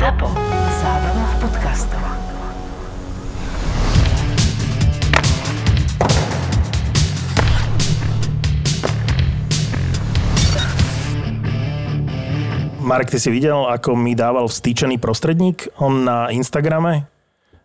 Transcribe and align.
ZAPO. 0.00 0.32
Zábrná 0.80 1.24
v 1.28 1.34
podcastov. 1.44 2.00
Marek, 12.80 13.12
ty 13.12 13.20
si 13.20 13.28
videl, 13.28 13.68
ako 13.68 13.92
mi 13.92 14.16
dával 14.16 14.48
vstýčený 14.48 14.96
prostredník 14.96 15.68
on 15.78 16.08
na 16.08 16.32
Instagrame? 16.32 17.04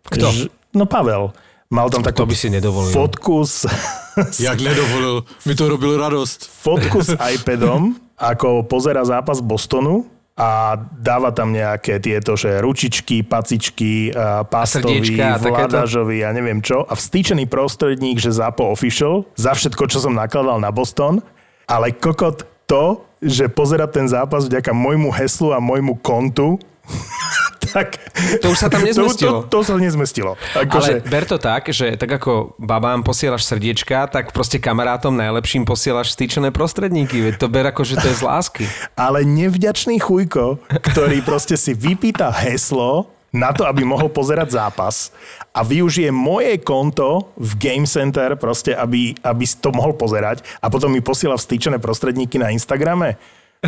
Kto? 0.06 0.28
Ž- 0.28 0.52
no 0.76 0.84
Pavel. 0.84 1.32
Mal 1.66 1.88
tam 1.88 2.04
takú 2.04 2.22
To 2.22 2.30
by 2.30 2.36
si 2.36 2.52
nedovolil. 2.52 2.92
fotku 2.92 3.42
s, 3.42 3.64
Jak 4.44 4.60
nedovolil, 4.60 5.24
mi 5.48 5.56
to 5.56 5.66
robil 5.66 5.98
radosť. 5.98 6.46
fotku 6.46 7.00
s 7.00 7.16
iPadom, 7.16 7.96
ako 8.14 8.62
pozera 8.62 9.02
zápas 9.02 9.40
Bostonu 9.40 10.06
a 10.36 10.76
dáva 11.00 11.32
tam 11.32 11.48
nejaké 11.56 11.96
tieto, 11.96 12.36
že 12.36 12.60
ručičky, 12.60 13.24
pacičky, 13.24 14.12
pastovi, 14.52 15.00
srdiečka 15.00 15.24
a 15.24 15.36
takéto? 15.40 15.48
vladažovi 15.48 16.18
a 16.20 16.30
neviem 16.36 16.60
čo. 16.60 16.84
A 16.84 16.92
vstýčený 16.92 17.48
prostredník, 17.48 18.20
že 18.20 18.36
ZAPO 18.36 18.68
Official, 18.68 19.24
za 19.32 19.56
všetko, 19.56 19.88
čo 19.88 19.98
som 20.04 20.12
nakladal 20.12 20.60
na 20.60 20.68
Boston. 20.68 21.24
Ale 21.64 21.96
kokot 21.96 22.44
to, 22.68 23.00
že 23.24 23.48
pozera 23.48 23.88
ten 23.88 24.04
zápas 24.12 24.44
vďaka 24.44 24.76
môjmu 24.76 25.08
heslu 25.16 25.56
a 25.56 25.58
môjmu 25.58 25.96
kontu, 26.04 26.60
tak... 27.76 27.98
To 28.40 28.52
už 28.54 28.58
sa 28.58 28.68
tam 28.72 28.82
nezmestilo. 28.82 29.44
To, 29.46 29.60
to, 29.60 29.60
to 29.60 29.68
sa 29.68 29.74
nezmestilo. 29.76 30.40
Ale 30.56 30.64
Akože, 30.66 30.92
ber 31.06 31.24
to 31.28 31.36
tak, 31.36 31.68
že 31.68 31.98
tak 32.00 32.08
ako 32.08 32.56
babám 32.56 33.04
posielaš 33.04 33.44
srdiečka, 33.44 34.08
tak 34.08 34.32
proste 34.32 34.56
kamarátom 34.56 35.12
najlepším 35.12 35.68
posielaš 35.68 36.16
stýčené 36.16 36.48
prostredníky. 36.54 37.20
Veď 37.20 37.34
to 37.42 37.46
ber 37.52 37.68
ako, 37.68 37.82
že 37.84 38.00
to 38.00 38.06
je 38.08 38.16
z 38.16 38.22
lásky. 38.24 38.64
ale 39.06 39.26
nevďačný 39.26 40.00
chujko, 40.00 40.62
ktorý 40.70 41.20
proste 41.22 41.58
si 41.60 41.76
vypýta 41.76 42.32
heslo 42.32 43.12
na 43.36 43.52
to, 43.52 43.68
aby 43.68 43.84
mohol 43.84 44.08
pozerať 44.08 44.56
zápas 44.56 45.12
a 45.52 45.60
využije 45.60 46.08
moje 46.08 46.56
konto 46.64 47.32
v 47.36 47.50
Game 47.60 47.88
Center 47.88 48.32
proste, 48.40 48.72
aby, 48.72 49.12
aby 49.20 49.44
to 49.44 49.72
mohol 49.76 49.92
pozerať 49.92 50.40
a 50.64 50.72
potom 50.72 50.88
mi 50.88 51.04
posiela 51.04 51.36
vstýčené 51.36 51.76
prostredníky 51.76 52.40
na 52.40 52.48
Instagrame. 52.48 53.20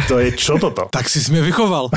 To 0.06 0.20
je 0.20 0.30
čo 0.36 0.60
toto? 0.60 0.86
Tak 0.92 1.08
si 1.08 1.18
sme 1.18 1.40
vychoval. 1.40 1.88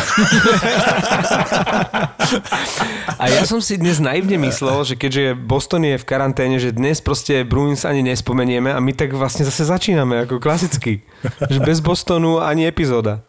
A 3.21 3.23
ja 3.29 3.43
som 3.45 3.61
si 3.61 3.77
dnes 3.77 4.01
naivne 4.01 4.39
myslel, 4.41 4.81
že 4.87 4.95
keďže 4.97 5.37
Boston 5.37 5.85
je 5.85 5.99
v 5.99 6.07
karanténe, 6.07 6.57
že 6.57 6.73
dnes 6.73 7.03
proste 7.03 7.45
Bruins 7.45 7.85
ani 7.85 8.01
nespomenieme 8.01 8.73
a 8.73 8.79
my 8.81 8.95
tak 8.95 9.13
vlastne 9.13 9.45
zase 9.45 9.67
začíname 9.67 10.25
ako 10.25 10.41
klasicky. 10.41 11.05
Že 11.51 11.59
bez 11.61 11.77
Bostonu 11.83 12.41
ani 12.41 12.65
epizóda. 12.65 13.21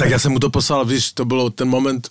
tak 0.00 0.12
ja 0.12 0.18
som 0.20 0.34
mu 0.34 0.42
to 0.42 0.50
poslal, 0.52 0.84
víš, 0.84 1.14
to 1.16 1.24
bolo 1.24 1.48
ten 1.48 1.70
moment, 1.70 2.10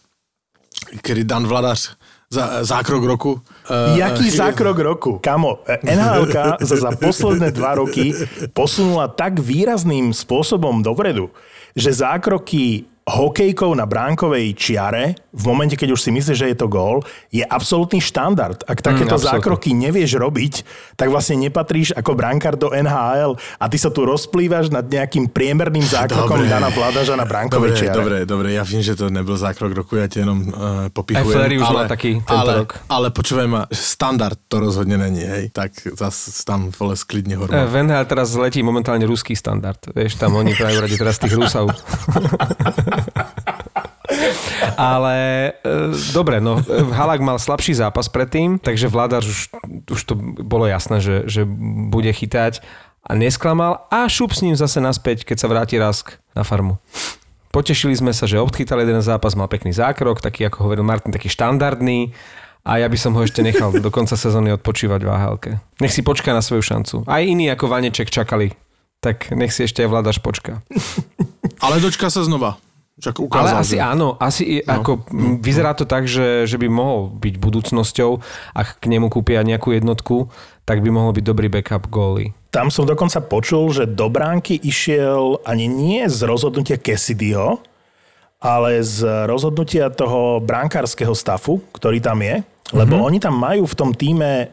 kedy 1.04 1.28
Dan 1.28 1.46
Vladař 1.46 1.94
za, 2.30 2.66
zákrok 2.66 3.04
roku. 3.06 3.32
Uh, 3.70 3.98
Jaký 3.98 4.30
zákrok 4.34 4.78
roku? 4.80 5.12
Kamo, 5.22 5.62
nhl 5.84 6.26
sa 6.64 6.76
za 6.90 6.92
posledné 6.98 7.54
dva 7.54 7.78
roky 7.78 8.12
posunula 8.52 9.12
tak 9.12 9.38
výrazným 9.38 10.12
spôsobom 10.12 10.82
dopredu, 10.82 11.30
že 11.78 11.94
zákroky 11.94 12.90
hokejkou 13.06 13.70
na 13.78 13.86
bránkovej 13.86 14.58
čiare, 14.58 15.14
v 15.30 15.44
momente, 15.46 15.78
keď 15.78 15.94
už 15.94 16.02
si 16.02 16.10
myslíš, 16.10 16.38
že 16.42 16.50
je 16.50 16.58
to 16.58 16.66
gól, 16.66 17.06
je 17.30 17.46
absolútny 17.46 18.02
štandard. 18.02 18.66
Ak 18.66 18.82
takéto 18.82 19.22
absolútne. 19.22 19.46
zákroky 19.46 19.70
nevieš 19.78 20.18
robiť, 20.18 20.54
tak 20.98 21.14
vlastne 21.14 21.38
nepatríš 21.38 21.94
ako 21.94 22.18
brankár 22.18 22.58
do 22.58 22.74
NHL 22.74 23.38
a 23.62 23.66
ty 23.70 23.78
sa 23.78 23.94
tu 23.94 24.10
rozplývaš 24.10 24.74
nad 24.74 24.90
nejakým 24.90 25.30
priemerným 25.30 25.86
zákrokom 25.86 26.50
Dobre. 26.50 26.50
Dana 26.50 26.74
Vladaža 26.74 27.14
na 27.14 27.30
bránkovej 27.30 27.78
Dobre, 27.78 27.82
čiare. 27.86 27.94
dobre, 27.94 28.18
dobre, 28.26 28.48
ja 28.58 28.66
vím, 28.66 28.82
že 28.82 28.98
to 28.98 29.14
nebyl 29.14 29.38
zákrok 29.38 29.86
roku, 29.86 30.02
ja 30.02 30.10
ti 30.10 30.26
jenom 30.26 30.42
uh, 30.50 30.90
popichujem. 30.90 31.46
Aj 31.46 31.62
už 31.62 31.70
mal 31.70 31.86
taký 31.86 32.26
tento 32.26 32.42
ale, 32.42 32.66
rok. 32.66 32.82
Ale 32.90 33.14
počúvaj 33.14 33.46
ma, 33.46 33.62
standard 33.70 34.40
to 34.50 34.58
rozhodne 34.58 34.98
není, 34.98 35.22
hej, 35.22 35.54
tak 35.54 35.78
zas 35.94 36.42
tam 36.42 36.74
vole 36.74 36.98
sklidne 36.98 37.36
E, 37.36 37.38
hormón. 37.38 37.70
V 37.70 37.76
NHL 37.86 38.06
teraz 38.10 38.34
letí 38.34 38.64
momentálne 38.66 39.04
ruský 39.06 39.38
standard. 39.38 39.78
Vieš, 39.94 40.18
tam 40.18 40.34
oni 40.40 40.58
prajú 40.58 40.82
radi 40.82 40.96
teraz 40.98 41.22
tých 41.22 41.36
Rusov. 41.38 41.70
Ale 44.76 45.16
e, 45.64 45.96
dobre, 46.12 46.44
no 46.44 46.60
Halak 46.92 47.24
mal 47.24 47.40
slabší 47.40 47.76
zápas 47.76 48.12
predtým, 48.12 48.60
takže 48.60 48.92
Vladař 48.92 49.24
už, 49.26 49.40
už 49.92 50.02
to 50.04 50.14
bolo 50.44 50.68
jasné, 50.68 51.00
že, 51.00 51.26
že 51.26 51.48
bude 51.90 52.12
chytať 52.12 52.60
a 53.06 53.12
nesklamal 53.14 53.88
a 53.88 54.10
šup 54.10 54.34
s 54.34 54.44
ním 54.44 54.56
zase 54.58 54.82
naspäť, 54.82 55.24
keď 55.24 55.38
sa 55.40 55.48
vráti 55.48 55.76
Rask 55.80 56.18
na 56.34 56.44
farmu. 56.44 56.82
Potešili 57.54 57.96
sme 57.96 58.12
sa, 58.12 58.28
že 58.28 58.42
odchytal 58.42 58.84
jeden 58.84 59.00
zápas, 59.00 59.32
mal 59.38 59.48
pekný 59.48 59.72
zákrok, 59.72 60.20
taký 60.20 60.52
ako 60.52 60.68
hovoril 60.68 60.84
Martin, 60.84 61.16
taký 61.16 61.32
štandardný 61.32 62.12
a 62.66 62.82
ja 62.82 62.88
by 62.90 62.98
som 63.00 63.16
ho 63.16 63.22
ešte 63.24 63.46
nechal 63.46 63.72
do 63.72 63.90
konca 63.94 64.18
sezóny 64.18 64.52
odpočívať 64.60 65.00
v 65.06 65.10
AHL. 65.10 65.38
Nech 65.80 65.94
si 65.94 66.04
počká 66.04 66.36
na 66.36 66.44
svoju 66.44 66.66
šancu. 66.66 66.96
Aj 67.08 67.24
iní 67.24 67.48
ako 67.48 67.72
Vaneček 67.72 68.12
čakali, 68.12 68.52
tak 69.00 69.32
nech 69.32 69.54
si 69.54 69.70
ešte 69.70 69.86
aj 69.86 69.90
Vladaš 69.94 70.18
počká. 70.20 70.66
Ale 71.64 71.80
dočka 71.80 72.10
sa 72.10 72.26
znova. 72.26 72.58
Však 72.96 73.20
Ale 73.20 73.28
ukázal, 73.28 73.58
asi 73.60 73.76
že... 73.76 73.84
áno, 73.84 74.08
asi 74.24 74.44
no, 74.64 74.72
ako 74.72 74.92
no, 75.12 75.36
vyzerá 75.44 75.76
to 75.76 75.84
tak, 75.84 76.08
že, 76.08 76.48
že 76.48 76.56
by 76.56 76.72
mohol 76.72 77.12
byť 77.12 77.36
budúcnosťou, 77.36 78.12
ak 78.56 78.80
k 78.80 78.86
nemu 78.88 79.12
kúpia 79.12 79.44
nejakú 79.44 79.76
jednotku, 79.76 80.32
tak 80.64 80.80
by 80.80 80.90
mohol 80.96 81.12
byť 81.12 81.24
dobrý 81.28 81.52
backup 81.52 81.92
góly. 81.92 82.32
Tam 82.56 82.72
som 82.72 82.88
dokonca 82.88 83.20
počul, 83.20 83.68
že 83.76 83.84
do 83.84 84.08
bránky 84.08 84.56
išiel 84.56 85.44
ani 85.44 85.68
nie 85.68 86.08
z 86.08 86.24
rozhodnutia 86.24 86.80
Cassidyho, 86.80 87.60
ale 88.40 88.80
z 88.80 89.28
rozhodnutia 89.28 89.92
toho 89.92 90.40
bránkárskeho 90.40 91.12
stafu, 91.12 91.60
ktorý 91.76 92.00
tam 92.00 92.24
je. 92.24 92.48
Lebo 92.74 92.98
mm-hmm. 92.98 93.08
oni 93.14 93.20
tam 93.22 93.36
majú 93.38 93.70
v 93.70 93.78
tom 93.78 93.94
týme 93.94 94.50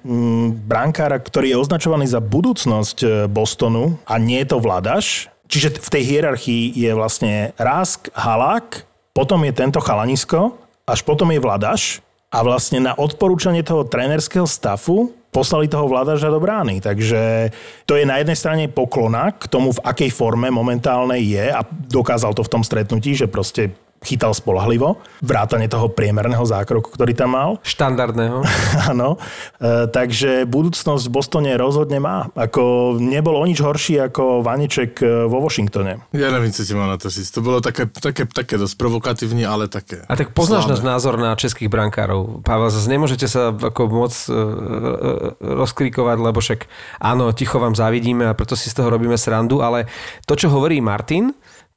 brankára, 0.69 1.17
ktorý 1.17 1.57
je 1.57 1.61
označovaný 1.65 2.05
za 2.05 2.21
budúcnosť 2.21 2.99
e, 3.01 3.09
Bostonu 3.25 3.97
a 4.05 4.21
nie 4.21 4.37
je 4.45 4.53
to 4.53 4.61
Vladaš. 4.61 5.32
Čiže 5.53 5.85
v 5.85 5.93
tej 5.93 6.03
hierarchii 6.17 6.73
je 6.73 6.91
vlastne 6.97 7.53
Rask, 7.61 8.09
Halák, 8.17 8.89
potom 9.13 9.45
je 9.45 9.53
tento 9.53 9.85
Chalanisko, 9.85 10.57
až 10.89 11.05
potom 11.05 11.29
je 11.29 11.45
Vladaš 11.45 12.01
a 12.33 12.41
vlastne 12.41 12.81
na 12.81 12.97
odporúčanie 12.97 13.61
toho 13.61 13.85
trénerského 13.85 14.49
stafu 14.49 15.13
poslali 15.29 15.69
toho 15.69 15.85
Vladaža 15.89 16.33
do 16.33 16.41
brány. 16.41 16.81
Takže 16.81 17.53
to 17.85 18.01
je 18.01 18.09
na 18.09 18.17
jednej 18.21 18.37
strane 18.37 18.65
poklona 18.73 19.37
k 19.37 19.45
tomu, 19.49 19.77
v 19.77 19.85
akej 19.85 20.09
forme 20.09 20.49
momentálnej 20.49 21.21
je 21.21 21.45
a 21.53 21.61
dokázal 21.69 22.33
to 22.33 22.45
v 22.45 22.53
tom 22.53 22.65
stretnutí, 22.65 23.13
že 23.13 23.29
proste 23.29 23.77
chytal 24.03 24.35
spolahlivo, 24.35 24.99
vrátane 25.23 25.71
toho 25.71 25.89
priemerného 25.89 26.43
zákroku, 26.43 26.93
ktorý 26.93 27.15
tam 27.15 27.39
mal. 27.39 27.51
Štandardného. 27.73 28.43
Áno, 28.91 29.17
e, 29.63 29.87
takže 29.89 30.45
budúcnosť 30.45 31.05
v 31.09 31.15
Bostone 31.15 31.51
rozhodne 31.55 32.03
má. 32.03 32.29
Ako 32.35 32.97
nebol 32.99 33.39
o 33.39 33.45
nič 33.47 33.63
horší 33.63 34.03
ako 34.11 34.43
Vaneček 34.43 34.99
e, 35.01 35.31
vo 35.31 35.39
Washingtone. 35.41 36.03
Ja 36.13 36.29
neviem, 36.35 36.51
co 36.51 36.67
ti 36.67 36.75
mám 36.75 36.91
na 36.91 36.99
to 36.99 37.09
říct. 37.09 37.31
To 37.33 37.41
bolo 37.41 37.63
také, 37.63 37.87
také, 37.87 38.27
také 38.27 38.59
dosť 38.59 38.75
provokatívne, 38.77 39.47
ale 39.47 39.71
také 39.71 40.03
A 40.11 40.15
tak 40.19 40.35
poznáš 40.35 40.67
náš 40.67 40.83
názor 40.83 41.17
na 41.17 41.39
českých 41.39 41.71
brankárov. 41.71 42.43
Pavel, 42.43 42.69
zase 42.69 42.91
nemôžete 42.91 43.31
sa 43.31 43.55
ako 43.55 43.83
moc 43.89 44.13
uh, 44.29 45.39
rozkrikovať, 45.41 46.17
lebo 46.19 46.39
však 46.43 46.67
áno, 46.99 47.31
ticho 47.33 47.63
vám 47.63 47.79
závidíme 47.79 48.27
a 48.27 48.37
preto 48.37 48.59
si 48.59 48.69
z 48.69 48.77
toho 48.83 48.91
robíme 48.91 49.15
srandu, 49.15 49.63
ale 49.63 49.87
to, 50.27 50.35
čo 50.35 50.51
hovorí 50.51 50.83
Martin, 50.83 51.31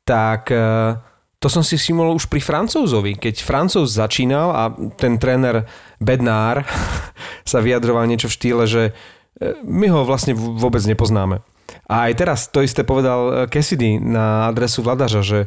tak 0.06 0.50
uh, 0.52 0.98
to 1.46 1.54
som 1.54 1.62
si 1.62 1.78
všimol 1.78 2.18
už 2.18 2.26
pri 2.26 2.42
Francúzovi. 2.42 3.14
Keď 3.22 3.46
Francúz 3.46 3.94
začínal 3.94 4.50
a 4.50 4.74
ten 4.98 5.22
tréner 5.22 5.70
Bednár 6.02 6.66
sa 7.46 7.62
vyjadroval 7.62 8.10
niečo 8.10 8.34
v 8.34 8.36
štýle, 8.42 8.64
že 8.66 8.84
e, 8.90 9.54
my 9.62 9.94
ho 9.94 10.02
vlastne 10.10 10.34
vôbec 10.34 10.82
nepoznáme. 10.90 11.46
A 11.86 12.10
aj 12.10 12.14
teraz 12.18 12.40
to 12.50 12.66
isté 12.66 12.82
povedal 12.82 13.22
e, 13.30 13.32
Cassidy 13.46 14.02
na 14.02 14.50
adresu 14.50 14.82
Vladaža, 14.82 15.22
že 15.22 15.40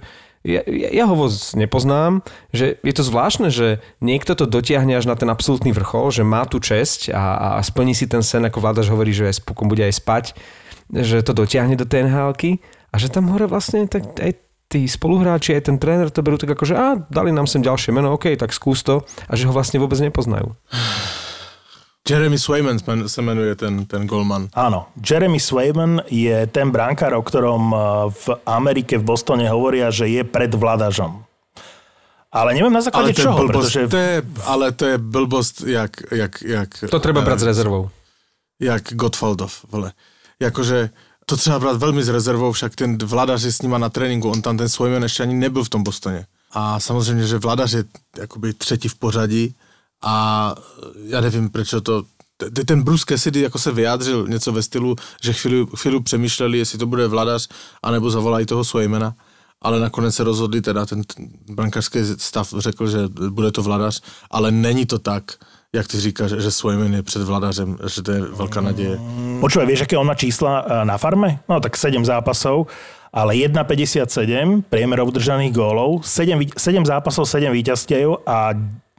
ja 0.47 0.63
ja 0.71 1.05
ho 1.11 1.19
vôbec 1.19 1.35
nepoznám, 1.59 2.23
že 2.55 2.79
je 2.87 2.95
to 2.95 3.03
zvláštne, 3.03 3.51
že 3.51 3.83
niekto 3.99 4.39
to 4.39 4.47
dotiahne 4.47 4.95
až 4.95 5.11
na 5.11 5.19
ten 5.19 5.27
absolútny 5.27 5.75
vrchol, 5.75 6.15
že 6.15 6.23
má 6.23 6.47
tú 6.47 6.63
česť 6.63 7.11
a, 7.11 7.59
a 7.59 7.61
splní 7.67 7.91
si 7.91 8.07
ten 8.07 8.23
sen, 8.23 8.47
ako 8.47 8.63
Vladaž 8.63 8.87
hovorí, 8.95 9.11
že 9.11 9.35
aj 9.35 9.43
spokon 9.43 9.67
bude 9.67 9.83
aj 9.83 9.99
spať, 9.99 10.25
že 10.95 11.27
to 11.27 11.35
dotiahne 11.35 11.75
do 11.75 11.83
tej 11.83 12.07
nhl 12.07 12.39
a 12.89 12.95
že 12.97 13.11
tam 13.11 13.35
hore 13.35 13.51
vlastne 13.51 13.91
tak 13.91 14.15
aj 14.15 14.48
tí 14.69 14.85
spoluhráči, 14.85 15.57
aj 15.57 15.73
ten 15.73 15.77
tréner 15.81 16.13
to 16.13 16.21
berú 16.21 16.37
tak 16.37 16.53
ako, 16.53 16.65
že 16.69 16.75
a, 16.77 17.01
dali 17.09 17.33
nám 17.33 17.49
sem 17.49 17.65
ďalšie 17.65 17.91
meno, 17.91 18.13
OK, 18.15 18.37
tak 18.37 18.53
skús 18.53 18.85
to 18.85 19.03
a 19.25 19.33
že 19.33 19.49
ho 19.49 19.53
vlastne 19.53 19.81
vôbec 19.81 19.97
nepoznajú. 19.97 20.53
Jeremy 22.09 22.41
Swayman 22.41 22.81
sa 23.05 23.21
menuje 23.21 23.53
ten, 23.53 23.85
ten 23.85 24.09
golman. 24.09 24.49
Áno, 24.57 24.89
Jeremy 24.97 25.37
Swayman 25.37 26.01
je 26.09 26.49
ten 26.49 26.73
brankár, 26.73 27.13
o 27.13 27.21
ktorom 27.21 27.69
e, 27.69 27.77
v 28.09 28.25
Amerike, 28.49 28.97
v 28.97 29.05
Bostone 29.05 29.45
hovoria, 29.45 29.93
že 29.93 30.09
je 30.09 30.25
pred 30.25 30.49
Vladažom. 30.49 31.29
Ale 32.33 32.57
neviem 32.57 32.73
na 32.73 32.81
základe 32.81 33.13
Ale 33.13 33.21
čoho, 33.25 33.37
blbosť, 33.45 33.53
pretože... 33.53 33.81
to 33.93 34.01
je, 34.01 34.17
ale 34.45 34.67
to 34.73 34.85
je 34.85 34.97
blbosť, 35.01 35.55
jak, 35.69 35.93
jak, 36.13 36.33
jak, 36.41 36.71
To 36.89 37.01
treba 37.01 37.21
brať 37.25 37.41
s 37.41 37.45
eh, 37.45 37.49
rezervou. 37.53 37.83
jak 38.57 38.85
Gottfaldov, 38.97 39.53
vole. 39.69 39.93
Jakože 40.41 40.93
to 41.29 41.37
třeba 41.37 41.59
brát 41.59 41.77
veľmi 41.77 42.01
s 42.01 42.09
rezervou, 42.09 42.53
však 42.53 42.73
ten 42.73 42.97
Vladař 42.97 43.43
je 43.45 43.53
s 43.53 43.63
nima 43.63 43.79
na 43.79 43.93
tréninku, 43.93 44.33
on 44.33 44.41
tam 44.41 44.57
ten 44.57 44.69
Swayman 44.69 45.05
ešte 45.05 45.29
ani 45.29 45.37
nebyl 45.37 45.61
v 45.65 45.69
tom 45.69 45.85
Bostone. 45.85 46.25
A 46.57 46.81
samozřejmě, 46.81 47.27
že 47.27 47.39
Vladař 47.39 47.73
je 47.73 47.85
jakoby 48.17 48.57
třetí 48.57 48.89
v 48.89 48.95
pořadí 48.97 49.55
a 50.03 50.55
já 51.07 51.21
nevím, 51.21 51.51
proč 51.53 51.75
to 51.83 52.03
ten 52.67 52.83
Bruce 52.83 53.05
Cassidy 53.09 53.41
jako 53.41 53.59
se 53.59 53.73
vyjádřil 53.73 54.27
něco 54.29 54.53
ve 54.53 54.63
stylu, 54.63 54.97
že 55.23 55.33
chvíli, 55.33 55.67
chvíli 55.77 56.01
přemýšleli, 56.01 56.59
jestli 56.59 56.79
to 56.79 56.87
bude 56.87 57.07
Vladař, 57.07 57.49
anebo 57.83 58.11
zavolají 58.11 58.47
toho 58.47 58.65
Swaymana, 58.65 59.15
ale 59.63 59.81
nakonec 59.81 60.15
se 60.15 60.25
rozhodli, 60.25 60.63
teda 60.63 60.87
ten 60.87 61.03
brankářský 61.51 61.99
stav 62.17 62.55
řekl, 62.59 62.89
že 62.89 62.99
bude 63.09 63.53
to 63.53 63.63
Vladař, 63.63 64.01
ale 64.31 64.51
není 64.51 64.87
to 64.87 64.99
tak, 64.99 65.25
jak 65.73 65.87
ty 65.87 66.01
říkáš, 66.01 66.31
že 66.31 66.51
Swayman 66.51 66.95
je 66.95 67.03
před 67.03 67.23
Vladařem, 67.23 67.79
že 67.87 68.03
to 68.03 68.13
je 68.13 68.21
velká 68.21 68.61
naděje. 68.61 68.99
Počúvaj, 69.41 69.67
vieš, 69.67 69.81
aké 69.85 69.99
on 70.01 70.07
má 70.07 70.15
čísla 70.17 70.65
e, 70.65 70.85
na 70.85 70.99
farme? 70.99 71.39
No 71.49 71.61
tak 71.61 71.77
7 71.77 72.05
zápasov, 72.05 72.67
ale 73.13 73.35
1,57 73.35 74.63
priemer 74.65 75.01
obdržaných 75.01 75.53
gólov, 75.53 76.09
7, 76.09 76.39
ví- 76.41 76.53
7 76.57 76.87
zápasov, 76.87 77.29
7 77.29 77.53
víťazstiev 77.53 78.11
a 78.27 78.53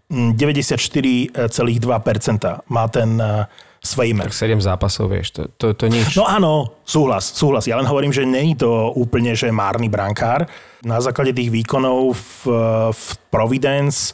mm, 0.10 0.33
94,2% 0.38 2.60
má 2.69 2.88
ten 2.88 3.18
uh, 3.18 3.45
Svejmer. 3.80 4.27
Tak 4.27 4.33
7 4.33 4.62
zápasov, 4.62 5.10
vieš, 5.10 5.31
to, 5.31 5.48
to, 5.57 5.74
to 5.74 5.88
nič. 5.88 6.12
No 6.19 6.27
áno, 6.27 6.75
súhlas, 6.83 7.31
súhlas. 7.31 7.63
Ja 7.63 7.80
len 7.80 7.88
hovorím, 7.88 8.12
že 8.12 8.27
je 8.27 8.56
to 8.60 8.92
úplne, 8.92 9.31
že 9.33 9.56
márny 9.56 9.88
brankár. 9.88 10.51
Na 10.83 11.00
základe 11.00 11.31
tých 11.31 11.48
výkonov 11.48 12.12
v, 12.12 12.44
v 12.92 13.04
Providence 13.31 14.12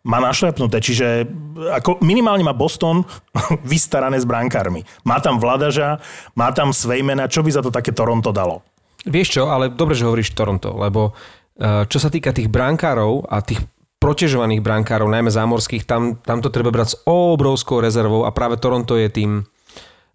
má 0.00 0.16
našlepnuté, 0.16 0.80
čiže 0.80 1.28
ako 1.76 2.00
minimálne 2.00 2.40
má 2.40 2.56
Boston 2.56 3.04
vystarané 3.72 4.16
s 4.16 4.24
brankármi. 4.24 4.84
Má 5.04 5.20
tam 5.20 5.36
Vladaža, 5.36 6.00
má 6.32 6.48
tam 6.56 6.72
Svejmena, 6.72 7.28
čo 7.28 7.44
by 7.44 7.50
za 7.52 7.62
to 7.64 7.68
také 7.68 7.92
Toronto 7.92 8.32
dalo? 8.32 8.64
Vieš 9.04 9.40
čo, 9.40 9.42
ale 9.48 9.72
dobre, 9.72 9.96
že 9.96 10.08
hovoríš 10.08 10.36
Toronto, 10.36 10.76
lebo 10.76 11.12
eh, 11.60 11.84
čo 11.88 11.98
sa 12.00 12.08
týka 12.08 12.32
tých 12.32 12.48
brankárov 12.48 13.28
a 13.28 13.40
tých 13.44 13.60
protežovaných 14.00 14.64
brankárov, 14.64 15.12
najmä 15.12 15.28
zámorských, 15.28 15.84
tam, 15.84 16.16
tam 16.24 16.40
to 16.40 16.48
treba 16.48 16.72
brať 16.72 16.88
s 16.96 16.98
obrovskou 17.04 17.84
rezervou 17.84 18.24
a 18.24 18.32
práve 18.32 18.56
Toronto 18.56 18.96
je 18.96 19.12
tým 19.12 19.44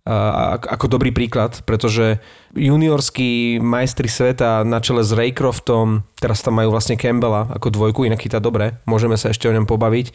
ako 0.05 0.85
dobrý 0.85 1.09
príklad, 1.09 1.65
pretože 1.65 2.21
juniorskí 2.53 3.57
majstri 3.57 4.05
sveta 4.05 4.61
na 4.61 4.77
čele 4.77 5.01
s 5.01 5.09
Raycroftom, 5.09 6.05
teraz 6.21 6.45
tam 6.45 6.61
majú 6.61 6.69
vlastne 6.69 6.93
Campbella 6.93 7.49
ako 7.49 7.73
dvojku, 7.73 8.05
inak 8.05 8.21
chytá 8.21 8.37
dobre, 8.37 8.77
môžeme 8.85 9.17
sa 9.17 9.33
ešte 9.33 9.49
o 9.49 9.55
ňom 9.57 9.65
pobaviť. 9.65 10.13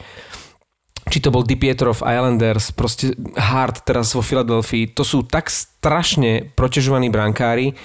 Či 1.01 1.17
to 1.19 1.33
bol 1.33 1.43
Di 1.43 1.57
v 1.57 2.05
Islanders, 2.07 2.71
proste 2.71 3.17
Hart 3.35 3.83
teraz 3.83 4.15
vo 4.15 4.23
Filadelfii, 4.23 4.95
to 4.95 5.03
sú 5.03 5.27
tak 5.27 5.51
strašne 5.51 6.53
protežovaní 6.55 7.11
brankári 7.11 7.75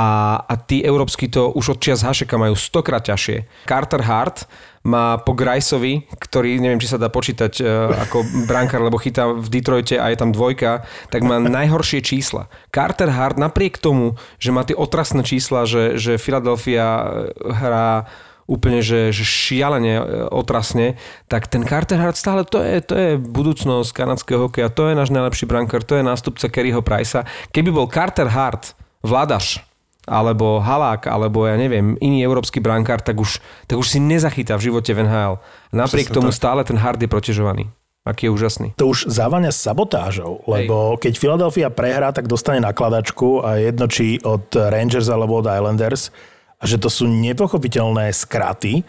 a, 0.00 0.40
a 0.48 0.54
tí 0.56 0.80
európsky 0.80 1.28
to 1.28 1.52
už 1.52 1.76
od 1.76 1.78
čias 1.84 2.00
Hašeka 2.00 2.40
majú 2.40 2.56
stokrát 2.56 3.04
ťažšie. 3.04 3.68
Carter 3.68 4.00
Hart 4.00 4.48
má 4.80 5.20
po 5.20 5.36
Griceovi, 5.36 6.08
ktorý 6.16 6.56
neviem, 6.56 6.80
či 6.80 6.88
sa 6.88 6.96
dá 6.96 7.12
počítať 7.12 7.60
e, 7.60 7.64
ako 8.08 8.48
brankár, 8.48 8.80
lebo 8.80 8.96
chytá 8.96 9.28
v 9.28 9.44
Detroite 9.52 10.00
a 10.00 10.08
je 10.08 10.16
tam 10.16 10.32
dvojka, 10.32 10.88
tak 11.12 11.20
má 11.20 11.36
najhoršie 11.36 12.00
čísla. 12.00 12.48
Carter 12.72 13.12
Hart 13.12 13.36
napriek 13.36 13.76
tomu, 13.76 14.16
že 14.40 14.56
má 14.56 14.64
tie 14.64 14.72
otrasné 14.72 15.20
čísla, 15.20 15.68
že, 15.68 16.00
že 16.00 16.16
Philadelphia 16.16 17.04
hrá 17.44 18.08
úplne, 18.48 18.80
že, 18.80 19.12
že 19.12 19.20
šialene 19.20 20.00
e, 20.00 20.04
otrasne, 20.32 20.96
tak 21.28 21.44
ten 21.52 21.60
Carter 21.68 22.00
Hart 22.00 22.16
stále 22.16 22.48
to 22.48 22.64
je, 22.64 22.80
to 22.80 22.94
je 22.96 23.10
budúcnosť 23.20 23.92
kanadského 23.92 24.48
hokeja, 24.48 24.72
to 24.72 24.88
je 24.88 24.96
náš 24.96 25.12
najlepší 25.12 25.44
brankár, 25.44 25.84
to 25.84 26.00
je 26.00 26.08
nástupca 26.08 26.48
Kerryho 26.48 26.80
Pricea. 26.80 27.28
Keby 27.52 27.68
bol 27.68 27.84
Carter 27.84 28.32
Hart 28.32 28.72
vládaš 29.04 29.69
alebo 30.10 30.58
Halák, 30.58 31.06
alebo 31.06 31.46
ja 31.46 31.54
neviem, 31.54 31.94
iný 32.02 32.26
európsky 32.26 32.58
brankár, 32.58 32.98
tak 32.98 33.22
už, 33.22 33.38
tak 33.70 33.78
už 33.78 33.86
si 33.86 34.02
nezachytá 34.02 34.58
v 34.58 34.66
živote 34.66 34.90
v 34.90 35.06
NHL. 35.06 35.38
Napriek 35.70 36.10
Presne 36.10 36.18
tomu 36.18 36.34
tak. 36.34 36.38
stále 36.42 36.60
ten 36.66 36.74
hard 36.74 36.98
je 36.98 37.06
protežovaný. 37.06 37.70
Aký 38.00 38.26
je 38.26 38.32
úžasný. 38.32 38.68
To 38.80 38.96
už 38.96 39.12
závania 39.12 39.52
sabotážou, 39.52 40.40
lebo 40.48 40.96
keď 40.96 41.20
Philadelphia 41.20 41.68
prehrá, 41.68 42.16
tak 42.16 42.32
dostane 42.32 42.56
nakladačku 42.56 43.44
a 43.44 43.60
jedno 43.60 43.86
či 43.92 44.16
od 44.24 44.48
Rangers 44.56 45.12
alebo 45.12 45.38
od 45.38 45.46
Islanders 45.46 46.08
a 46.56 46.64
že 46.64 46.80
to 46.80 46.88
sú 46.88 47.04
nepochopiteľné 47.04 48.08
skraty. 48.16 48.80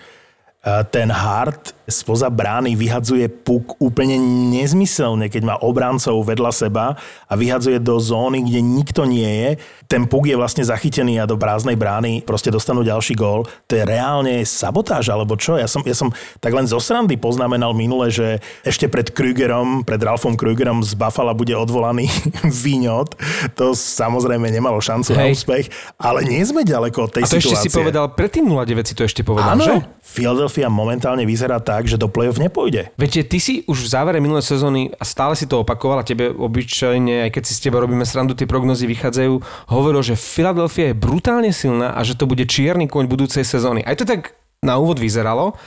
A 0.61 0.85
Ten 0.87 1.09
Hart 1.09 1.73
spoza 1.89 2.29
brány 2.29 2.77
vyhadzuje 2.77 3.25
puk 3.27 3.81
úplne 3.81 4.15
nezmyselne, 4.53 5.25
keď 5.25 5.41
má 5.43 5.55
obrancov 5.57 6.21
vedľa 6.21 6.51
seba 6.53 6.93
a 7.25 7.33
vyhadzuje 7.33 7.81
do 7.81 7.97
zóny, 7.97 8.45
kde 8.45 8.61
nikto 8.61 9.09
nie 9.09 9.27
je. 9.27 9.49
Ten 9.91 10.07
puk 10.07 10.23
je 10.23 10.39
vlastne 10.39 10.63
zachytený 10.63 11.19
a 11.19 11.27
do 11.27 11.35
prázdnej 11.35 11.75
brány 11.75 12.23
proste 12.23 12.47
dostanú 12.47 12.79
ďalší 12.79 13.11
gól. 13.11 13.43
To 13.67 13.73
je 13.75 13.83
reálne 13.83 14.39
sabotáž, 14.47 15.11
alebo 15.11 15.35
čo? 15.35 15.59
Ja 15.59 15.67
som, 15.67 15.83
ja 15.83 15.91
som 15.91 16.15
tak 16.39 16.55
len 16.55 16.63
zo 16.63 16.79
srandy 16.79 17.19
poznamenal 17.19 17.75
minule, 17.75 18.07
že 18.07 18.39
ešte 18.63 18.87
pred 18.87 19.11
Krügerom, 19.11 19.83
pred 19.83 19.99
Ralfom 19.99 20.39
Krügerom 20.39 20.79
z 20.79 20.95
Buffalo 20.95 21.35
bude 21.35 21.51
odvolaný 21.51 22.07
Víňot. 22.63 23.19
To 23.59 23.75
samozrejme 23.75 24.47
nemalo 24.47 24.79
šancu 24.79 25.11
na 25.11 25.27
Hej. 25.27 25.43
úspech, 25.43 25.65
ale 25.99 26.23
nie 26.23 26.39
sme 26.47 26.63
ďaleko 26.63 27.11
od 27.11 27.11
tej 27.11 27.23
A 27.23 27.27
to 27.27 27.43
ešte 27.43 27.51
situácie. 27.51 27.67
si 27.67 27.75
povedal, 27.75 28.05
predtým 28.15 28.47
09 28.47 28.87
si 28.87 28.95
to 28.95 29.03
ešte 29.03 29.27
povedal, 29.27 29.59
Áno, 29.59 29.65
že? 29.67 29.75
Philadelphia 30.11 30.67
momentálne 30.67 31.23
vyzerá 31.23 31.59
tak, 31.63 31.87
že 31.87 31.95
do 31.95 32.11
play-off 32.11 32.35
nepôjde. 32.35 32.91
Viete, 32.99 33.23
ty 33.23 33.39
si 33.39 33.63
už 33.63 33.87
v 33.87 33.91
závere 33.91 34.19
minulé 34.19 34.43
sezóny 34.43 34.91
a 34.99 35.03
stále 35.07 35.39
si 35.39 35.47
to 35.47 35.63
opakoval 35.63 35.99
a 35.99 36.07
tebe 36.07 36.31
obyčajne, 36.35 37.27
aj 37.27 37.31
keď 37.31 37.43
si 37.47 37.53
s 37.55 37.63
teba 37.63 37.79
robíme 37.79 38.03
srandu, 38.03 38.35
tie 38.35 38.43
prognozy 38.43 38.87
vychádzajú, 38.91 39.33
hovoril, 39.81 40.05
že 40.05 40.13
Philadelphia 40.13 40.93
je 40.93 41.01
brutálne 41.01 41.49
silná 41.49 41.97
a 41.97 42.05
že 42.05 42.13
to 42.13 42.29
bude 42.29 42.45
čierny 42.45 42.85
koň 42.85 43.09
budúcej 43.09 43.41
sezóny. 43.41 43.81
Aj 43.81 43.97
to 43.97 44.05
tak 44.05 44.37
na 44.61 44.77
úvod 44.77 45.01
vyzeralo, 45.01 45.57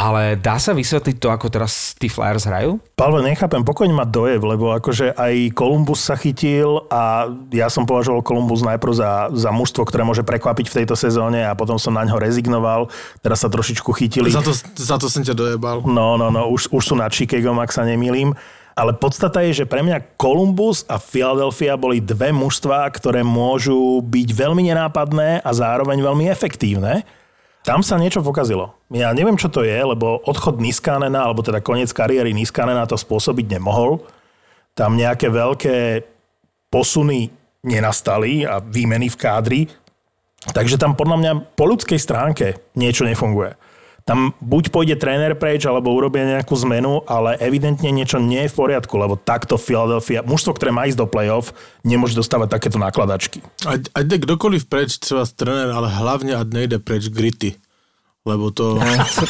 ale 0.00 0.32
dá 0.32 0.56
sa 0.56 0.72
vysvetliť 0.72 1.20
to, 1.20 1.28
ako 1.28 1.52
teraz 1.52 1.92
tí 1.92 2.08
Flyers 2.08 2.48
hrajú? 2.48 2.80
Palve, 2.96 3.20
nechápem, 3.20 3.60
pokojne 3.60 3.92
ma 3.92 4.08
dojev, 4.08 4.40
lebo 4.40 4.72
akože 4.72 5.12
aj 5.12 5.52
Columbus 5.52 6.00
sa 6.00 6.16
chytil 6.16 6.88
a 6.88 7.28
ja 7.52 7.68
som 7.68 7.84
považoval 7.84 8.24
Columbus 8.24 8.64
najprv 8.64 8.96
za, 8.96 9.28
za 9.36 9.52
mužstvo, 9.52 9.84
ktoré 9.84 10.08
môže 10.08 10.24
prekvapiť 10.24 10.72
v 10.72 10.76
tejto 10.82 10.96
sezóne 10.96 11.44
a 11.44 11.52
potom 11.52 11.76
som 11.76 11.92
na 11.92 12.08
ňo 12.08 12.16
rezignoval. 12.16 12.88
Teraz 13.20 13.44
sa 13.44 13.52
trošičku 13.52 13.92
chytili. 13.92 14.32
Za 14.32 14.40
to, 14.40 14.56
za 14.80 14.96
to 14.96 15.12
jsem 15.12 15.20
tě 15.20 15.34
dojebal. 15.36 15.84
No, 15.84 16.16
no, 16.16 16.32
no, 16.32 16.48
už, 16.48 16.72
už 16.72 16.80
sú 16.80 16.94
na 16.96 17.12
Chicagom, 17.12 17.60
ak 17.60 17.68
sa 17.68 17.84
nemýlim. 17.84 18.32
Ale 18.80 18.96
podstata 18.96 19.44
je, 19.44 19.60
že 19.60 19.68
pre 19.68 19.84
mňa 19.84 20.16
Columbus 20.16 20.88
a 20.88 20.96
Philadelphia 20.96 21.76
boli 21.76 22.00
dve 22.00 22.32
mužstvá, 22.32 22.88
ktoré 22.96 23.20
môžu 23.20 24.00
byť 24.00 24.28
veľmi 24.32 24.72
nenápadné 24.72 25.44
a 25.44 25.50
zároveň 25.52 26.00
veľmi 26.00 26.32
efektívne. 26.32 27.04
Tam 27.60 27.84
sa 27.84 28.00
niečo 28.00 28.24
pokazilo. 28.24 28.72
Ja 28.88 29.12
neviem, 29.12 29.36
čo 29.36 29.52
to 29.52 29.68
je, 29.68 29.76
lebo 29.76 30.24
odchod 30.24 30.64
Niskanena, 30.64 31.28
alebo 31.28 31.44
teda 31.44 31.60
koniec 31.60 31.92
kariéry 31.92 32.32
Niskanena 32.32 32.88
to 32.88 32.96
spôsobiť 32.96 33.60
nemohol. 33.60 34.00
Tam 34.72 34.96
nejaké 34.96 35.28
veľké 35.28 35.76
posuny 36.72 37.28
nenastali 37.60 38.48
a 38.48 38.64
výmeny 38.64 39.12
v 39.12 39.20
kádri. 39.20 39.60
Takže 40.56 40.80
tam 40.80 40.96
podľa 40.96 41.16
mňa 41.20 41.32
po 41.52 41.68
ľudskej 41.68 42.00
stránke 42.00 42.56
niečo 42.80 43.04
nefunguje. 43.04 43.60
Tam 44.10 44.34
buď 44.42 44.74
pôjde 44.74 44.98
tréner 44.98 45.38
preč, 45.38 45.62
alebo 45.70 45.94
urobia 45.94 46.26
nejakú 46.26 46.58
zmenu, 46.66 47.06
ale 47.06 47.38
evidentne 47.38 47.94
niečo 47.94 48.18
nie 48.18 48.42
je 48.42 48.50
v 48.50 48.58
poriadku, 48.58 48.98
lebo 48.98 49.14
takto 49.14 49.54
Philadelphia, 49.54 50.26
mužstvo, 50.26 50.58
ktoré 50.58 50.74
má 50.74 50.82
ísť 50.90 50.98
do 50.98 51.06
play-off, 51.06 51.54
nemôže 51.86 52.18
dostávať 52.18 52.58
takéto 52.58 52.82
nakladačky. 52.82 53.38
Ať, 53.62 53.86
ať 53.94 54.04
jde 54.10 54.18
kdokoliv 54.26 54.66
preč, 54.66 54.98
třeba 54.98 55.22
trenér, 55.30 55.70
ale 55.70 55.86
hlavně 55.94 56.34
ať 56.34 56.48
nejde 56.50 56.78
preč 56.82 57.06
gritty. 57.06 57.54
Lebo 58.26 58.50
to... 58.50 58.82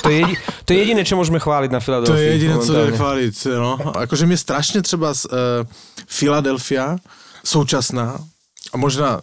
To 0.02 0.08
je, 0.08 0.24
to 0.64 0.72
je 0.72 0.78
jediné, 0.80 1.04
čo 1.04 1.20
môžeme 1.20 1.36
chváliť 1.36 1.70
na 1.70 1.84
Philadelphia. 1.84 2.16
To 2.16 2.24
je 2.24 2.32
jediné, 2.40 2.54
co 2.56 2.72
jde 2.72 2.78
momentálne. 2.80 2.96
chválit. 2.96 3.34
No. 3.52 3.70
Akože 4.00 4.26
mě 4.26 4.36
strašně 4.36 4.82
třeba 4.82 5.14
z 5.14 5.24
uh, 5.24 5.30
Philadelphia, 6.08 6.96
současná, 7.44 8.16
a 8.72 8.76
možná 8.80 9.20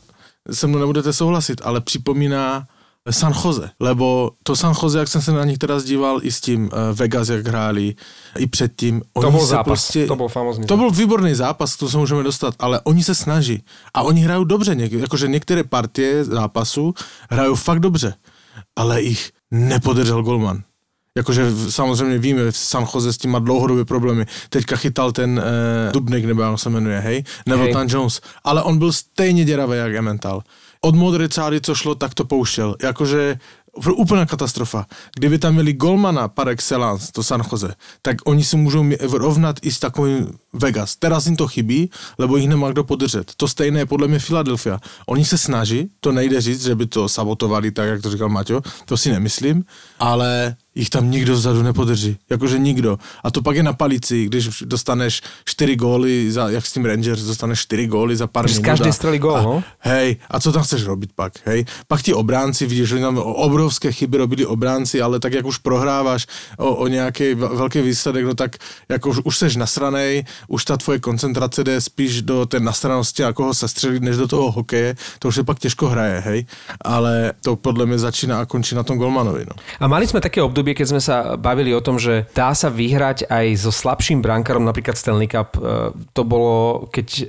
se 0.51 0.67
mnou 0.67 0.79
nebudete 0.79 1.13
souhlasit, 1.13 1.61
ale 1.65 1.81
připomíná 1.81 2.67
San 3.11 3.33
Jose, 3.43 3.69
lebo 3.79 4.31
to 4.43 4.55
San 4.55 4.73
Jose, 4.83 4.99
jak 4.99 5.07
jsem 5.07 5.21
se 5.21 5.31
na 5.31 5.43
nich 5.45 5.57
teraz 5.57 5.83
díval, 5.83 6.19
i 6.23 6.31
s 6.31 6.41
tím 6.41 6.63
uh, 6.63 6.69
Vegas, 6.93 7.29
jak 7.29 7.47
hráli, 7.47 7.95
i 8.37 8.47
předtím. 8.47 9.01
To 9.13 9.19
oni 9.19 9.31
bol 9.31 9.41
se 9.41 9.47
zápas, 9.47 9.65
Prostě, 9.65 10.07
to 10.07 10.15
bol 10.15 10.29
famózny 10.29 10.65
To 10.65 10.77
byl 10.77 10.91
výborný 10.91 11.35
zápas, 11.35 11.75
tomu 11.75 11.89
se 11.89 11.97
můžeme 11.97 12.23
dostat, 12.23 12.53
ale 12.59 12.79
oni 12.83 13.03
se 13.03 13.15
snaží. 13.15 13.63
A 13.93 14.01
oni 14.01 14.21
hrajou 14.21 14.43
dobře, 14.43 14.75
něk- 14.75 14.99
jakože 14.99 15.27
některé 15.27 15.63
partie 15.63 16.25
zápasu 16.25 16.93
hrajou 17.29 17.55
fakt 17.55 17.79
dobře, 17.79 18.13
ale 18.75 19.01
ich 19.01 19.31
nepodržel 19.51 20.23
golman. 20.23 20.63
Jakože 21.17 21.51
samozřejmě 21.69 22.17
víme, 22.17 22.41
San 22.51 22.85
Jose 22.93 23.13
s 23.13 23.17
tím 23.17 23.31
má 23.31 23.39
dlouhodobé 23.39 23.85
problémy. 23.85 24.25
Teďka 24.49 24.75
chytal 24.75 25.11
ten 25.11 25.41
uh, 25.87 25.91
Dubnik, 25.93 26.25
nebo 26.25 26.41
jak 26.41 26.59
se 26.59 26.69
jmenuje, 26.69 26.99
hej? 26.99 27.23
Neville 27.45 27.85
Jones. 27.87 28.21
Ale 28.43 28.63
on 28.63 28.77
byl 28.77 28.91
stejně 28.91 29.45
děravý 29.45 29.77
jak 29.77 29.95
Emmental. 29.95 30.41
Od 30.81 30.95
modré 30.95 31.29
cáry, 31.29 31.61
co 31.61 31.75
šlo, 31.75 31.95
tak 31.95 32.13
to 32.13 32.25
pouštěl. 32.25 32.75
Jakože 32.81 33.39
úplná 33.95 34.25
katastrofa. 34.25 34.85
Kdyby 35.15 35.39
tam 35.39 35.53
měli 35.53 35.73
golmana 35.73 36.27
par 36.27 36.49
excellence, 36.49 37.11
to 37.11 37.23
San 37.23 37.43
Jose, 37.51 37.73
tak 38.01 38.17
oni 38.25 38.43
si 38.43 38.57
můžou 38.57 38.85
rovnat 39.11 39.55
i 39.61 39.71
s 39.71 39.79
takovým 39.79 40.29
Vegas. 40.57 40.95
Teraz 40.95 41.25
jim 41.25 41.35
to 41.35 41.47
chybí, 41.47 41.89
lebo 42.17 42.37
jich 42.37 42.47
nemá 42.49 42.71
kdo 42.71 42.83
podržet. 42.83 43.31
To 43.37 43.47
stejné 43.47 43.79
je 43.79 43.85
podle 43.85 44.07
mě 44.07 44.19
Philadelphia. 44.19 44.79
Oni 45.07 45.25
se 45.25 45.37
snaží, 45.37 45.89
to 45.99 46.11
nejde 46.11 46.41
říct, 46.41 46.63
že 46.63 46.75
by 46.75 46.85
to 46.85 47.09
sabotovali, 47.09 47.71
tak 47.71 47.87
jak 47.89 48.01
to 48.01 48.09
říkal 48.11 48.29
Maťo, 48.29 48.61
to 48.85 48.97
si 48.97 49.11
nemyslím, 49.11 49.63
ale 49.99 50.55
jich 50.75 50.89
tam 50.89 51.11
nikdo 51.11 51.33
vzadu 51.33 51.63
nepodrží. 51.63 52.17
Jakože 52.29 52.59
nikdo. 52.59 52.97
A 53.23 53.31
to 53.31 53.41
pak 53.41 53.55
je 53.55 53.63
na 53.63 53.73
palici, 53.73 54.25
když 54.25 54.61
dostaneš 54.65 55.21
4 55.45 55.75
góly, 55.75 56.31
za, 56.31 56.49
jak 56.49 56.65
s 56.65 56.73
tím 56.73 56.85
Rangers, 56.85 57.21
dostaneš 57.23 57.59
4 57.59 57.87
góly 57.87 58.15
za 58.15 58.27
pár 58.27 58.47
Z 58.47 58.51
minut. 58.51 58.65
každej 58.65 58.89
a- 58.89 58.93
strely 58.93 59.19
gól, 59.19 59.41
no. 59.43 59.63
Hej, 59.79 60.17
a 60.29 60.39
co 60.39 60.51
tam 60.51 60.63
chceš 60.63 60.83
robiť 60.85 61.09
pak, 61.15 61.33
hej? 61.45 61.65
Pak 61.87 62.01
ti 62.01 62.13
obránci, 62.13 62.65
vidíš, 62.69 62.89
že 62.89 62.99
tam 63.01 63.17
obrovské 63.17 63.91
chyby 63.91 64.17
robili 64.17 64.45
obránci, 64.45 65.01
ale 65.01 65.19
tak 65.19 65.33
jak 65.33 65.45
už 65.45 65.57
prohráváš 65.57 66.27
o, 66.57 66.75
o 66.75 66.87
nějaký 66.87 67.33
ve- 67.33 67.55
velký 67.57 67.81
výsledek, 67.81 68.25
no 68.25 68.33
tak 68.33 68.57
jako 68.89 69.09
už, 69.09 69.17
už 69.23 69.37
seš 69.37 69.55
nasranej, 69.55 70.23
už 70.47 70.65
ta 70.65 70.77
tvoje 70.77 70.99
koncentrace 70.99 71.63
jde 71.63 71.81
spíš 71.81 72.21
do 72.21 72.45
té 72.45 72.59
nasranosti 72.59 73.23
a 73.23 73.33
koho 73.33 73.53
sestřelit, 73.53 74.03
než 74.03 74.17
do 74.17 74.27
toho 74.27 74.51
hokeje, 74.51 74.95
to 75.19 75.27
už 75.27 75.35
se 75.35 75.43
pak 75.43 75.59
těžko 75.59 75.89
hraje, 75.89 76.19
hej? 76.19 76.45
Ale 76.81 77.33
to 77.41 77.55
podle 77.55 77.85
mě 77.85 77.97
začíná 77.97 78.39
a 78.39 78.45
končí 78.45 78.75
na 78.75 78.83
tom 78.83 78.97
Golmanovi, 78.97 79.45
no. 79.47 79.55
A 79.79 79.87
mali 79.87 80.07
sme 80.07 80.21
také 80.21 80.41
obdobie, 80.41 80.73
keď 80.73 80.87
sme 80.87 81.01
sa 81.01 81.35
bavili 81.35 81.75
o 81.75 81.81
tom, 81.81 81.99
že 81.99 82.25
dá 82.35 82.55
sa 82.55 82.69
vyhrať 82.69 83.27
aj 83.29 83.45
so 83.59 83.71
slabším 83.71 84.21
brankárom, 84.21 84.65
napríklad 84.65 84.97
Stanley 84.97 85.27
Cup. 85.27 85.57
E, 85.57 85.91
To 86.13 86.21
bolo, 86.23 86.87
keď 86.91 87.07
e, 87.07 87.23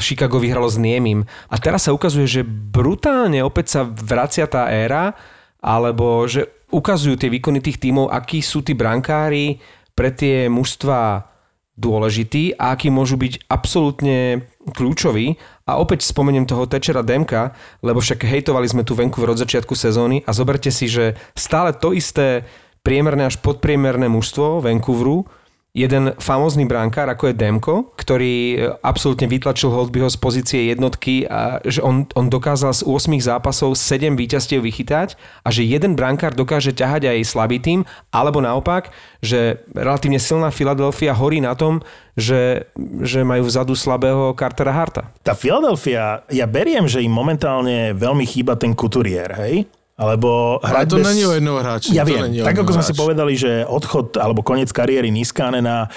Chicago 0.00 0.38
vyhralo 0.38 0.68
s 0.68 0.80
Niemým. 0.80 1.24
A 1.50 1.56
teraz 1.58 1.86
sa 1.86 1.94
ukazuje, 1.94 2.26
že 2.26 2.42
brutálne 2.46 3.44
opäť 3.44 3.66
sa 3.78 3.80
vracia 3.84 4.48
tá 4.48 4.68
éra, 4.72 5.14
alebo 5.62 6.26
že 6.26 6.48
ukazujú 6.72 7.20
tie 7.20 7.30
výkony 7.30 7.60
tých 7.60 7.78
tímov, 7.78 8.08
akí 8.10 8.40
sú 8.40 8.64
tí 8.64 8.72
brankári 8.72 9.60
pre 9.92 10.10
tie 10.10 10.48
mužstva 10.48 11.31
dôležití 11.76 12.60
a 12.60 12.76
akí 12.76 12.92
môžu 12.92 13.16
byť 13.16 13.48
absolútne 13.48 14.44
kľúčoví. 14.76 15.40
A 15.64 15.80
opäť 15.80 16.04
spomeniem 16.04 16.44
toho 16.44 16.68
Tečera 16.68 17.00
Demka, 17.00 17.56
lebo 17.80 18.02
však 18.02 18.28
hejtovali 18.28 18.68
sme 18.68 18.84
tu 18.84 18.92
Vancouver 18.92 19.32
od 19.32 19.40
začiatku 19.40 19.72
sezóny 19.72 20.20
a 20.28 20.30
zoberte 20.36 20.68
si, 20.68 20.86
že 20.90 21.16
stále 21.32 21.72
to 21.72 21.96
isté 21.96 22.44
priemerné 22.82 23.30
až 23.30 23.38
podpriemerné 23.40 24.10
mužstvo 24.10 24.60
Vancouveru 24.60 25.24
jeden 25.72 26.12
famózny 26.20 26.68
brankár, 26.68 27.08
ako 27.08 27.32
je 27.32 27.38
Demko, 27.40 27.96
ktorý 27.96 28.34
e, 28.36 28.56
absolútne 28.84 29.24
vytlačil 29.24 29.72
Holtbyho 29.72 30.12
z 30.12 30.20
pozície 30.20 30.60
jednotky 30.68 31.24
a 31.24 31.64
že 31.64 31.80
on, 31.80 32.04
on 32.12 32.28
dokázal 32.28 32.76
z 32.76 32.84
8 32.84 33.16
zápasov 33.16 33.72
7 33.80 34.12
víťazstiev 34.12 34.60
vychytať 34.60 35.16
a 35.40 35.48
že 35.48 35.64
jeden 35.64 35.96
brankár 35.96 36.36
dokáže 36.36 36.76
ťahať 36.76 37.16
aj 37.16 37.24
slabý 37.24 37.56
tým, 37.56 37.88
alebo 38.12 38.44
naopak, 38.44 38.92
že 39.24 39.64
relatívne 39.72 40.20
silná 40.20 40.52
Filadelfia 40.52 41.16
horí 41.16 41.40
na 41.40 41.56
tom, 41.56 41.80
že, 42.20 42.68
že 43.00 43.24
majú 43.24 43.48
vzadu 43.48 43.72
slabého 43.72 44.36
Cartera 44.36 44.76
Harta. 44.76 45.08
Tá 45.24 45.32
Philadelphia, 45.32 46.20
ja 46.28 46.44
beriem, 46.44 46.84
že 46.84 47.00
im 47.00 47.16
momentálne 47.16 47.96
veľmi 47.96 48.28
chýba 48.28 48.60
ten 48.60 48.76
kuturier, 48.76 49.32
hej? 49.40 49.64
Alebo 49.92 50.56
Ale 50.64 50.72
hrať 50.72 50.86
to 50.88 50.96
bez... 50.96 51.06
není 51.12 51.22
o 51.28 51.32
jednoho 51.36 51.60
hráči. 51.60 51.92
Ja 51.92 52.08
viem, 52.08 52.32
tak 52.40 52.56
jednom 52.56 52.64
ako 52.64 52.72
sme 52.80 52.84
si 52.88 52.94
povedali, 52.96 53.32
že 53.36 53.68
odchod 53.68 54.16
alebo 54.16 54.40
koniec 54.40 54.72
kariéry 54.72 55.12
Niskanena 55.12 55.92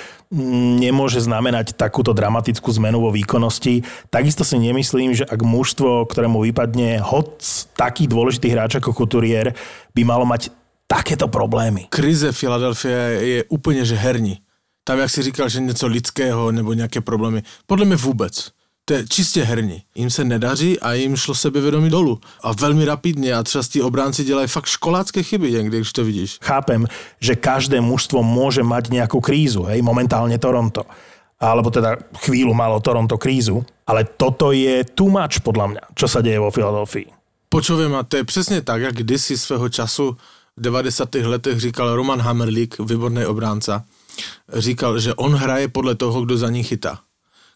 nemôže 0.84 1.24
znamenať 1.24 1.80
takúto 1.80 2.12
dramatickú 2.12 2.76
zmenu 2.76 3.00
vo 3.00 3.16
výkonnosti, 3.16 3.88
takisto 4.12 4.44
si 4.44 4.60
nemyslím, 4.60 5.16
že 5.16 5.24
ak 5.24 5.40
mužstvo, 5.40 6.12
ktorému 6.12 6.44
vypadne 6.44 7.00
hoc 7.00 7.40
taký 7.80 8.12
dôležitý 8.12 8.52
hráč 8.52 8.84
ako 8.84 8.92
Couturier, 8.92 9.56
by 9.96 10.02
malo 10.04 10.28
mať 10.28 10.52
takéto 10.92 11.32
problémy. 11.32 11.88
krize 11.90 12.32
Philadelphia 12.32 13.00
je 13.24 13.44
úplně 13.50 13.86
že 13.86 13.96
herní. 13.96 14.38
Tam, 14.84 15.00
jak 15.00 15.10
si 15.10 15.24
říkal, 15.24 15.50
že 15.50 15.60
něco 15.60 15.88
lidského 15.88 16.52
nebo 16.52 16.74
nějaké 16.74 17.02
problémy. 17.02 17.42
Podle 17.66 17.86
mě 17.86 17.96
vůbec. 17.96 18.52
To 18.86 18.94
je 18.94 19.08
čistě 19.08 19.44
herní. 19.44 19.84
Jim 19.96 20.10
se 20.10 20.24
nedaří 20.24 20.80
a 20.80 20.94
jim 20.94 21.16
šlo 21.16 21.36
sebevědomí 21.36 21.90
dolů. 21.90 22.20
A 22.44 22.54
velmi 22.54 22.86
rapidně. 22.86 23.34
A 23.34 23.44
třeba 23.44 23.64
tí 23.64 23.82
obránci 23.82 24.24
dělají 24.24 24.48
fakt 24.48 24.66
školácké 24.66 25.24
chyby 25.24 25.52
někdy, 25.52 25.78
když 25.78 25.94
to 25.94 26.04
vidíš. 26.04 26.38
Chápem, 26.42 26.88
že 27.20 27.36
každé 27.36 27.82
mužstvo 27.82 28.22
môže 28.22 28.62
mať 28.62 28.94
nejakú 28.94 29.22
krízu, 29.22 29.66
hej, 29.66 29.82
momentálne 29.82 30.38
Toronto. 30.38 30.86
Alebo 31.42 31.74
teda 31.74 31.98
chvíľu 32.22 32.54
malo 32.54 32.78
Toronto 32.80 33.18
krízu, 33.18 33.66
ale 33.90 34.06
toto 34.06 34.54
je 34.54 34.86
too 34.94 35.10
much 35.10 35.42
podľa 35.42 35.66
mňa, 35.68 35.84
čo 35.98 36.06
sa 36.06 36.22
deje 36.22 36.38
vo 36.38 36.54
Filadelfii. 36.54 37.10
Počově 37.50 37.88
a 37.98 38.04
to 38.04 38.18
je 38.18 38.24
přesně 38.24 38.62
tak, 38.62 38.82
jak 38.82 38.96
kdysi 38.96 39.38
svého 39.38 39.70
času 39.70 40.18
v 40.58 40.62
90. 40.62 41.16
letech 41.16 41.60
říkal 41.60 41.96
Roman 41.96 42.22
Hammerlík, 42.22 42.80
výborný 42.80 43.26
obránca, 43.26 43.84
říkal, 44.54 45.00
že 45.00 45.14
on 45.14 45.36
hraje 45.36 45.68
podle 45.68 45.96
toho, 45.96 46.22
kdo 46.22 46.38
za 46.38 46.50
ní 46.50 46.64
chytá. 46.64 47.00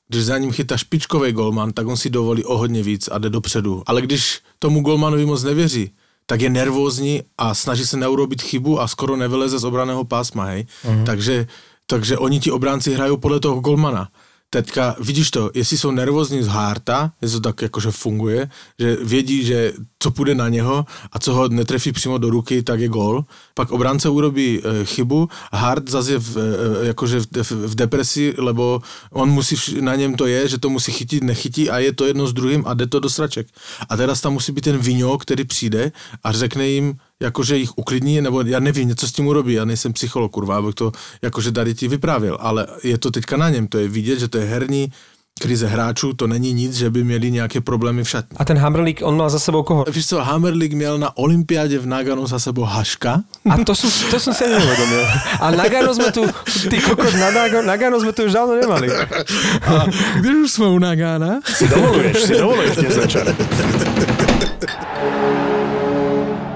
Když 0.09 0.25
za 0.25 0.37
ním 0.37 0.51
chytá 0.51 0.77
špičkový 0.77 1.31
golman, 1.31 1.71
tak 1.71 1.87
on 1.87 1.97
si 1.97 2.09
dovolí 2.09 2.45
o 2.45 2.57
hodně 2.57 2.83
víc 2.83 3.07
a 3.07 3.17
jde 3.17 3.29
dopředu. 3.29 3.83
Ale 3.85 4.01
když 4.01 4.39
tomu 4.59 4.81
golmanovi 4.81 5.25
moc 5.25 5.43
nevěří, 5.43 5.91
tak 6.25 6.41
je 6.41 6.49
nervózní 6.49 7.21
a 7.37 7.53
snaží 7.53 7.85
se 7.85 7.97
neurobit 7.97 8.41
chybu 8.41 8.81
a 8.81 8.87
skoro 8.87 9.15
nevyleze 9.15 9.59
z 9.59 9.63
obraného 9.63 10.05
pásma, 10.05 10.43
hej. 10.43 10.65
Mm. 10.89 11.05
Takže, 11.05 11.47
takže 11.85 12.17
oni 12.17 12.39
ti 12.39 12.51
obránci 12.51 12.93
hrajou 12.93 13.17
podle 13.17 13.39
toho 13.39 13.59
golmana. 13.59 14.09
Teďka, 14.51 14.95
vidíš 14.99 15.31
to, 15.31 15.51
jestli 15.53 15.77
jsou 15.77 15.91
nervózní 15.91 16.43
z 16.43 16.47
hárta, 16.47 17.11
jestli 17.21 17.41
to 17.41 17.49
tak 17.49 17.61
jakože 17.61 17.91
funguje, 17.91 18.49
že 18.79 18.97
vědí, 19.03 19.45
že 19.45 19.73
co 19.99 20.11
půjde 20.11 20.35
na 20.35 20.49
něho 20.49 20.85
a 21.11 21.19
co 21.19 21.33
ho 21.33 21.47
netrefí 21.47 21.91
přímo 21.91 22.17
do 22.17 22.29
ruky, 22.29 22.63
tak 22.63 22.79
je 22.79 22.87
gól. 22.87 23.25
Pak 23.53 23.71
obránce 23.71 24.09
urobí 24.09 24.61
e, 24.63 24.85
chybu, 24.85 25.29
Hart 25.53 25.89
zase 25.89 26.11
je 26.11 26.19
v, 26.19 26.37
e, 26.37 26.87
jakože 26.87 27.19
v, 27.19 27.25
v, 27.43 27.51
v 27.51 27.75
depresi, 27.75 28.33
lebo 28.37 28.81
on 29.11 29.29
musí, 29.29 29.81
na 29.81 29.95
něm 29.95 30.15
to 30.15 30.25
je, 30.25 30.47
že 30.47 30.57
to 30.57 30.69
musí 30.69 30.91
chytit, 30.91 31.23
nechytí 31.23 31.69
a 31.69 31.79
je 31.79 31.93
to 31.93 32.05
jedno 32.05 32.27
s 32.27 32.33
druhým 32.33 32.63
a 32.67 32.73
jde 32.73 32.87
to 32.87 32.99
do 32.99 33.09
sraček. 33.09 33.47
A 33.89 33.97
teraz 33.97 34.21
tam 34.21 34.33
musí 34.33 34.51
být 34.51 34.61
ten 34.61 34.77
Vino, 34.77 35.17
který 35.17 35.43
přijde 35.43 35.91
a 36.23 36.31
řekne 36.31 36.67
jim, 36.67 36.97
jakože 37.23 37.57
jich 37.57 37.77
uklidní, 37.77 38.21
nebo 38.21 38.41
já 38.41 38.59
nevím, 38.59 38.87
něco 38.87 39.07
s 39.07 39.11
tím 39.11 39.27
urobí, 39.27 39.53
já 39.53 39.65
nejsem 39.65 39.93
psycholog, 39.93 40.31
kurva, 40.31 40.57
abych 40.57 40.75
to 40.75 40.91
jakože 41.21 41.51
tady 41.51 41.73
ti 41.73 41.87
vyprávěl, 41.87 42.37
ale 42.41 42.67
je 42.83 42.97
to 42.97 43.11
teďka 43.11 43.37
na 43.37 43.49
něm, 43.49 43.67
to 43.67 43.77
je 43.77 43.87
vidět, 43.87 44.19
že 44.19 44.27
to 44.27 44.37
je 44.37 44.45
herní 44.45 44.91
krize 45.41 45.67
hráčů, 45.67 46.13
to 46.13 46.27
není 46.27 46.53
nic, 46.53 46.75
že 46.75 46.89
by 46.89 47.03
měli 47.03 47.31
nějaké 47.31 47.61
problémy 47.61 48.03
v 48.03 48.09
šatni. 48.09 48.37
A 48.37 48.45
ten 48.45 48.57
Hammerlík, 48.57 48.99
on 49.03 49.17
mal 49.17 49.29
za 49.29 49.39
sebou 49.39 49.63
koho? 49.63 49.85
Víš 49.91 50.07
co, 50.07 50.17
Hammerlík 50.19 50.73
měl 50.73 50.97
na 50.97 51.17
olympiádě 51.17 51.79
v 51.79 51.85
Nagano 51.85 52.27
za 52.27 52.39
sebou 52.39 52.61
Haška, 52.61 53.21
A 53.49 53.57
to 53.63 53.75
som, 53.75 53.91
to 54.11 54.19
som 54.19 54.33
si 54.33 54.43
neuvedomil. 54.43 55.03
A 55.39 55.51
Nagano 55.51 55.95
sme 55.95 56.11
tu, 56.11 56.27
ty 56.69 56.81
kokot, 56.83 57.13
na 57.15 57.31
Nagano, 57.31 57.67
Nagano 57.67 57.99
sme 58.03 58.11
tu 58.11 58.27
už 58.27 58.33
dávno 58.35 58.55
nemali. 58.59 58.87
a 59.63 59.85
když 60.19 60.35
už 60.43 60.51
jsme 60.51 60.67
u 60.67 60.79
Nagana, 60.79 61.39
Si 61.55 61.67
dovoluješ, 61.67 62.17
si 62.19 62.33
dovoluješ 62.35 62.75
dnes 62.75 62.95
večer. 62.97 63.35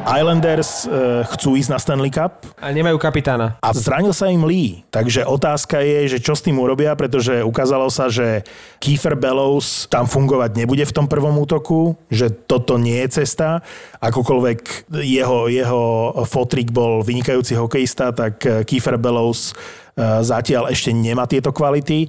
Islanders 0.04 0.84
e, 0.84 1.24
chcú 1.36 1.56
ísť 1.56 1.70
na 1.72 1.80
Stanley 1.80 2.12
Cup 2.12 2.44
A 2.60 2.70
nemajú 2.76 3.00
kapitána. 3.00 3.56
a 3.64 3.70
zranil 3.72 4.12
sa 4.12 4.28
im 4.28 4.44
Lee. 4.44 4.84
Takže 4.92 5.24
otázka 5.24 5.80
je, 5.80 6.18
že 6.18 6.20
čo 6.20 6.36
s 6.36 6.44
tým 6.44 6.60
urobia, 6.60 6.92
pretože 7.00 7.40
ukázalo 7.42 7.88
sa, 7.88 8.12
že 8.12 8.44
Kiefer 8.84 9.16
Bellows 9.16 9.88
tam 9.88 10.06
fungovať 10.06 10.60
nebude 10.60 10.84
v 10.84 10.96
tom 10.96 11.08
prvom 11.08 11.40
útoku, 11.40 11.96
že 12.12 12.30
toto 12.30 12.76
nie 12.76 13.00
je 13.08 13.24
cesta. 13.24 13.64
Akokoľvek 14.04 14.92
jeho, 15.04 15.48
jeho 15.48 15.84
fotrik 16.28 16.76
bol 16.76 17.00
vynikajúci 17.02 17.56
hokejista, 17.56 18.12
tak 18.12 18.44
e, 18.44 18.68
Kiefer 18.68 19.00
Bellows 19.00 19.56
zatiaľ 19.98 20.74
ešte 20.74 20.90
nemá 20.90 21.30
tieto 21.30 21.54
kvality. 21.54 22.06
E, 22.06 22.08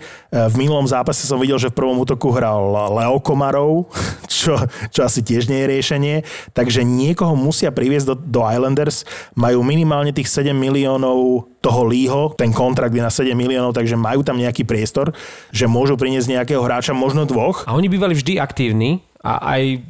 V 0.48 0.54
minulom 0.56 0.88
zápase 0.88 1.28
som 1.28 1.36
videl, 1.36 1.60
že 1.60 1.68
v 1.68 1.78
prvom 1.84 2.00
útoku 2.00 2.32
hral 2.32 2.72
Leo 2.96 3.20
Komarov, 3.20 3.92
čo, 4.30 4.56
čo 4.88 5.00
asi 5.04 5.20
tiež 5.20 5.52
nie 5.52 5.64
je 5.64 5.70
riešenie. 5.70 6.14
Takže 6.56 6.80
niekoho 6.80 7.36
musia 7.36 7.68
priviesť 7.68 8.06
do, 8.12 8.16
do 8.16 8.40
Islanders. 8.48 9.04
Majú 9.36 9.60
minimálne 9.60 10.16
tých 10.16 10.32
7 10.32 10.56
miliónov 10.56 11.48
toho 11.64 11.82
Lího, 11.88 12.36
ten 12.36 12.52
kontrakt 12.52 12.92
je 12.92 13.00
na 13.00 13.08
7 13.08 13.32
miliónov, 13.32 13.72
takže 13.72 13.96
majú 13.96 14.20
tam 14.20 14.36
nejaký 14.36 14.68
priestor, 14.68 15.16
že 15.48 15.64
môžu 15.64 15.96
priniesť 15.96 16.28
nejakého 16.28 16.60
hráča, 16.60 16.92
možno 16.92 17.24
dvoch. 17.24 17.64
A 17.64 17.72
oni 17.72 17.88
bývali 17.88 18.12
vždy 18.12 18.36
aktívni 18.36 19.00
a 19.24 19.56
aj 19.56 19.80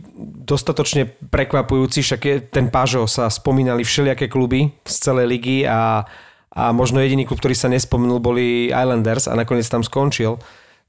dostatočne 0.46 1.10
prekvapujúci, 1.34 2.06
však 2.06 2.54
ten 2.54 2.70
Pažo 2.70 3.10
sa 3.10 3.26
spomínali 3.26 3.82
všelijaké 3.82 4.30
kluby 4.30 4.70
z 4.86 4.94
celej 5.10 5.26
ligy 5.26 5.58
a, 5.66 6.06
a 6.54 6.70
možno 6.70 7.02
jediný 7.02 7.26
klub, 7.26 7.42
ktorý 7.42 7.58
sa 7.58 7.66
nespomenul, 7.66 8.22
boli 8.22 8.70
Islanders 8.70 9.26
a 9.26 9.34
nakoniec 9.34 9.66
tam 9.66 9.82
skončil. 9.82 10.38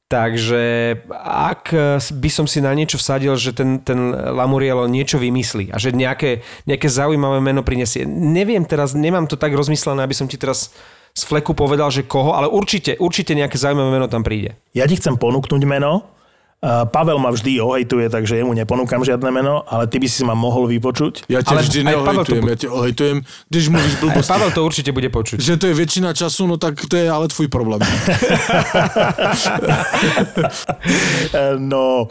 Takže 0.05 0.93
ak 1.25 1.73
by 2.13 2.29
som 2.29 2.45
si 2.45 2.61
na 2.61 2.69
niečo 2.77 3.01
vsadil, 3.01 3.33
že 3.41 3.57
ten, 3.57 3.81
ten 3.81 4.13
Lamurielo 4.13 4.85
niečo 4.85 5.17
vymyslí 5.17 5.73
a 5.73 5.81
že 5.81 5.97
nejaké, 5.97 6.45
nejaké 6.69 6.85
zaujímavé 6.85 7.41
meno 7.41 7.65
prinesie. 7.65 8.05
Neviem 8.05 8.69
teraz, 8.69 8.93
nemám 8.93 9.25
to 9.25 9.33
tak 9.33 9.57
rozmyslené, 9.57 10.05
aby 10.05 10.13
som 10.13 10.29
ti 10.29 10.37
teraz 10.37 10.77
z 11.09 11.23
fleku 11.25 11.57
povedal, 11.57 11.89
že 11.89 12.05
koho, 12.05 12.37
ale 12.37 12.45
určite, 12.45 13.01
určite 13.01 13.33
nejaké 13.33 13.57
zaujímavé 13.57 13.97
meno 13.97 14.05
tam 14.05 14.21
príde. 14.21 14.61
Ja 14.77 14.85
ti 14.85 14.93
chcem 14.93 15.17
ponúknuť 15.17 15.65
meno 15.65 16.14
Pavel 16.63 17.19
ma 17.21 17.29
vždy 17.29 17.61
ohejtuje, 17.61 18.09
takže 18.09 18.41
jemu 18.41 18.57
neponúkam 18.57 19.05
žiadne 19.05 19.29
meno, 19.29 19.61
ale 19.69 19.85
ty 19.85 20.01
by 20.01 20.07
si 20.09 20.25
ma 20.25 20.33
mohol 20.33 20.65
vypočuť. 20.65 21.29
Ja 21.29 21.45
ťa 21.45 21.51
Ale 21.53 21.61
vždy 21.61 21.77
to 21.77 21.85
neohejtujem, 21.85 22.41
bu- 22.41 22.49
ja 22.49 22.57
ťa 22.57 22.69
ohejtujem, 22.73 23.17
když 23.53 23.63
mluvíš 23.69 23.95
blbosti. 24.01 24.29
Pavel 24.33 24.49
to 24.49 24.65
určite 24.65 24.89
bude 24.89 25.05
počuť. 25.13 25.37
Že 25.37 25.53
to 25.61 25.65
je 25.69 25.75
väčšina 25.77 26.09
času, 26.17 26.49
no 26.49 26.57
tak 26.57 26.81
to 26.89 26.97
je 26.97 27.05
ale 27.05 27.29
tvůj 27.29 27.53
problém. 27.53 27.85
Uh, 27.85 28.01
No, 31.65 32.07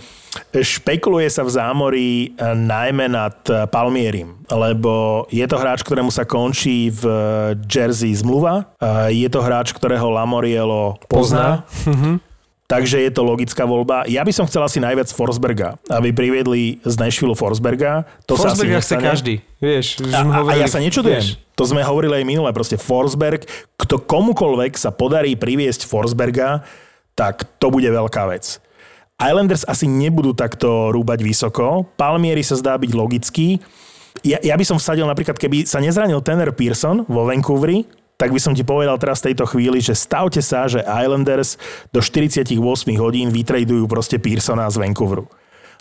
špekuluje 0.55 1.31
sa 1.31 1.43
v 1.43 1.51
zámorí 1.51 2.09
uh, 2.35 2.55
najmä 2.55 3.09
nad 3.11 3.37
Palmierim, 3.71 4.35
lebo 4.51 5.25
je 5.31 5.47
to 5.47 5.59
hráč, 5.59 5.83
ktorému 5.83 6.11
sa 6.11 6.25
končí 6.27 6.91
v 6.91 7.03
Jersey 7.67 8.15
zmluva. 8.15 8.67
Je 9.11 9.27
to 9.31 9.43
hráč, 9.43 9.73
ktorého 9.75 10.11
Lamorielo 10.11 10.99
pozná. 11.11 11.63
Takže 12.65 12.97
je 12.97 13.13
to 13.13 13.21
logická 13.21 13.69
voľba. 13.69 14.09
Ja 14.09 14.25
by 14.25 14.33
som 14.33 14.49
chcel 14.49 14.65
asi 14.65 14.81
najviac 14.81 15.13
Forsberga, 15.13 15.77
aby 15.85 16.17
priviedli 16.17 16.81
z 16.81 16.95
Nashville 16.97 17.37
Forsberga. 17.37 18.09
To 18.25 18.41
sa 18.41 18.57
Forsberga 18.57 18.81
chce 18.81 18.97
nestane. 18.97 19.05
každý. 19.05 19.35
Vieš, 19.61 19.87
A, 20.01 20.17
a, 20.17 20.21
a 20.25 20.39
hovorili, 20.41 20.61
ja 20.65 20.69
sa 20.73 20.81
nečudujem. 20.81 21.21
vieš. 21.21 21.37
To 21.55 21.65
sme 21.69 21.85
hovorili 21.85 22.19
aj 22.19 22.25
minule. 22.25 22.49
Proste 22.57 22.81
Forsberg, 22.81 23.45
kto 23.77 24.01
komukolvek 24.01 24.81
sa 24.81 24.89
podarí 24.89 25.37
priviesť 25.37 25.85
Forsberga, 25.85 26.65
tak 27.13 27.45
to 27.61 27.69
bude 27.69 27.87
veľká 27.87 28.33
vec. 28.33 28.59
Islanders 29.15 29.69
asi 29.69 29.85
nebudú 29.87 30.33
takto 30.33 30.89
rúbať 30.91 31.21
vysoko. 31.23 31.85
Palmieri 31.95 32.43
sa 32.43 32.57
zdá 32.59 32.75
byť 32.75 32.91
logický. 32.91 33.61
Ja, 34.25 34.41
ja 34.41 34.57
by 34.57 34.65
som 34.65 34.81
vsadil 34.81 35.05
napríklad, 35.05 35.37
keby 35.37 35.69
sa 35.69 35.79
nezranil 35.79 36.19
Tanner 36.25 36.51
Pearson 36.51 37.05
vo 37.05 37.29
Vancouveri, 37.29 37.85
tak 38.15 38.31
by 38.31 38.39
som 38.39 38.55
ti 38.55 38.63
povedal 38.63 38.95
teraz 38.97 39.21
v 39.21 39.33
tejto 39.33 39.45
chvíli, 39.51 39.83
že 39.83 39.99
stavte 39.99 40.39
sa, 40.39 40.71
že 40.71 40.87
Islanders 40.87 41.59
do 41.91 41.99
48 41.99 42.55
hodín 42.99 43.35
vytradujú 43.35 43.91
proste 43.91 44.23
Pearsona 44.23 44.71
z 44.71 44.79
Vancouveru. 44.79 45.27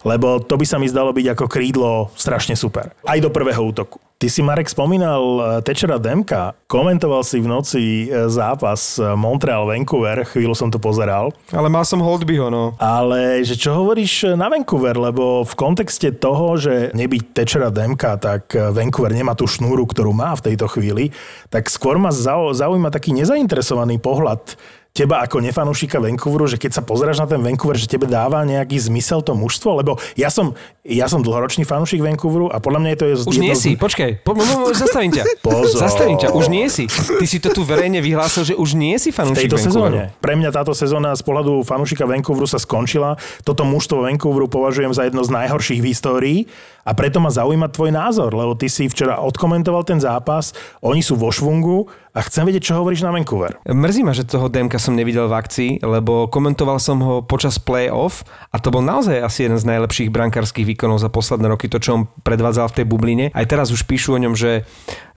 Lebo 0.03 0.43
to 0.43 0.59
by 0.59 0.65
sa 0.67 0.77
mi 0.79 0.91
zdalo 0.91 1.15
byť 1.15 1.35
ako 1.35 1.45
krídlo 1.47 2.11
strašne 2.15 2.59
super. 2.59 2.91
Aj 3.07 3.19
do 3.19 3.31
prvého 3.31 3.63
útoku. 3.63 4.03
Ty 4.23 4.31
si, 4.31 4.39
Marek, 4.39 4.71
spomínal 4.71 5.19
eh, 5.19 5.43
Tečera 5.67 5.99
Demka. 5.99 6.55
Komentoval 6.71 7.27
si 7.27 7.43
v 7.43 7.47
noci 7.51 8.07
eh, 8.07 8.31
zápas 8.31 8.95
eh, 8.95 9.11
Montreal-Vancouver. 9.19 10.23
Chvíľu 10.23 10.55
som 10.55 10.71
to 10.71 10.79
pozeral. 10.79 11.35
Ale 11.51 11.67
mal 11.67 11.83
som 11.83 11.99
Holdbyho, 11.99 12.47
no. 12.47 12.71
Ale 12.79 13.43
že 13.43 13.59
čo 13.59 13.75
hovoríš 13.75 14.31
na 14.39 14.47
Vancouver? 14.47 14.95
Lebo 14.95 15.43
v 15.43 15.53
kontexte 15.59 16.15
toho, 16.15 16.55
že 16.55 16.95
nebyť 16.95 17.35
Tečera 17.35 17.67
Demka, 17.67 18.15
tak 18.15 18.55
Vancouver 18.55 19.11
nemá 19.11 19.35
tú 19.35 19.43
šnúru, 19.43 19.83
ktorú 19.83 20.15
má 20.15 20.31
v 20.39 20.55
tejto 20.55 20.71
chvíli, 20.71 21.11
tak 21.51 21.67
skôr 21.67 21.99
ma 21.99 22.15
zau- 22.15 22.55
zaujíma 22.55 22.95
taký 22.95 23.11
nezainteresovaný 23.11 23.99
pohľad 23.99 24.55
teba 24.93 25.25
ako 25.25 25.41
nefanúšika 25.41 25.97
Vancouveru, 25.97 26.45
že 26.45 26.61
keď 26.61 26.77
sa 26.77 26.81
pozeráš 26.85 27.17
na 27.17 27.25
ten 27.25 27.41
Vancouver, 27.41 27.73
že 27.73 27.89
tebe 27.89 28.05
dáva 28.05 28.45
nejaký 28.45 28.77
zmysel 28.77 29.25
to 29.25 29.33
mužstvo? 29.33 29.81
Lebo 29.81 29.97
ja 30.13 30.29
som, 30.29 30.53
ja 30.85 31.09
som 31.09 31.25
dlhoročný 31.25 31.65
fanúšik 31.65 32.05
Vancouveru 32.05 32.53
a 32.53 32.61
podľa 32.61 32.79
mňa 32.85 32.89
to 33.01 33.05
je... 33.09 33.15
Už 33.25 33.41
nie 33.41 33.57
si, 33.57 33.73
počkaj, 33.73 34.21
po, 34.21 34.37
po, 34.37 34.45
po, 34.45 34.69
zastavím 34.69 35.17
ťa. 35.17 35.25
Pozor. 35.45 35.81
Zastavím 35.81 36.21
ťa, 36.21 36.29
už 36.37 36.45
nie 36.53 36.69
si. 36.69 36.85
Ty 36.85 37.25
si 37.25 37.41
to 37.41 37.49
tu 37.49 37.65
verejne 37.65 38.05
vyhlásil, 38.05 38.53
že 38.53 38.53
už 38.53 38.77
nie 38.77 38.93
si 39.01 39.09
fanúšik 39.09 39.49
tejto 39.49 39.57
Vancouveru. 39.57 39.97
sezóne. 39.97 40.21
Pre 40.21 40.33
mňa 40.37 40.49
táto 40.53 40.77
sezóna 40.77 41.17
z 41.17 41.25
pohľadu 41.25 41.65
fanúšika 41.65 42.05
Vancouveru 42.05 42.45
sa 42.45 42.61
skončila. 42.61 43.17
Toto 43.41 43.65
mužstvo 43.65 44.05
Vancouveru 44.05 44.45
považujem 44.45 44.93
za 44.93 45.09
jedno 45.09 45.25
z 45.25 45.33
najhorších 45.33 45.81
v 45.81 45.89
histórii 45.89 46.39
a 46.83 46.91
preto 46.91 47.23
ma 47.23 47.31
zaujíma 47.31 47.71
tvoj 47.71 47.95
názor, 47.95 48.35
lebo 48.35 48.53
ty 48.59 48.67
si 48.67 48.91
včera 48.91 49.23
odkomentoval 49.23 49.87
ten 49.87 50.03
zápas, 50.03 50.51
oni 50.83 50.99
sú 50.99 51.15
vo 51.15 51.31
švungu 51.31 51.87
a 52.13 52.21
chcem 52.21 52.45
vedieť, 52.45 52.69
čo 52.69 52.77
hovoríš 52.77 53.01
na 53.01 53.09
Vancouver. 53.09 53.57
Mrzí 53.65 54.05
ma, 54.05 54.13
že 54.13 54.21
toho 54.21 54.45
Demka 54.45 54.77
som 54.77 54.93
nevidel 54.93 55.25
v 55.25 55.33
akcii, 55.33 55.71
lebo 55.81 56.29
komentoval 56.29 56.77
som 56.77 57.01
ho 57.01 57.25
počas 57.25 57.57
play-off 57.57 58.21
a 58.53 58.61
to 58.61 58.69
bol 58.69 58.85
naozaj 58.85 59.17
asi 59.17 59.49
jeden 59.49 59.57
z 59.57 59.65
najlepších 59.65 60.13
brankárskych 60.13 60.61
výkonov 60.61 61.01
za 61.01 61.09
posledné 61.09 61.49
roky, 61.49 61.65
to, 61.65 61.81
čo 61.81 61.97
on 61.97 62.03
predvádzal 62.21 62.69
v 62.69 62.75
tej 62.77 62.85
bubline. 62.85 63.25
Aj 63.33 63.49
teraz 63.49 63.73
už 63.73 63.89
píšu 63.89 64.13
o 64.13 64.21
ňom, 64.21 64.37
že 64.37 64.61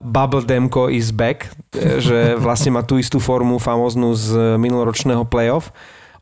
Bubble 0.00 0.48
Demko 0.48 0.88
is 0.88 1.12
back, 1.12 1.52
e, 1.76 2.00
že 2.00 2.18
vlastne 2.40 2.72
má 2.72 2.80
tú 2.80 2.96
istú 2.96 3.20
formu 3.20 3.60
famoznú 3.60 4.16
z 4.16 4.56
minuloročného 4.56 5.28
play-off. 5.28 5.68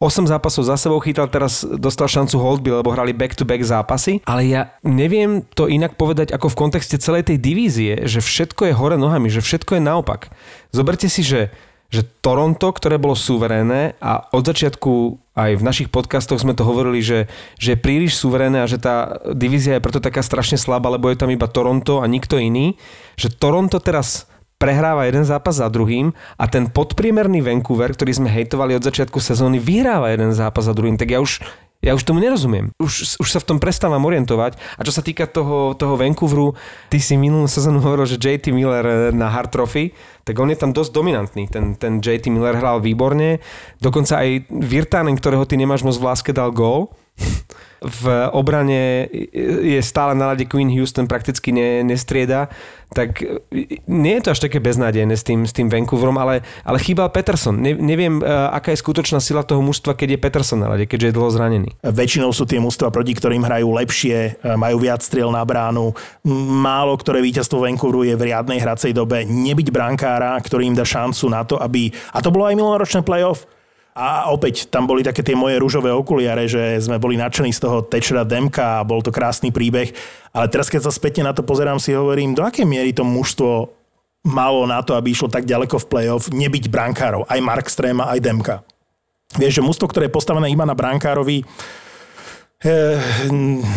8 0.03 0.27
zápasov 0.27 0.67
za 0.67 0.77
sebou 0.79 0.99
chytal, 1.03 1.31
teraz 1.31 1.63
dostal 1.63 2.11
šancu 2.11 2.37
Holdby, 2.39 2.71
lebo 2.83 2.95
hrali 2.95 3.15
back-to-back 3.15 3.63
zápasy. 3.63 4.23
Ale 4.27 4.47
ja 4.47 4.75
neviem 4.83 5.47
to 5.55 5.71
inak 5.71 5.95
povedať 5.95 6.35
ako 6.35 6.51
v 6.51 6.59
kontexte 6.59 6.97
celej 6.99 7.31
tej 7.31 7.39
divízie, 7.39 8.07
že 8.07 8.19
všetko 8.23 8.71
je 8.71 8.75
hore 8.75 8.97
nohami, 8.99 9.31
že 9.31 9.45
všetko 9.45 9.79
je 9.79 9.83
naopak. 9.83 10.31
Zoberte 10.75 11.07
si, 11.07 11.23
že 11.23 11.55
že 11.95 12.03
Toronto, 12.03 12.75
ktoré 12.75 12.99
bolo 12.99 13.15
suverénne 13.15 13.95
a 14.03 14.27
od 14.35 14.43
začiatku 14.43 15.23
aj 15.39 15.63
v 15.63 15.67
našich 15.67 15.89
podcastoch 15.95 16.43
sme 16.43 16.51
to 16.59 16.67
hovorili, 16.67 16.99
že, 16.99 17.31
že 17.55 17.75
je 17.75 17.79
príliš 17.79 18.19
suverénne 18.19 18.63
a 18.63 18.71
že 18.71 18.83
tá 18.83 19.23
divízia 19.31 19.79
je 19.79 19.85
preto 19.85 20.03
taká 20.03 20.19
strašne 20.27 20.59
slabá, 20.59 20.91
lebo 20.91 21.07
je 21.07 21.19
tam 21.19 21.31
iba 21.31 21.47
Toronto 21.47 22.03
a 22.03 22.11
nikto 22.11 22.35
iný, 22.35 22.75
že 23.15 23.31
Toronto 23.31 23.79
teraz 23.79 24.27
prehráva 24.65 25.05
jeden 25.05 25.29
zápas 25.29 25.61
za 25.61 25.69
druhým 25.69 26.17
a 26.41 26.49
ten 26.49 26.73
podpriemerný 26.73 27.45
Vancouver, 27.45 27.93
ktorý 27.93 28.17
sme 28.17 28.33
hejtovali 28.33 28.73
od 28.73 28.81
začiatku 28.89 29.21
sezóny, 29.21 29.61
vyhráva 29.61 30.09
jeden 30.09 30.33
zápas 30.33 30.65
za 30.65 30.73
druhým. 30.73 30.97
Tak 30.97 31.13
ja 31.13 31.21
už, 31.21 31.45
ja 31.85 31.93
už 31.93 32.01
tomu 32.01 32.25
nerozumiem. 32.25 32.73
Už, 32.81 33.21
už 33.21 33.29
sa 33.29 33.45
v 33.45 33.49
tom 33.53 33.61
prestávam 33.61 34.01
orientovať. 34.09 34.57
A 34.57 34.81
čo 34.81 34.89
sa 34.89 35.05
týka 35.05 35.29
toho, 35.29 35.77
toho 35.77 36.01
Vancouveru, 36.01 36.57
ty 36.89 36.97
si 36.97 37.13
minulú 37.21 37.45
sezónu 37.45 37.85
hovoril, 37.85 38.09
že 38.09 38.17
JT 38.17 38.57
Miller 38.57 39.13
na 39.13 39.29
Hard 39.29 39.53
Trophy, 39.53 39.93
tak 40.25 40.41
on 40.41 40.49
je 40.49 40.57
tam 40.57 40.73
dosť 40.73 40.97
dominantný. 40.97 41.45
Ten, 41.53 41.77
ten 41.77 42.01
JT 42.01 42.33
Miller 42.33 42.57
hral 42.57 42.81
výborne. 42.81 43.45
Dokonca 43.85 44.25
aj 44.25 44.49
Virtanen, 44.49 45.21
ktorého 45.21 45.45
ty 45.45 45.61
nemáš 45.61 45.85
moc 45.85 46.01
v 46.01 46.09
láske, 46.09 46.33
dal 46.33 46.57
gól. 46.57 46.89
V 47.85 48.09
obrane 48.33 49.13
je 49.61 49.77
stále 49.85 50.17
na 50.17 50.33
lade 50.33 50.49
Queen 50.49 50.73
Houston, 50.73 51.05
prakticky 51.05 51.53
ne, 51.53 51.85
nestrieda, 51.85 52.49
tak 52.97 53.21
nie 53.85 54.17
je 54.17 54.23
to 54.25 54.33
až 54.33 54.41
také 54.49 54.57
beznádejné 54.57 55.13
s 55.13 55.21
tým, 55.21 55.45
s 55.45 55.53
tým 55.53 55.69
Vancouverom, 55.69 56.17
ale, 56.17 56.41
ale 56.65 56.81
chýbal 56.81 57.13
Peterson. 57.13 57.53
Ne, 57.53 57.77
neviem, 57.77 58.25
aká 58.25 58.73
je 58.73 58.81
skutočná 58.81 59.21
sila 59.21 59.45
toho 59.45 59.61
mužstva, 59.61 60.01
keď 60.01 60.17
je 60.17 60.23
Peterson 60.25 60.65
na 60.65 60.73
lade, 60.73 60.89
keďže 60.89 61.13
je 61.13 61.17
dlho 61.21 61.29
zranený. 61.29 61.77
Väčšinou 61.85 62.33
sú 62.33 62.49
tie 62.49 62.57
mužstva, 62.57 62.89
proti 62.89 63.13
ktorým 63.13 63.45
hrajú 63.45 63.69
lepšie, 63.69 64.41
majú 64.57 64.81
viac 64.81 65.05
striel 65.05 65.29
na 65.29 65.45
bránu. 65.45 65.93
Málo 66.65 66.97
ktoré 66.97 67.21
víťazstvo 67.21 67.69
Vancouveru 67.69 68.09
je 68.09 68.17
v 68.17 68.33
riadnej 68.33 68.65
hracej 68.65 68.97
dobe. 68.97 69.29
Nebyť 69.29 69.69
brankára, 69.69 70.41
ktorý 70.41 70.73
im 70.73 70.77
dá 70.79 70.89
šancu 70.89 71.29
na 71.29 71.45
to, 71.45 71.61
aby... 71.61 71.93
A 72.17 72.25
to 72.25 72.33
bolo 72.33 72.49
aj 72.49 72.57
minuloročné 72.57 73.05
playoff. 73.05 73.45
A 73.95 74.27
opäť 74.35 74.67
tam 74.67 74.91
boli 74.91 75.07
také 75.07 75.23
tie 75.23 75.39
moje 75.39 75.55
rúžové 75.63 75.95
okuliare, 75.95 76.51
že 76.51 76.83
sme 76.83 76.99
boli 76.99 77.15
nadšení 77.15 77.55
z 77.55 77.63
toho 77.63 77.79
Tečera 77.87 78.27
Demka 78.27 78.83
a 78.83 78.87
bol 78.87 78.99
to 78.99 79.15
krásny 79.15 79.55
príbeh. 79.55 79.95
Ale 80.35 80.51
teraz, 80.51 80.67
keď 80.67 80.91
sa 80.91 80.93
spätne 80.93 81.31
na 81.31 81.33
to 81.33 81.47
pozerám, 81.47 81.79
si 81.79 81.95
hovorím, 81.95 82.35
do 82.35 82.43
akej 82.43 82.67
miery 82.67 82.91
to 82.91 83.07
mužstvo 83.07 83.71
malo 84.27 84.67
na 84.67 84.83
to, 84.83 84.99
aby 84.99 85.15
išlo 85.15 85.31
tak 85.31 85.47
ďaleko 85.47 85.79
v 85.79 85.87
play-off, 85.87 86.27
nebyť 86.27 86.67
brankárov. 86.75 87.31
Aj 87.31 87.39
Mark 87.39 87.71
Stréma, 87.71 88.11
aj 88.11 88.19
Demka. 88.19 88.57
Vieš, 89.39 89.63
že 89.63 89.67
mužstvo, 89.67 89.87
ktoré 89.87 90.11
je 90.11 90.17
postavené 90.17 90.51
iba 90.51 90.67
na 90.67 90.75
brankárovi, 90.75 91.47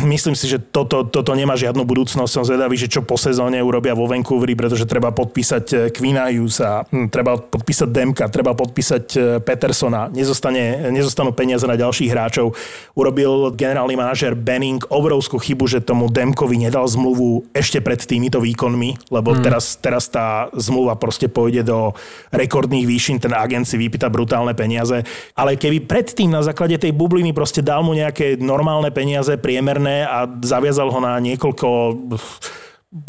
myslím 0.07 0.31
si, 0.31 0.47
že 0.47 0.63
toto, 0.63 1.03
toto 1.03 1.35
nemá 1.35 1.59
žiadnu 1.59 1.83
budúcnosť. 1.83 2.31
Som 2.31 2.47
zvedavý, 2.47 2.79
že 2.79 2.87
čo 2.87 3.03
po 3.03 3.19
sezóne 3.19 3.59
urobia 3.59 3.91
vo 3.91 4.07
Vancouveri, 4.07 4.55
pretože 4.55 4.87
treba 4.87 5.11
podpísať 5.11 5.91
Quina 5.91 6.31
Hughesa, 6.31 6.87
treba 7.11 7.35
podpísať 7.35 7.89
Demka, 7.91 8.31
treba 8.31 8.55
podpísať 8.55 9.05
eh, 9.13 9.21
Petersona. 9.43 10.07
Nezostane, 10.07 10.87
nezostanú 10.87 11.35
peniaze 11.35 11.67
na 11.67 11.75
ďalších 11.75 12.07
hráčov. 12.07 12.55
Urobil 12.95 13.51
generálny 13.59 13.99
manažer 13.99 14.39
Benning 14.39 14.79
obrovskú 14.87 15.35
chybu, 15.35 15.67
že 15.67 15.83
tomu 15.83 16.07
Demkovi 16.07 16.55
nedal 16.55 16.87
zmluvu 16.87 17.51
ešte 17.51 17.83
pred 17.83 17.99
týmito 17.99 18.39
výkonmi, 18.39 19.11
lebo 19.11 19.35
hmm. 19.35 19.43
teraz, 19.43 19.75
teraz 19.83 20.07
tá 20.07 20.47
zmluva 20.55 20.95
proste 20.95 21.27
pôjde 21.27 21.67
do 21.67 21.91
rekordných 22.31 22.87
výšin, 22.87 23.19
ten 23.19 23.35
agent 23.35 23.67
si 23.67 23.75
vypýta 23.75 24.07
brutálne 24.07 24.55
peniaze. 24.55 25.03
Ale 25.35 25.59
keby 25.59 25.83
predtým 25.83 26.31
na 26.31 26.39
základe 26.39 26.79
tej 26.79 26.95
bubliny 26.95 27.35
proste 27.35 27.59
dal 27.59 27.83
mu 27.83 27.91
nejaké 27.91 28.39
normálne 28.39 28.76
normálne 28.77 28.93
peniaze, 28.93 29.33
priemerné 29.41 30.05
a 30.05 30.29
zaviazal 30.45 30.93
ho 30.93 30.99
na 31.01 31.17
niekoľko, 31.17 31.67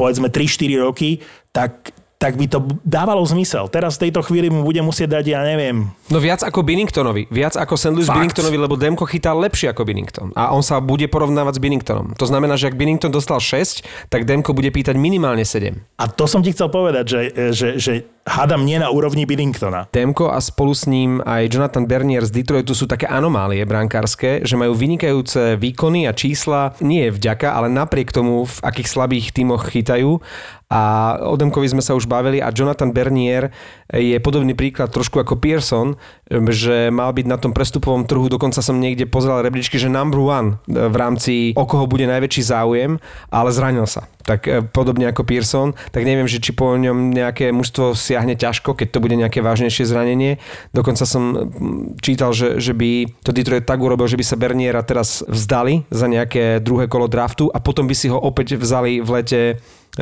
povedzme 0.00 0.32
3-4 0.32 0.80
roky, 0.80 1.20
tak 1.52 1.92
tak 2.18 2.34
by 2.34 2.50
to 2.50 2.58
dávalo 2.82 3.22
zmysel. 3.22 3.70
Teraz 3.70 3.94
v 3.94 4.10
tejto 4.10 4.26
chvíli 4.26 4.50
mu 4.50 4.66
bude 4.66 4.82
musieť 4.82 5.22
dať, 5.22 5.38
ja 5.38 5.40
neviem. 5.46 5.86
No 6.10 6.18
viac 6.18 6.42
ako 6.42 6.66
Binningtonovi. 6.66 7.30
Viac 7.30 7.54
ako 7.54 7.78
St. 7.78 7.94
Louis 7.94 8.10
Fakt. 8.10 8.18
Binningtonovi, 8.18 8.58
lebo 8.58 8.74
Demko 8.74 9.06
chytá 9.06 9.30
lepšie 9.38 9.70
ako 9.70 9.86
Binnington. 9.86 10.34
A 10.34 10.50
on 10.50 10.66
sa 10.66 10.82
bude 10.82 11.06
porovnávať 11.06 11.54
s 11.54 11.60
Binningtonom. 11.62 12.18
To 12.18 12.26
znamená, 12.26 12.58
že 12.58 12.66
ak 12.66 12.74
Binnington 12.74 13.14
dostal 13.14 13.38
6, 13.38 14.10
tak 14.10 14.26
Demko 14.26 14.50
bude 14.50 14.66
pýtať 14.74 14.98
minimálne 14.98 15.46
7. 15.46 15.78
A 15.78 16.04
to 16.10 16.26
som 16.26 16.42
ti 16.42 16.50
chcel 16.50 16.66
povedať, 16.74 17.06
že, 17.06 17.20
že, 17.54 17.68
že 17.78 17.92
hádam 18.28 18.68
nie 18.68 18.76
na 18.76 18.92
úrovni 18.92 19.24
Biddingtona. 19.24 19.88
Demko 19.90 20.28
a 20.28 20.38
spolu 20.44 20.76
s 20.76 20.84
ním 20.84 21.24
aj 21.24 21.48
Jonathan 21.48 21.88
Bernier 21.88 22.22
z 22.28 22.44
Detroitu 22.44 22.76
sú 22.76 22.84
také 22.84 23.08
anomálie 23.08 23.64
brankárske, 23.64 24.44
že 24.44 24.54
majú 24.60 24.76
vynikajúce 24.76 25.56
výkony 25.56 26.04
a 26.04 26.12
čísla 26.12 26.76
nie 26.84 27.08
vďaka, 27.08 27.56
ale 27.56 27.72
napriek 27.72 28.12
tomu, 28.12 28.44
v 28.44 28.58
akých 28.60 28.88
slabých 28.92 29.32
tímoch 29.32 29.72
chytajú 29.72 30.20
a 30.68 31.16
o 31.24 31.32
Demkovi 31.32 31.64
sme 31.64 31.80
sa 31.80 31.96
už 31.96 32.04
bavili 32.04 32.44
a 32.44 32.52
Jonathan 32.52 32.92
Bernier 32.92 33.48
je 33.88 34.20
podobný 34.20 34.52
príklad 34.52 34.92
trošku 34.92 35.16
ako 35.16 35.40
Pearson, 35.40 35.96
že 36.28 36.92
mal 36.92 37.16
byť 37.16 37.24
na 37.24 37.40
tom 37.40 37.56
prestupovom 37.56 38.04
trhu, 38.04 38.28
dokonca 38.28 38.60
som 38.60 38.76
niekde 38.76 39.08
pozeral 39.08 39.40
rebríčky, 39.40 39.80
že 39.80 39.88
number 39.88 40.20
one 40.20 40.60
v 40.68 40.92
rámci 40.92 41.56
o 41.56 41.64
koho 41.64 41.88
bude 41.88 42.04
najväčší 42.04 42.42
záujem, 42.44 43.00
ale 43.32 43.48
zranil 43.48 43.88
sa. 43.88 44.04
Tak 44.28 44.40
e, 44.44 44.60
podobne 44.60 45.08
ako 45.08 45.24
Pearson, 45.24 45.72
tak 45.88 46.04
neviem, 46.04 46.28
že 46.28 46.36
či 46.36 46.52
po 46.52 46.76
ňom 46.76 47.16
nejaké 47.16 47.48
mužstvo 47.48 47.96
siahne 48.18 48.34
ťažko, 48.34 48.74
keď 48.74 48.88
to 48.90 48.98
bude 48.98 49.14
nejaké 49.14 49.38
vážnejšie 49.38 49.86
zranenie. 49.86 50.42
Dokonca 50.74 51.06
som 51.06 51.54
čítal, 52.02 52.34
že, 52.34 52.58
že 52.58 52.74
by 52.74 53.06
to 53.22 53.30
Detroit 53.30 53.62
tak 53.62 53.78
urobil, 53.78 54.10
že 54.10 54.18
by 54.18 54.26
sa 54.26 54.34
Berniera 54.34 54.82
teraz 54.82 55.22
vzdali 55.30 55.86
za 55.94 56.10
nejaké 56.10 56.58
druhé 56.58 56.90
kolo 56.90 57.06
draftu 57.06 57.46
a 57.54 57.62
potom 57.62 57.86
by 57.86 57.94
si 57.94 58.10
ho 58.10 58.18
opäť 58.18 58.58
vzali 58.58 58.98
v 58.98 59.08
lete 59.22 59.42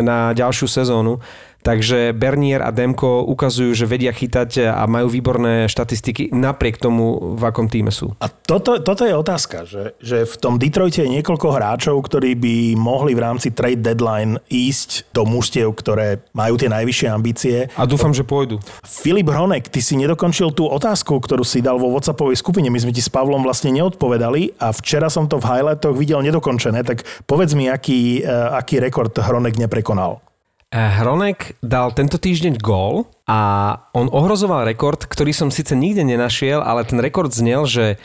na 0.01 0.33
ďalšiu 0.33 0.65
sezónu. 0.65 1.21
Takže 1.67 2.15
Bernier 2.15 2.63
a 2.63 2.71
Demko 2.71 3.27
ukazujú, 3.27 3.75
že 3.75 3.91
vedia 3.91 4.15
chytať 4.15 4.71
a 4.71 4.87
majú 4.87 5.11
výborné 5.11 5.67
štatistiky 5.67 6.31
napriek 6.31 6.79
tomu, 6.79 7.35
v 7.35 7.43
akom 7.43 7.67
týme 7.67 7.91
sú. 7.91 8.15
A 8.23 8.31
toto, 8.31 8.79
toto 8.79 9.03
je 9.03 9.11
otázka, 9.11 9.67
že, 9.67 9.99
že 9.99 10.23
v 10.23 10.35
tom 10.39 10.63
Detroite 10.63 11.03
je 11.03 11.11
niekoľko 11.11 11.51
hráčov, 11.51 11.99
ktorí 12.07 12.39
by 12.39 12.79
mohli 12.79 13.19
v 13.19 13.25
rámci 13.27 13.51
trade 13.51 13.83
deadline 13.83 14.39
ísť 14.47 15.11
do 15.11 15.27
mužstiev, 15.27 15.75
ktoré 15.75 16.23
majú 16.31 16.55
tie 16.55 16.71
najvyššie 16.71 17.09
ambície. 17.11 17.67
A 17.75 17.83
dúfam, 17.83 18.15
že 18.15 18.23
pôjdu. 18.23 18.63
Filip 18.87 19.27
Hronek, 19.27 19.67
ty 19.67 19.83
si 19.83 19.99
nedokončil 19.99 20.55
tú 20.55 20.71
otázku, 20.71 21.19
ktorú 21.19 21.43
si 21.43 21.67
dal 21.67 21.83
vo 21.83 21.91
WhatsAppovej 21.91 22.39
skupine. 22.39 22.71
My 22.71 22.79
sme 22.79 22.95
ti 22.95 23.03
s 23.03 23.11
Pavlom 23.11 23.43
vlastne 23.43 23.75
neodpovedali 23.75 24.55
a 24.63 24.71
včera 24.71 25.11
som 25.11 25.27
to 25.27 25.43
v 25.43 25.51
highlightoch 25.51 25.99
videl 25.99 26.23
nedokončené, 26.23 26.87
tak 26.87 27.03
povedz 27.27 27.59
mi, 27.59 27.67
aký, 27.67 28.23
eh, 28.23 28.31
aký 28.55 28.79
rekord 28.79 29.11
Hronek 29.19 29.59
neprekonal. 29.59 30.23
Hronek 30.75 31.63
dal 31.63 31.95
tento 31.95 32.19
týždeň 32.19 32.59
gól 32.59 33.07
a 33.23 33.41
on 33.95 34.11
ohrozoval 34.11 34.67
rekord, 34.67 34.99
ktorý 35.07 35.31
som 35.31 35.49
síce 35.55 35.79
nikde 35.79 36.03
nenašiel, 36.03 36.59
ale 36.59 36.83
ten 36.83 36.99
rekord 36.99 37.31
znel, 37.31 37.71
že 37.71 38.03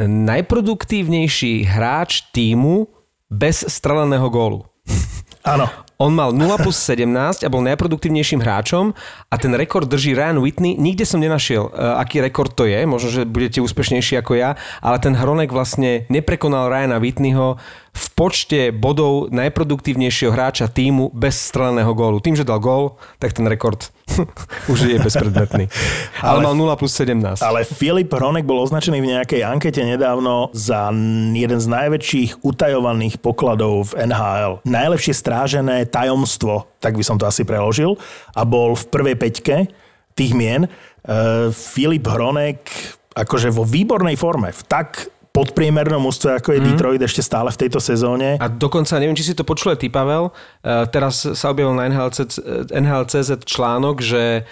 najproduktívnejší 0.00 1.68
hráč 1.68 2.26
týmu 2.34 2.90
bez 3.30 3.62
streleného 3.70 4.26
gólu. 4.32 4.66
Áno. 5.46 5.70
On 6.02 6.10
mal 6.10 6.34
0 6.34 6.58
plus 6.58 6.74
17 6.82 7.46
a 7.46 7.52
bol 7.52 7.62
najproduktívnejším 7.62 8.42
hráčom 8.42 8.90
a 9.30 9.34
ten 9.38 9.54
rekord 9.54 9.86
drží 9.86 10.18
Ryan 10.18 10.42
Whitney. 10.42 10.74
Nikde 10.74 11.06
som 11.06 11.22
nenašiel, 11.22 11.70
uh, 11.70 12.02
aký 12.02 12.18
rekord 12.18 12.50
to 12.58 12.66
je, 12.66 12.82
možno, 12.82 13.22
že 13.22 13.22
budete 13.22 13.62
úspešnejší 13.62 14.18
ako 14.18 14.34
ja, 14.34 14.58
ale 14.82 14.98
ten 14.98 15.14
Hronek 15.14 15.54
vlastne 15.54 16.10
neprekonal 16.10 16.66
Ryana 16.66 16.98
Whitneyho 16.98 17.62
v 17.92 18.06
počte 18.16 18.72
bodov 18.72 19.28
najproduktívnejšieho 19.36 20.32
hráča 20.32 20.72
týmu 20.72 21.12
bez 21.12 21.36
streleného 21.36 21.92
gólu. 21.92 22.24
Tým, 22.24 22.32
že 22.32 22.48
dal 22.48 22.56
gól, 22.56 22.96
tak 23.20 23.36
ten 23.36 23.44
rekord 23.44 23.92
už 24.72 24.88
je 24.88 24.96
bezpredmetný. 24.96 25.68
ale, 26.24 26.40
ale 26.40 26.48
mal 26.48 26.54
0 26.56 26.80
plus 26.80 26.92
17. 26.96 27.44
Ale 27.44 27.68
Filip 27.68 28.08
Hronek 28.08 28.48
bol 28.48 28.64
označený 28.64 29.04
v 29.04 29.10
nejakej 29.12 29.44
ankete 29.44 29.84
nedávno 29.84 30.48
za 30.56 30.88
jeden 31.36 31.60
z 31.60 31.66
najväčších 31.68 32.40
utajovaných 32.40 33.20
pokladov 33.20 33.92
v 33.92 34.08
NHL. 34.08 34.64
Najlepšie 34.64 35.12
strážené 35.12 35.84
tajomstvo, 35.84 36.72
tak 36.80 36.96
by 36.96 37.04
som 37.04 37.20
to 37.20 37.28
asi 37.28 37.44
preložil. 37.44 38.00
A 38.32 38.48
bol 38.48 38.72
v 38.72 38.84
prvej 38.88 39.16
peťke 39.20 39.56
tých 40.16 40.32
mien. 40.32 40.64
Uh, 41.04 41.52
Filip 41.52 42.08
Hronek 42.08 42.64
akože 43.12 43.52
vo 43.52 43.68
výbornej 43.68 44.16
forme, 44.16 44.56
v 44.56 44.62
tak 44.64 45.12
podpriemernom 45.32 46.04
ústve, 46.04 46.36
ako 46.36 46.52
je 46.52 46.60
mm. 46.60 46.66
Detroit 46.72 47.02
ešte 47.02 47.24
stále 47.24 47.48
v 47.48 47.60
tejto 47.64 47.80
sezóne. 47.80 48.36
A 48.36 48.52
dokonca, 48.52 49.00
neviem, 49.00 49.16
či 49.16 49.32
si 49.32 49.34
to 49.34 49.48
počul 49.48 49.72
ty, 49.80 49.88
Pavel, 49.88 50.28
uh, 50.28 50.84
teraz 50.92 51.24
sa 51.24 51.46
objavil 51.48 51.72
na 51.72 51.88
NHLC, 51.88 52.36
NHLCZ 52.68 53.48
článok, 53.48 54.04
že 54.04 54.44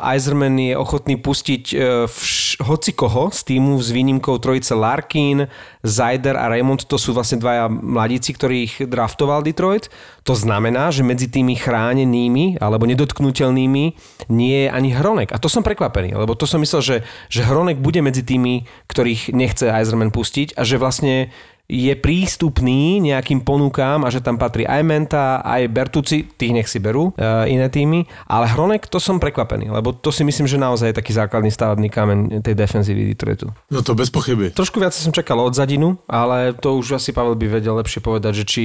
Eiserman 0.00 0.56
je 0.56 0.72
ochotný 0.72 1.20
pustiť 1.20 1.64
uh, 1.76 1.78
vš- 2.08 2.64
hoci 2.64 2.96
koho 2.96 3.28
z 3.28 3.40
týmu 3.52 3.76
s 3.76 3.92
výnimkou 3.92 4.40
trojice 4.40 4.72
Larkin, 4.72 5.44
Zajder 5.84 6.40
a 6.40 6.48
Raymond, 6.48 6.88
to 6.88 6.96
sú 6.96 7.12
vlastne 7.12 7.36
dvaja 7.36 7.68
mladíci, 7.68 8.32
ktorých 8.32 8.88
draftoval 8.88 9.44
Detroit. 9.44 9.92
To 10.24 10.32
znamená, 10.32 10.88
že 10.88 11.04
medzi 11.04 11.28
tými 11.28 11.56
chránenými 11.56 12.60
alebo 12.60 12.88
nedotknutelnými 12.88 13.84
nie 14.32 14.56
je 14.64 14.68
ani 14.68 14.90
Hronek. 14.92 15.32
A 15.32 15.40
to 15.40 15.52
som 15.52 15.60
prekvapený, 15.60 16.16
lebo 16.16 16.32
to 16.32 16.48
som 16.48 16.60
myslel, 16.64 16.80
že, 16.80 16.96
že 17.28 17.44
Hronek 17.44 17.78
bude 17.78 18.00
medzi 18.00 18.24
tými, 18.24 18.64
ktorých 18.88 19.36
nechce 19.36 19.68
Eiserman 19.68 20.12
pustiť 20.12 20.56
a 20.56 20.64
že 20.64 20.80
vlastne 20.80 21.30
je 21.68 21.92
prístupný 22.00 22.96
nejakým 22.96 23.44
ponukám 23.44 24.00
a 24.00 24.08
že 24.08 24.24
tam 24.24 24.40
patrí 24.40 24.64
aj 24.64 24.80
Menta, 24.80 25.44
aj 25.44 25.68
Bertuci, 25.68 26.24
tých 26.24 26.56
nech 26.56 26.64
si 26.64 26.80
berú, 26.80 27.12
uh, 27.12 27.44
iné 27.44 27.68
týmy, 27.68 28.08
ale 28.24 28.48
Hronek 28.48 28.88
to 28.88 28.96
som 28.96 29.20
prekvapený, 29.20 29.68
lebo 29.68 29.92
to 29.92 30.08
si 30.08 30.24
myslím, 30.24 30.48
že 30.48 30.56
naozaj 30.56 30.90
je 30.90 30.98
taký 31.04 31.12
základný 31.12 31.52
stavebný 31.52 31.92
kameň 31.92 32.18
tej 32.40 32.56
defenzívy 32.56 33.12
Detroitu. 33.12 33.52
No 33.68 33.84
to 33.84 33.92
bez 33.92 34.08
pochyby. 34.08 34.48
Trošku 34.56 34.80
viac 34.80 34.96
som 34.96 35.12
čakal 35.12 35.44
od 35.44 35.52
Zadinu, 35.52 36.00
ale 36.08 36.56
to 36.56 36.80
už 36.80 36.96
asi 36.96 37.12
Pavel 37.12 37.36
by 37.36 37.60
vedel 37.60 37.76
lepšie 37.76 38.00
povedať, 38.00 38.32
že 38.40 38.44
či, 38.48 38.62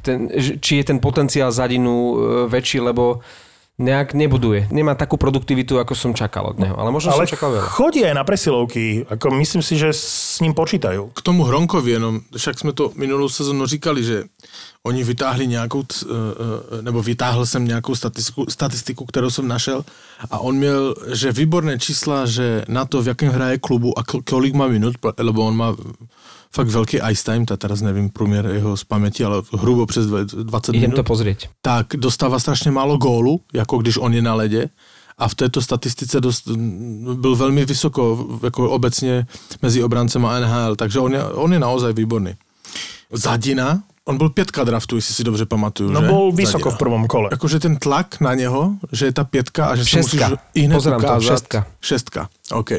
ten, 0.00 0.32
či 0.40 0.80
je 0.80 0.84
ten 0.88 0.96
potenciál 0.96 1.52
Zadinu 1.52 1.92
e, 1.92 2.14
väčší, 2.48 2.80
lebo 2.80 3.20
nejak 3.76 4.16
nebuduje. 4.16 4.72
Nemá 4.72 4.96
takú 4.96 5.20
produktivitu, 5.20 5.76
ako 5.76 5.92
som 5.92 6.16
čakal 6.16 6.48
od 6.48 6.56
neho. 6.56 6.72
Ale 6.80 6.88
možno 6.88 7.12
Ale 7.12 7.28
som 7.28 7.36
čakal 7.36 7.52
veľa. 7.52 7.68
chodí 7.68 8.00
aj 8.08 8.14
na 8.16 8.24
presilovky. 8.24 9.04
Ako 9.04 9.36
myslím 9.36 9.60
si, 9.60 9.76
že 9.76 9.92
s 9.92 10.40
ním 10.40 10.56
počítajú. 10.56 11.12
K 11.12 11.20
tomu 11.20 11.44
Hronkovi 11.44 12.00
jenom, 12.00 12.24
však 12.36 12.58
jsme 12.58 12.72
to 12.72 12.92
minulou 12.96 13.28
sezonu 13.28 13.66
říkali, 13.66 14.04
že 14.04 14.24
oni 14.82 15.04
vytáhli 15.04 15.46
nějakou, 15.46 15.84
eh, 15.84 16.06
eh, 16.08 16.82
nebo 16.82 17.02
vytáhl 17.02 17.46
jsem 17.46 17.64
nějakou 17.64 17.94
statistiku, 17.94 18.46
statistiku, 18.48 19.04
kterou 19.04 19.30
jsem 19.30 19.48
našel 19.48 19.84
a 20.30 20.38
on 20.38 20.56
měl, 20.56 20.94
že 21.12 21.32
výborné 21.32 21.78
čísla, 21.78 22.26
že 22.26 22.64
na 22.68 22.84
to, 22.84 23.02
v 23.02 23.08
jakém 23.08 23.28
hraje 23.28 23.58
klubu 23.58 23.98
a 23.98 24.02
kolik 24.24 24.54
má 24.54 24.66
minut, 24.68 24.96
lebo 25.18 25.46
on 25.46 25.56
má 25.56 25.76
fakt 26.54 26.68
velký 26.68 26.98
ice 27.10 27.24
time, 27.24 27.46
tak 27.46 27.58
teraz 27.58 27.80
nevím 27.80 28.10
průměr 28.10 28.46
jeho 28.46 28.76
z 28.76 28.84
paměti, 28.84 29.24
ale 29.24 29.42
hrubo 29.52 29.86
přes 29.86 30.06
20 30.06 30.68
Idem 30.74 30.80
minut. 30.90 30.96
to 30.96 31.04
pozrieť. 31.04 31.48
tak 31.62 31.86
dostává 31.96 32.38
strašně 32.38 32.70
málo 32.70 32.96
gólu, 32.98 33.40
jako 33.54 33.78
když 33.78 33.96
on 33.98 34.14
je 34.14 34.22
na 34.22 34.34
ledě 34.34 34.68
a 35.18 35.28
v 35.28 35.34
této 35.34 35.62
statistice 35.62 36.20
dost, 36.20 36.48
byl 37.14 37.36
velmi 37.36 37.64
vysoko 37.64 38.26
jako 38.42 38.70
obecně 38.70 39.26
mezi 39.62 39.82
obrancema 39.82 40.40
NHL, 40.40 40.76
takže 40.76 40.98
on 40.98 41.12
je, 41.12 41.24
on 41.24 41.52
je 41.52 41.58
naozaj 41.58 41.92
výborný. 41.92 42.34
Zadina, 43.12 43.82
on 44.04 44.18
byl 44.18 44.28
pětka 44.30 44.64
draftu, 44.64 44.96
jestli 44.96 45.14
si 45.14 45.24
dobře 45.24 45.46
pamatuju, 45.46 45.90
No 45.90 46.00
že? 46.00 46.08
bol 46.08 46.32
vysoko 46.32 46.58
Zadina. 46.58 46.74
v 46.76 46.78
prvom 46.78 47.06
kole. 47.06 47.28
Jakože 47.32 47.60
ten 47.60 47.76
tlak 47.76 48.20
na 48.20 48.34
něho, 48.34 48.72
že 48.92 49.06
je 49.06 49.12
ta 49.12 49.24
pětka 49.24 49.66
a 49.66 49.76
že 49.76 49.84
Šestka. 49.84 50.28
musíš 50.28 50.38
i 50.54 50.60
hned 50.60 50.74
Pozerám 50.74 51.00
to, 51.00 51.06
ukázat. 51.06 51.20
šestka. 51.32 51.66
Šestka, 51.80 52.28
OK. 52.52 52.70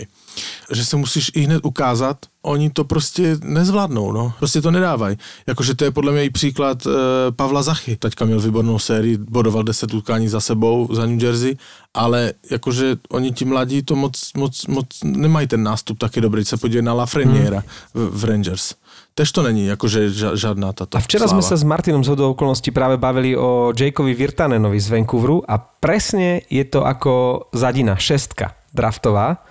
Že 0.72 0.86
se 0.86 0.96
musíš 0.98 1.32
i 1.36 1.42
hned 1.42 1.66
ukázat, 1.66 2.18
oni 2.42 2.70
to 2.70 2.84
prostě 2.84 3.38
nezvládnou, 3.44 4.12
no. 4.12 4.34
Prostě 4.40 4.62
to 4.62 4.72
nedávají. 4.72 5.18
Jakože 5.48 5.76
to 5.76 5.84
je 5.84 5.92
podle 5.92 6.12
mě 6.12 6.24
i 6.24 6.30
příklad 6.30 6.88
e, 6.88 6.90
Pavla 7.32 7.64
Zachy. 7.64 7.96
Teďka 7.96 8.26
měl 8.26 8.40
výbornou 8.40 8.80
sérii, 8.80 9.18
bodoval 9.18 9.64
10 9.64 9.94
utkání 9.94 10.28
za 10.28 10.40
sebou 10.40 10.88
za 10.92 11.06
New 11.06 11.24
Jersey, 11.24 11.58
ale 11.94 12.34
jakože 12.52 12.96
oni 13.10 13.32
ti 13.32 13.46
mladí 13.46 13.84
to 13.84 13.96
moc, 13.96 14.34
moc, 14.38 14.66
moc 14.68 14.88
nemají 15.04 15.48
ten 15.48 15.64
nástup 15.64 15.98
taky 15.98 16.22
dobrý. 16.22 16.46
Se 16.46 16.58
podívej 16.58 16.82
na 16.82 16.94
Lafreniera 16.94 17.64
hmm. 17.94 18.08
v, 18.08 18.20
v 18.20 18.24
Rangers. 18.24 18.74
Tež 19.18 19.34
to 19.34 19.42
není 19.42 19.66
jakože 19.66 20.14
ža, 20.14 20.38
žádná 20.38 20.78
tato 20.78 20.94
A 20.94 21.02
včera 21.02 21.26
sláva. 21.26 21.42
sme 21.42 21.44
sa 21.50 21.58
s 21.58 21.66
Martinom 21.66 22.06
z 22.06 22.14
hodou 22.14 22.38
okolností 22.38 22.70
práve 22.70 23.02
bavili 23.02 23.34
o 23.34 23.74
Jakeovi 23.74 24.14
Virtanenovi 24.14 24.78
z 24.78 24.94
Vancouveru 24.94 25.42
a 25.42 25.58
presne 25.58 26.46
je 26.54 26.62
to 26.70 26.86
ako 26.86 27.50
Zadina, 27.50 27.98
šestka 27.98 28.54
draftová 28.70 29.42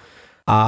a, 0.46 0.60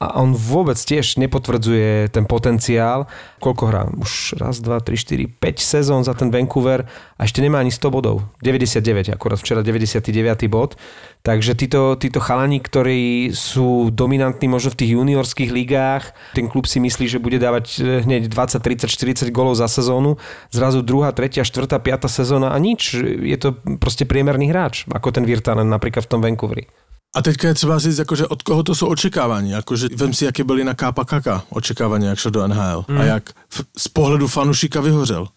a 0.00 0.06
on 0.24 0.32
vôbec 0.32 0.80
tiež 0.80 1.20
nepotvrdzuje 1.20 2.08
ten 2.08 2.24
potenciál. 2.24 3.04
Koľko 3.44 3.62
hrá? 3.68 3.82
Už 3.92 4.40
raz, 4.40 4.62
dva, 4.64 4.80
tri, 4.80 4.96
štyri, 4.96 5.28
5 5.28 5.60
sezón 5.60 6.00
za 6.00 6.16
ten 6.16 6.32
Vancouver 6.32 6.88
a 7.18 7.20
ešte 7.28 7.44
nemá 7.44 7.60
ani 7.60 7.68
100 7.68 7.92
bodov. 7.92 8.24
99, 8.40 9.12
akurát 9.12 9.36
včera 9.36 9.60
99. 9.60 10.48
bod. 10.48 10.80
Takže 11.26 11.52
títo, 11.58 11.98
títo 12.00 12.24
chalani, 12.24 12.56
ktorí 12.56 13.36
sú 13.36 13.92
dominantní 13.92 14.48
možno 14.48 14.72
v 14.72 14.78
tých 14.80 14.94
juniorských 14.96 15.50
ligách, 15.52 16.16
ten 16.32 16.48
klub 16.48 16.64
si 16.64 16.80
myslí, 16.80 17.04
že 17.04 17.20
bude 17.20 17.36
dávať 17.36 17.66
eh, 17.82 18.00
hneď 18.06 18.32
20, 18.32 18.64
30, 18.64 18.88
40 18.88 19.28
golov 19.28 19.60
za 19.60 19.68
sezónu, 19.68 20.16
zrazu 20.48 20.80
druhá, 20.80 21.12
tretia, 21.12 21.44
štvrtá, 21.44 21.76
piata 21.84 22.08
sezóna 22.08 22.54
a 22.54 22.58
nič. 22.62 22.96
Je 23.02 23.36
to 23.36 23.60
proste 23.76 24.08
priemerný 24.08 24.48
hráč, 24.48 24.88
ako 24.88 25.12
ten 25.12 25.28
Virtanen 25.28 25.68
napríklad 25.68 26.06
v 26.06 26.10
tom 26.16 26.22
Vancouveri. 26.24 26.87
A 27.16 27.22
teďka 27.22 27.48
je 27.48 27.54
třeba 27.54 27.78
říct, 27.78 27.98
jakože 27.98 28.26
od 28.26 28.42
koho 28.42 28.62
to 28.62 28.74
jsou 28.74 28.86
očekávání. 28.86 29.50
Jakože 29.50 29.88
vem 29.96 30.14
si, 30.14 30.24
jaké 30.24 30.44
byly 30.44 30.64
na 30.64 30.74
Kápa 30.74 31.04
Kaka 31.04 31.42
očekávání, 31.50 32.06
jak 32.06 32.18
šel 32.18 32.30
do 32.30 32.48
NHL. 32.48 32.84
Mm. 32.88 32.98
A 33.00 33.04
jak 33.04 33.30
v, 33.48 33.64
z 33.78 33.88
pohledu 33.88 34.28
fanušika 34.28 34.80
vyhořel. 34.80 35.28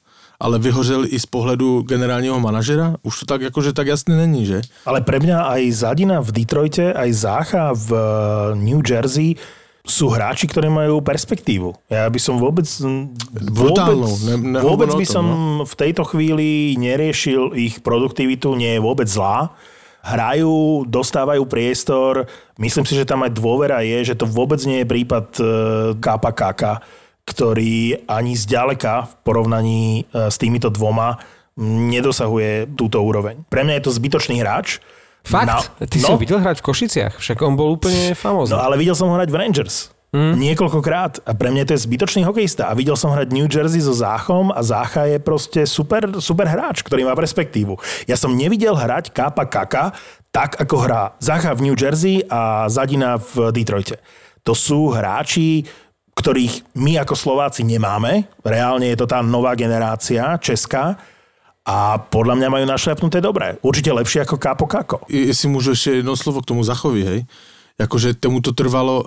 ale 0.41 0.60
vyhořel 0.60 1.05
i 1.05 1.19
z 1.19 1.25
pohledu 1.25 1.81
generálního 1.81 2.39
manažera? 2.39 2.95
Už 3.03 3.19
to 3.19 3.25
tak 3.25 3.41
jakože 3.41 3.73
tak 3.73 3.88
jasné 3.88 4.17
není, 4.17 4.45
že? 4.45 4.62
Ale 4.89 5.05
pre 5.05 5.21
mňa 5.21 5.38
aj 5.53 5.62
Zadina 5.71 6.17
v 6.17 6.34
Detroite, 6.34 6.89
aj 6.97 7.10
Zácha 7.13 7.65
v 7.77 7.89
eh, 7.93 8.01
New 8.57 8.81
Jersey 8.81 9.38
sú 9.86 10.10
hráči, 10.10 10.49
ktorí 10.49 10.69
majú 10.69 11.01
perspektívu. 11.01 11.73
Ja 11.89 12.10
by 12.10 12.19
som 12.21 12.41
vôbec... 12.41 12.65
Brutálnu, 13.34 14.05
Vôbec, 14.05 14.41
ne- 14.41 14.62
vôbec 14.62 14.89
by 14.93 15.05
tom, 15.05 15.13
som 15.13 15.25
no. 15.25 15.65
v 15.65 15.73
tejto 15.77 16.05
chvíli 16.10 16.73
neriešil 16.77 17.53
ich 17.53 17.81
produktivitu, 17.86 18.57
nie 18.57 18.77
je 18.77 18.81
vôbec 18.81 19.05
zlá. 19.10 19.53
Hrajú, 20.01 20.89
dostávajú 20.89 21.45
priestor. 21.45 22.25
Myslím 22.57 22.89
si, 22.89 22.97
že 22.97 23.05
tam 23.05 23.21
aj 23.21 23.37
dôvera 23.37 23.85
je, 23.85 24.13
že 24.13 24.17
to 24.17 24.25
vôbec 24.25 24.57
nie 24.65 24.81
je 24.81 24.89
prípad 24.89 25.25
eh, 25.37 25.45
Kapa 26.01 26.33
Kaka, 26.33 26.81
ktorý 27.21 28.09
ani 28.09 28.33
zďaleka 28.33 29.05
v 29.05 29.13
porovnaní 29.21 29.81
eh, 30.09 30.29
s 30.29 30.41
týmito 30.41 30.73
dvoma 30.73 31.21
nedosahuje 31.61 32.73
túto 32.73 32.97
úroveň. 33.03 33.45
Pre 33.45 33.61
mňa 33.61 33.77
je 33.77 33.83
to 33.85 33.91
zbytočný 33.93 34.41
hráč. 34.41 34.81
Fakt? 35.21 35.45
No, 35.45 35.85
Ty 35.85 35.97
si 36.01 36.09
no. 36.09 36.17
ho 36.17 36.21
videl 36.21 36.41
hrať 36.41 36.59
v 36.61 36.65
Košiciach? 36.65 37.13
Však 37.21 37.37
on 37.45 37.53
bol 37.53 37.77
úplne 37.77 38.17
famózny. 38.17 38.57
No 38.57 38.63
ale 38.65 38.81
videl 38.81 38.97
som 38.97 39.05
ho 39.05 39.13
hrať 39.13 39.29
v 39.29 39.37
Rangers. 39.37 39.93
Mm. 40.12 40.36
Niekoľkokrát. 40.43 41.24
A 41.24 41.32
pre 41.32 41.56
mňa 41.56 41.71
to 41.71 41.74
je 41.76 41.88
zbytočný 41.88 42.28
hokejista. 42.28 42.67
A 42.67 42.76
videl 42.76 43.00
som 43.00 43.15
hrať 43.15 43.32
New 43.32 43.47
Jersey 43.47 43.80
so 43.80 43.95
Záchom 43.95 44.52
a 44.52 44.60
Zácha 44.60 45.08
je 45.08 45.24
proste 45.24 45.63
super, 45.63 46.19
super 46.19 46.52
hráč, 46.52 46.84
ktorý 46.84 47.08
má 47.08 47.15
perspektívu. 47.15 47.80
Ja 48.12 48.19
som 48.19 48.36
nevidel 48.36 48.76
hrať 48.76 49.15
Kapa 49.15 49.47
Kaka 49.47 49.95
tak, 50.36 50.60
ako 50.60 50.76
hrá 50.84 51.02
Zácha 51.24 51.56
v 51.56 51.63
New 51.71 51.76
Jersey 51.80 52.28
a 52.28 52.67
Zadina 52.67 53.15
v 53.15 53.56
Detroite. 53.56 54.04
To 54.43 54.52
sú 54.52 54.91
hráči, 54.91 55.63
ktorých 56.12 56.76
my 56.76 57.00
ako 57.08 57.15
Slováci 57.15 57.63
nemáme. 57.63 58.28
Reálne 58.43 58.91
je 58.91 59.00
to 59.00 59.08
tá 59.08 59.24
nová 59.24 59.56
generácia 59.56 60.36
česká. 60.43 61.00
A 61.63 61.95
podľa 62.02 62.36
mňa 62.36 62.50
majú 62.52 62.65
našľapnuté 62.67 63.21
dobré. 63.24 63.56
Určite 63.63 63.93
lepšie 63.95 64.28
ako 64.28 64.36
Kápo 64.36 64.65
Kako. 64.67 65.08
I- 65.08 65.32
Jestli 65.32 65.47
můžu 65.47 65.69
ještě 65.69 65.91
jedno 65.91 66.17
slovo 66.17 66.41
k 66.41 66.45
tomu 66.52 66.63
Zachovi, 66.63 67.04
hej. 67.06 67.19
Jakože 67.80 68.13
tomu 68.13 68.41
to 68.41 68.52
trvalo 68.52 69.06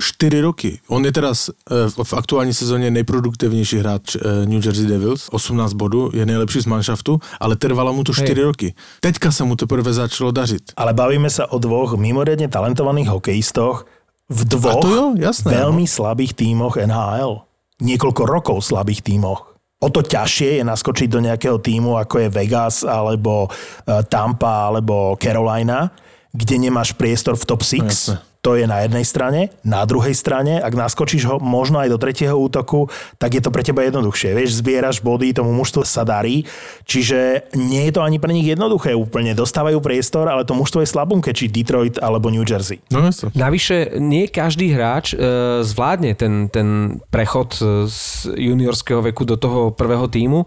4 0.00 0.40
roky. 0.40 0.78
On 0.88 1.04
je 1.04 1.12
teraz 1.12 1.50
eh, 1.50 1.86
v 2.04 2.12
aktuální 2.12 2.54
sezóně 2.54 2.90
nejproduktivnější 2.90 3.78
hráč 3.78 4.16
eh, 4.16 4.46
New 4.46 4.66
Jersey 4.66 4.86
Devils, 4.86 5.28
18 5.30 5.72
bodů, 5.72 6.10
je 6.14 6.26
nejlepší 6.26 6.60
z 6.60 6.66
manšaftu, 6.66 7.20
ale 7.40 7.56
trvalo 7.56 7.92
mu 7.92 8.04
to 8.04 8.12
4 8.12 8.34
Hej. 8.34 8.44
roky. 8.44 8.74
Teďka 9.00 9.32
se 9.32 9.44
mu 9.44 9.56
teprve 9.56 9.92
začalo 9.92 10.30
dařit. 10.30 10.72
Ale 10.76 10.94
bavíme 10.94 11.30
sa 11.30 11.46
o 11.46 11.58
dvoch 11.62 11.94
mimoriadne 11.94 12.50
talentovaných 12.50 13.08
hokejistoch 13.08 13.86
v 14.30 14.40
dvoch 14.44 14.80
A 14.80 14.82
to 14.82 14.88
jo, 14.90 15.04
jasné, 15.14 15.52
veľmi 15.52 15.86
slabých 15.86 16.34
tímoch 16.34 16.74
NHL. 16.74 17.44
Niekoľko 17.78 18.22
rokov 18.26 18.56
slabých 18.66 19.02
tímoch. 19.06 19.54
O 19.78 19.92
to 19.92 20.00
ťažšie 20.00 20.58
je 20.58 20.64
naskočiť 20.64 21.08
do 21.12 21.20
nejakého 21.20 21.60
tímu, 21.60 22.00
ako 22.00 22.26
je 22.26 22.28
Vegas, 22.34 22.82
alebo 22.82 23.46
eh, 23.46 24.02
Tampa, 24.10 24.74
alebo 24.74 25.14
Carolina, 25.22 25.92
kde 26.34 26.58
nemáš 26.58 26.98
priestor 26.98 27.38
v 27.38 27.44
top 27.46 27.62
6. 27.62 27.78
No. 28.10 28.33
To 28.44 28.60
je 28.60 28.68
na 28.68 28.84
jednej 28.84 29.08
strane. 29.08 29.48
Na 29.64 29.88
druhej 29.88 30.12
strane, 30.12 30.60
ak 30.60 30.76
naskočíš 30.76 31.24
ho 31.24 31.36
možno 31.40 31.80
aj 31.80 31.88
do 31.88 31.96
tretieho 31.96 32.36
útoku, 32.36 32.92
tak 33.16 33.32
je 33.32 33.40
to 33.40 33.48
pre 33.48 33.64
teba 33.64 33.88
jednoduchšie. 33.88 34.36
Vieš, 34.36 34.60
zbieraš 34.60 35.00
body, 35.00 35.32
tomu 35.32 35.56
mužstvu 35.56 35.80
sa 35.88 36.04
darí. 36.04 36.44
Čiže 36.84 37.48
nie 37.56 37.88
je 37.88 37.92
to 37.96 38.04
ani 38.04 38.20
pre 38.20 38.36
nich 38.36 38.44
jednoduché 38.44 38.92
úplne. 38.92 39.32
Dostávajú 39.32 39.80
priestor, 39.80 40.28
ale 40.28 40.44
to 40.44 40.52
mužstvo 40.52 40.84
je 40.84 40.92
slabunke, 40.92 41.32
či 41.32 41.48
Detroit 41.48 41.96
alebo 41.96 42.28
New 42.28 42.44
Jersey. 42.44 42.84
No 42.92 43.08
jasne. 43.08 43.32
Navyše, 43.32 43.96
nie 43.96 44.28
každý 44.28 44.76
hráč 44.76 45.16
e, 45.16 45.64
zvládne 45.64 46.12
ten, 46.12 46.52
ten 46.52 47.00
prechod 47.08 47.56
e, 47.64 47.88
z 47.88 48.28
juniorského 48.36 49.00
veku 49.00 49.24
do 49.24 49.40
toho 49.40 49.72
prvého 49.72 50.04
týmu. 50.12 50.44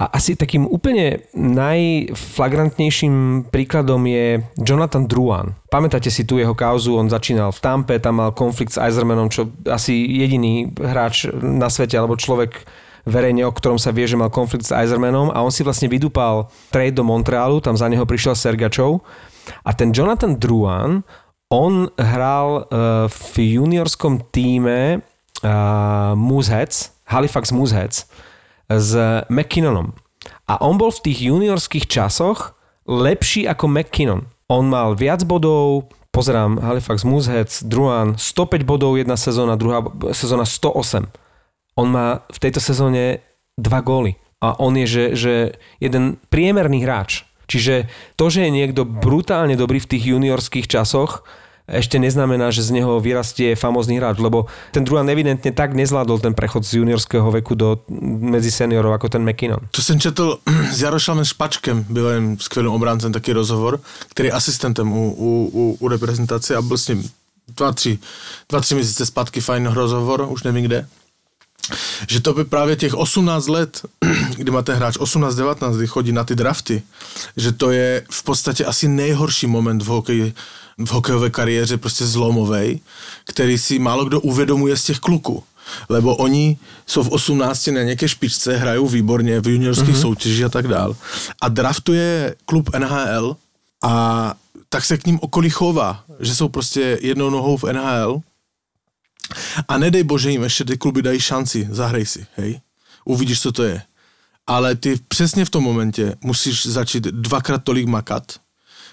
A 0.00 0.16
asi 0.16 0.32
takým 0.32 0.64
úplne 0.64 1.28
najflagrantnejším 1.36 3.44
príkladom 3.52 4.00
je 4.08 4.40
Jonathan 4.56 5.04
Druan. 5.04 5.52
Pamätáte 5.68 6.08
si 6.08 6.24
tu 6.24 6.40
jeho 6.40 6.56
kauzu, 6.56 6.96
on 6.96 7.12
začínal 7.12 7.52
v 7.52 7.60
Tampe, 7.60 8.00
tam 8.00 8.24
mal 8.24 8.32
konflikt 8.32 8.72
s 8.72 8.80
Eisermanom, 8.80 9.28
čo 9.28 9.52
asi 9.68 10.08
jediný 10.08 10.72
hráč 10.72 11.28
na 11.44 11.68
svete 11.68 12.00
alebo 12.00 12.16
človek 12.16 12.64
verejne, 13.04 13.44
o 13.44 13.52
ktorom 13.52 13.76
sa 13.76 13.92
vie, 13.92 14.08
že 14.08 14.16
mal 14.16 14.32
konflikt 14.32 14.64
s 14.64 14.72
Eisermanom 14.72 15.36
a 15.36 15.44
on 15.44 15.52
si 15.52 15.60
vlastne 15.60 15.92
vydúpal 15.92 16.48
trade 16.72 16.96
do 16.96 17.04
Montrealu, 17.04 17.60
tam 17.60 17.76
za 17.76 17.84
neho 17.84 18.08
prišiel 18.08 18.32
Sergačov. 18.32 19.04
A 19.68 19.76
ten 19.76 19.92
Jonathan 19.92 20.32
Druan, 20.32 21.04
on 21.52 21.92
hral 22.00 22.72
uh, 22.72 23.04
v 23.36 23.60
juniorskom 23.60 24.32
týme 24.32 25.04
uh, 25.44 26.16
Mooseheads, 26.16 26.96
Halifax 27.04 27.52
Mooseheads 27.52 28.29
s 28.70 28.94
McKinnonom. 29.26 29.92
A 30.46 30.62
on 30.62 30.78
bol 30.78 30.94
v 30.94 31.10
tých 31.10 31.18
juniorských 31.26 31.90
časoch 31.90 32.54
lepší 32.86 33.50
ako 33.50 33.66
McKinnon. 33.66 34.30
On 34.50 34.66
mal 34.66 34.94
viac 34.94 35.22
bodov, 35.26 35.90
pozerám 36.10 36.58
Halifax 36.58 37.06
Mooseheads, 37.06 37.66
Druan 37.66 38.18
105 38.18 38.66
bodov 38.66 38.98
jedna 38.98 39.14
sezóna, 39.14 39.54
druhá 39.54 39.82
sezóna 40.10 40.46
108. 40.46 41.06
On 41.78 41.86
má 41.86 42.26
v 42.30 42.38
tejto 42.38 42.58
sezóne 42.58 43.22
dva 43.54 43.82
góly. 43.82 44.18
A 44.40 44.56
on 44.56 44.72
je, 44.74 44.86
že, 44.88 45.04
že 45.14 45.34
jeden 45.78 46.16
priemerný 46.32 46.82
hráč. 46.82 47.28
Čiže 47.44 47.90
to, 48.16 48.32
že 48.32 48.46
je 48.46 48.50
niekto 48.54 48.86
brutálne 48.88 49.52
dobrý 49.58 49.82
v 49.82 49.90
tých 49.90 50.16
juniorských 50.16 50.70
časoch, 50.70 51.26
ešte 51.70 52.02
neznamená, 52.02 52.50
že 52.50 52.66
z 52.66 52.82
neho 52.82 52.98
vyrastie 52.98 53.54
famózny 53.54 54.02
hráč, 54.02 54.18
lebo 54.18 54.50
ten 54.74 54.82
Druan 54.82 55.06
evidentne 55.06 55.54
tak 55.54 55.72
nezvládol 55.78 56.18
ten 56.18 56.34
prechod 56.34 56.66
z 56.66 56.82
juniorského 56.82 57.30
veku 57.30 57.54
do 57.54 57.86
medzi 58.20 58.50
seniorov 58.50 58.98
ako 58.98 59.08
ten 59.08 59.22
McKinnon. 59.22 59.70
To 59.70 59.82
jsem 59.82 60.00
četl 60.00 60.38
s 60.74 60.82
Jarošlavem 60.82 61.24
Špačkem, 61.24 61.86
bývalým 61.88 62.38
skvělým 62.38 62.72
obráncem, 62.72 63.12
taky 63.12 63.32
rozhovor, 63.32 63.80
který 64.08 64.28
je 64.28 64.32
asistentem 64.32 64.92
u, 64.92 65.12
u, 65.12 65.50
u, 65.52 65.76
u 65.80 65.88
reprezentace 65.88 66.56
a 66.56 66.62
byl 66.62 66.78
s 66.78 66.88
ním 66.88 67.10
dva, 67.56 67.72
tři, 67.72 67.98
dva, 68.48 68.60
měsíce 68.74 69.06
zpátky 69.06 69.40
fajn 69.40 69.66
rozhovor, 69.66 70.26
už 70.30 70.42
nevím 70.42 70.64
kde. 70.64 70.86
Že 72.08 72.20
to 72.20 72.34
by 72.34 72.44
právě 72.44 72.76
těch 72.76 72.94
18 72.94 73.48
let, 73.48 73.82
kdy 74.36 74.50
má 74.50 74.62
ten 74.62 74.76
hráč 74.76 74.96
18-19, 74.96 75.76
kdy 75.76 75.86
chodí 75.86 76.12
na 76.12 76.24
ty 76.24 76.34
drafty, 76.34 76.82
že 77.36 77.52
to 77.52 77.70
je 77.70 78.02
v 78.10 78.22
podstatě 78.22 78.64
asi 78.64 78.88
nejhorší 78.88 79.46
moment 79.46 79.82
v 79.82 79.86
hokeji, 79.86 80.34
v 80.78 80.90
hokejové 80.90 81.30
kariéře, 81.30 81.76
prostě 81.76 82.06
zlomovej, 82.06 82.80
který 83.24 83.58
si 83.58 83.78
málo 83.78 84.04
kdo 84.04 84.20
uvědomuje 84.20 84.76
z 84.76 84.84
těch 84.84 84.98
kluků. 84.98 85.44
Lebo 85.88 86.16
oni 86.16 86.58
jsou 86.86 87.02
v 87.02 87.08
18 87.08 87.66
na 87.66 87.82
nějaké 87.82 88.08
špičce, 88.08 88.56
hrajou 88.56 88.88
výborně 88.88 89.40
v 89.40 89.48
juniorských 89.48 89.94
mm-hmm. 89.94 90.00
soutěžích 90.00 90.44
a 90.44 90.48
tak 90.48 90.68
dál. 90.68 90.96
A 91.40 91.48
draftuje 91.48 92.34
klub 92.44 92.70
NHL 92.78 93.36
a 93.84 94.34
tak 94.68 94.84
se 94.84 94.98
k 94.98 95.06
ním 95.06 95.18
okolí 95.22 95.50
chová, 95.50 96.04
že 96.20 96.34
jsou 96.34 96.48
prostě 96.48 96.98
jednou 97.02 97.30
nohou 97.30 97.56
v 97.56 97.64
NHL 97.72 98.20
a 99.68 99.78
nedej 99.78 100.02
bože 100.02 100.30
jim 100.30 100.42
ještě 100.42 100.64
ty 100.64 100.78
kluby 100.78 101.02
dají 101.02 101.20
šanci, 101.20 101.68
zahraj 101.70 102.06
si, 102.06 102.26
hej. 102.36 102.60
Uvidíš, 103.04 103.40
co 103.40 103.52
to 103.52 103.62
je. 103.62 103.82
Ale 104.46 104.74
ty 104.76 104.98
přesně 105.08 105.44
v 105.44 105.50
tom 105.50 105.64
momentě 105.64 106.16
musíš 106.20 106.66
začít 106.66 107.02
dvakrát 107.02 107.64
tolik 107.64 107.86
makat, 107.86 108.32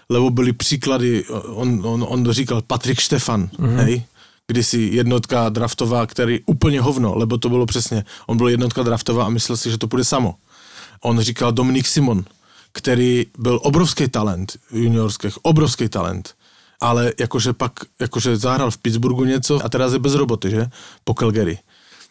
lebo 0.10 0.30
byly 0.30 0.54
příklady, 0.54 1.26
on, 1.46 1.82
on, 1.84 2.06
on 2.10 2.32
říkal 2.32 2.62
Patrik 2.62 3.00
Štefan, 3.00 3.48
mm-hmm. 3.48 3.76
hej, 3.76 4.04
kdysi 4.48 4.89
jednotka 4.93 5.50
draftová, 5.50 6.06
který 6.06 6.39
úplně 6.46 6.82
hovno, 6.82 7.15
lebo 7.15 7.38
to 7.38 7.50
bylo 7.50 7.65
přesně, 7.65 8.06
on 8.28 8.38
byl 8.38 8.48
jednotka 8.48 8.84
draftová 8.84 9.26
a 9.26 9.30
myslel 9.30 9.58
si, 9.58 9.72
že 9.72 9.78
to 9.78 9.88
půjde 9.88 10.04
samo. 10.04 10.36
On 11.02 11.20
říkal 11.20 11.52
Dominik 11.52 11.88
Simon, 11.88 12.26
který 12.72 13.26
byl 13.38 13.60
obrovský 13.63 14.08
talent 14.08 14.58
juniorských, 14.72 15.46
obrovský 15.46 15.89
talent, 15.89 16.36
ale 16.82 17.13
jakože 17.20 17.54
pak, 17.54 17.72
jakože 18.00 18.38
zahral 18.38 18.72
v 18.72 18.78
Pittsburghu 18.78 19.24
něco 19.24 19.65
a 19.65 19.70
teraz 19.70 19.93
je 19.93 20.00
bez 20.00 20.13
roboty, 20.13 20.50
že? 20.50 20.65
Po 21.04 21.13
Calgary. 21.13 21.60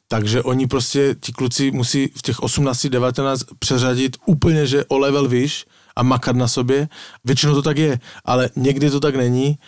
Takže 0.08 0.42
oni 0.42 0.66
prostě, 0.66 1.16
ti 1.20 1.32
kluci 1.32 1.70
musí 1.70 2.10
v 2.16 2.22
těch 2.22 2.38
18-19 2.38 3.38
přeřadit 3.58 4.16
úplně, 4.26 4.66
že 4.66 4.84
o 4.84 4.98
level 4.98 5.28
výš 5.28 5.66
a 5.96 6.02
makat 6.02 6.36
na 6.36 6.48
sobě. 6.48 6.88
Většinou 7.24 7.54
to 7.54 7.62
tak 7.62 7.78
je, 7.78 7.98
ale 8.24 8.50
někdy 8.56 8.90
to 8.90 9.00
tak 9.00 9.16
není 9.16 9.58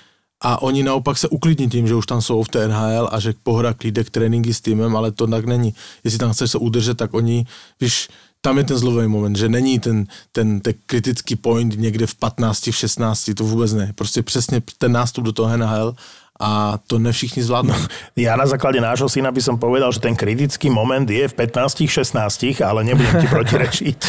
a 0.40 0.62
oni 0.62 0.82
naopak 0.82 1.18
se 1.18 1.28
uklidní 1.28 1.68
tím, 1.68 1.88
že 1.88 1.94
už 1.94 2.06
tam 2.06 2.22
jsou 2.22 2.42
v 2.42 2.48
té 2.48 2.68
NHL 2.68 3.08
a 3.12 3.20
že 3.20 3.34
pohra 3.42 3.74
klídek 3.74 4.10
tréninky 4.10 4.54
s 4.54 4.60
týmem, 4.60 4.96
ale 4.96 5.12
to 5.12 5.26
tak 5.26 5.44
není. 5.44 5.74
Jestli 6.04 6.18
tam 6.18 6.32
chceš 6.32 6.50
se 6.50 6.58
udržet, 6.58 6.94
tak 6.94 7.14
oni, 7.14 7.46
víš, 7.80 8.08
tam 8.40 8.58
je 8.58 8.64
ten 8.64 8.78
zlový 8.78 9.08
moment, 9.08 9.36
že 9.36 9.48
není 9.48 9.78
ten, 9.78 10.06
ten, 10.32 10.60
ten 10.60 10.74
kritický 10.86 11.36
point 11.36 11.74
někde 11.76 12.06
v 12.06 12.14
15, 12.14 12.66
v 12.66 12.76
16, 12.76 13.30
to 13.36 13.44
vůbec 13.44 13.72
ne. 13.72 13.92
Prostě 13.94 14.22
přesně 14.22 14.62
ten 14.78 14.92
nástup 14.92 15.24
do 15.24 15.32
toho 15.32 15.56
NHL 15.56 15.94
a 16.38 16.78
to 16.86 17.02
ne 17.02 17.10
všichni 17.10 17.42
zvládnou. 17.42 17.74
Ja 18.14 18.38
na 18.38 18.46
základe 18.46 18.78
nášho 18.78 19.10
syna 19.10 19.34
by 19.34 19.42
som 19.42 19.58
povedal, 19.58 19.90
že 19.90 19.98
ten 19.98 20.14
kritický 20.14 20.70
moment 20.70 21.02
je 21.02 21.26
v 21.26 21.34
15-16, 21.34 22.62
ale 22.62 22.86
nebudem 22.86 23.18
ti 23.18 23.26
protirečiť. 23.26 23.98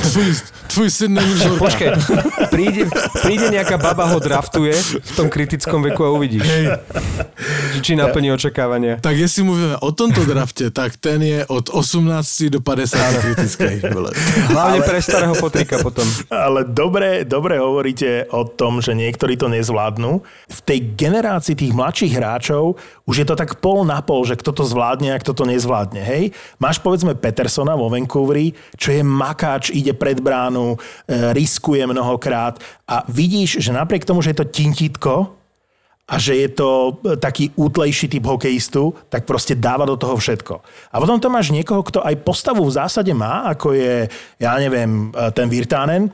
tvoj, 0.00 0.28
tvoj 0.72 0.88
syn 0.88 1.20
není. 1.20 1.36
Počkaj, 1.60 1.88
príde, 2.48 2.88
príde 3.20 3.52
nejaká 3.52 3.76
baba 3.76 4.08
ho 4.08 4.16
draftuje 4.16 4.72
v 5.04 5.10
tom 5.12 5.28
kritickom 5.28 5.84
veku 5.84 6.08
a 6.08 6.16
uvidíš. 6.16 6.48
Že 6.48 6.80
Či 7.84 7.92
naplní 8.00 8.32
očakávania. 8.32 9.04
Tak 9.04 9.20
jestli 9.20 9.44
mluvíme 9.44 9.76
o 9.84 9.92
tomto 9.92 10.24
drafte, 10.24 10.72
tak 10.72 10.96
ten 10.96 11.20
je 11.20 11.44
od 11.44 11.68
18 11.68 12.08
do 12.48 12.64
50 12.64 13.20
kritický. 13.20 13.84
vole. 13.92 14.16
Hlavne 14.48 14.80
pre 14.80 14.96
starého 15.04 15.36
potrika 15.36 15.76
potom. 15.84 16.08
Ale 16.32 16.64
dobre, 16.64 17.28
dobre 17.28 17.60
hovoríte 17.60 18.24
o 18.32 18.48
tom, 18.48 18.80
že 18.80 18.96
niektorí 18.96 19.41
to 19.42 19.50
nezvládnu. 19.50 20.22
V 20.46 20.58
tej 20.62 20.94
generácii 20.94 21.58
tých 21.58 21.74
mladších 21.74 22.14
hráčov 22.14 22.78
už 23.02 23.16
je 23.18 23.26
to 23.26 23.34
tak 23.34 23.58
pol 23.58 23.82
na 23.82 23.98
pol, 23.98 24.22
že 24.22 24.38
kto 24.38 24.54
to 24.54 24.62
zvládne 24.62 25.10
a 25.10 25.18
kto 25.18 25.34
to 25.34 25.42
nezvládne. 25.42 25.98
Hej? 25.98 26.30
Máš 26.62 26.78
povedzme 26.78 27.18
Petersona 27.18 27.74
vo 27.74 27.90
Vancouveri, 27.90 28.54
čo 28.78 28.94
je 28.94 29.02
makáč, 29.02 29.74
ide 29.74 29.90
pred 29.98 30.22
bránu, 30.22 30.78
e, 30.78 31.34
riskuje 31.34 31.82
mnohokrát 31.82 32.62
a 32.86 33.02
vidíš, 33.10 33.58
že 33.58 33.74
napriek 33.74 34.06
tomu, 34.06 34.22
že 34.22 34.30
je 34.30 34.38
to 34.38 34.46
tintítko, 34.46 35.42
a 36.02 36.18
že 36.18 36.34
je 36.34 36.48
to 36.52 36.98
e, 37.00 37.16
taký 37.16 37.54
útlejší 37.56 38.10
typ 38.10 38.26
hokejistu, 38.26 38.92
tak 39.08 39.24
proste 39.24 39.54
dáva 39.54 39.86
do 39.86 39.96
toho 39.96 40.18
všetko. 40.18 40.60
A 40.92 40.96
potom 41.00 41.16
tam 41.16 41.32
máš 41.32 41.54
niekoho, 41.54 41.80
kto 41.80 42.04
aj 42.04 42.26
postavu 42.26 42.66
v 42.66 42.74
zásade 42.74 43.14
má, 43.14 43.48
ako 43.48 43.72
je, 43.72 44.10
ja 44.36 44.52
neviem, 44.60 45.14
e, 45.14 45.30
ten 45.32 45.46
Virtanen, 45.46 46.12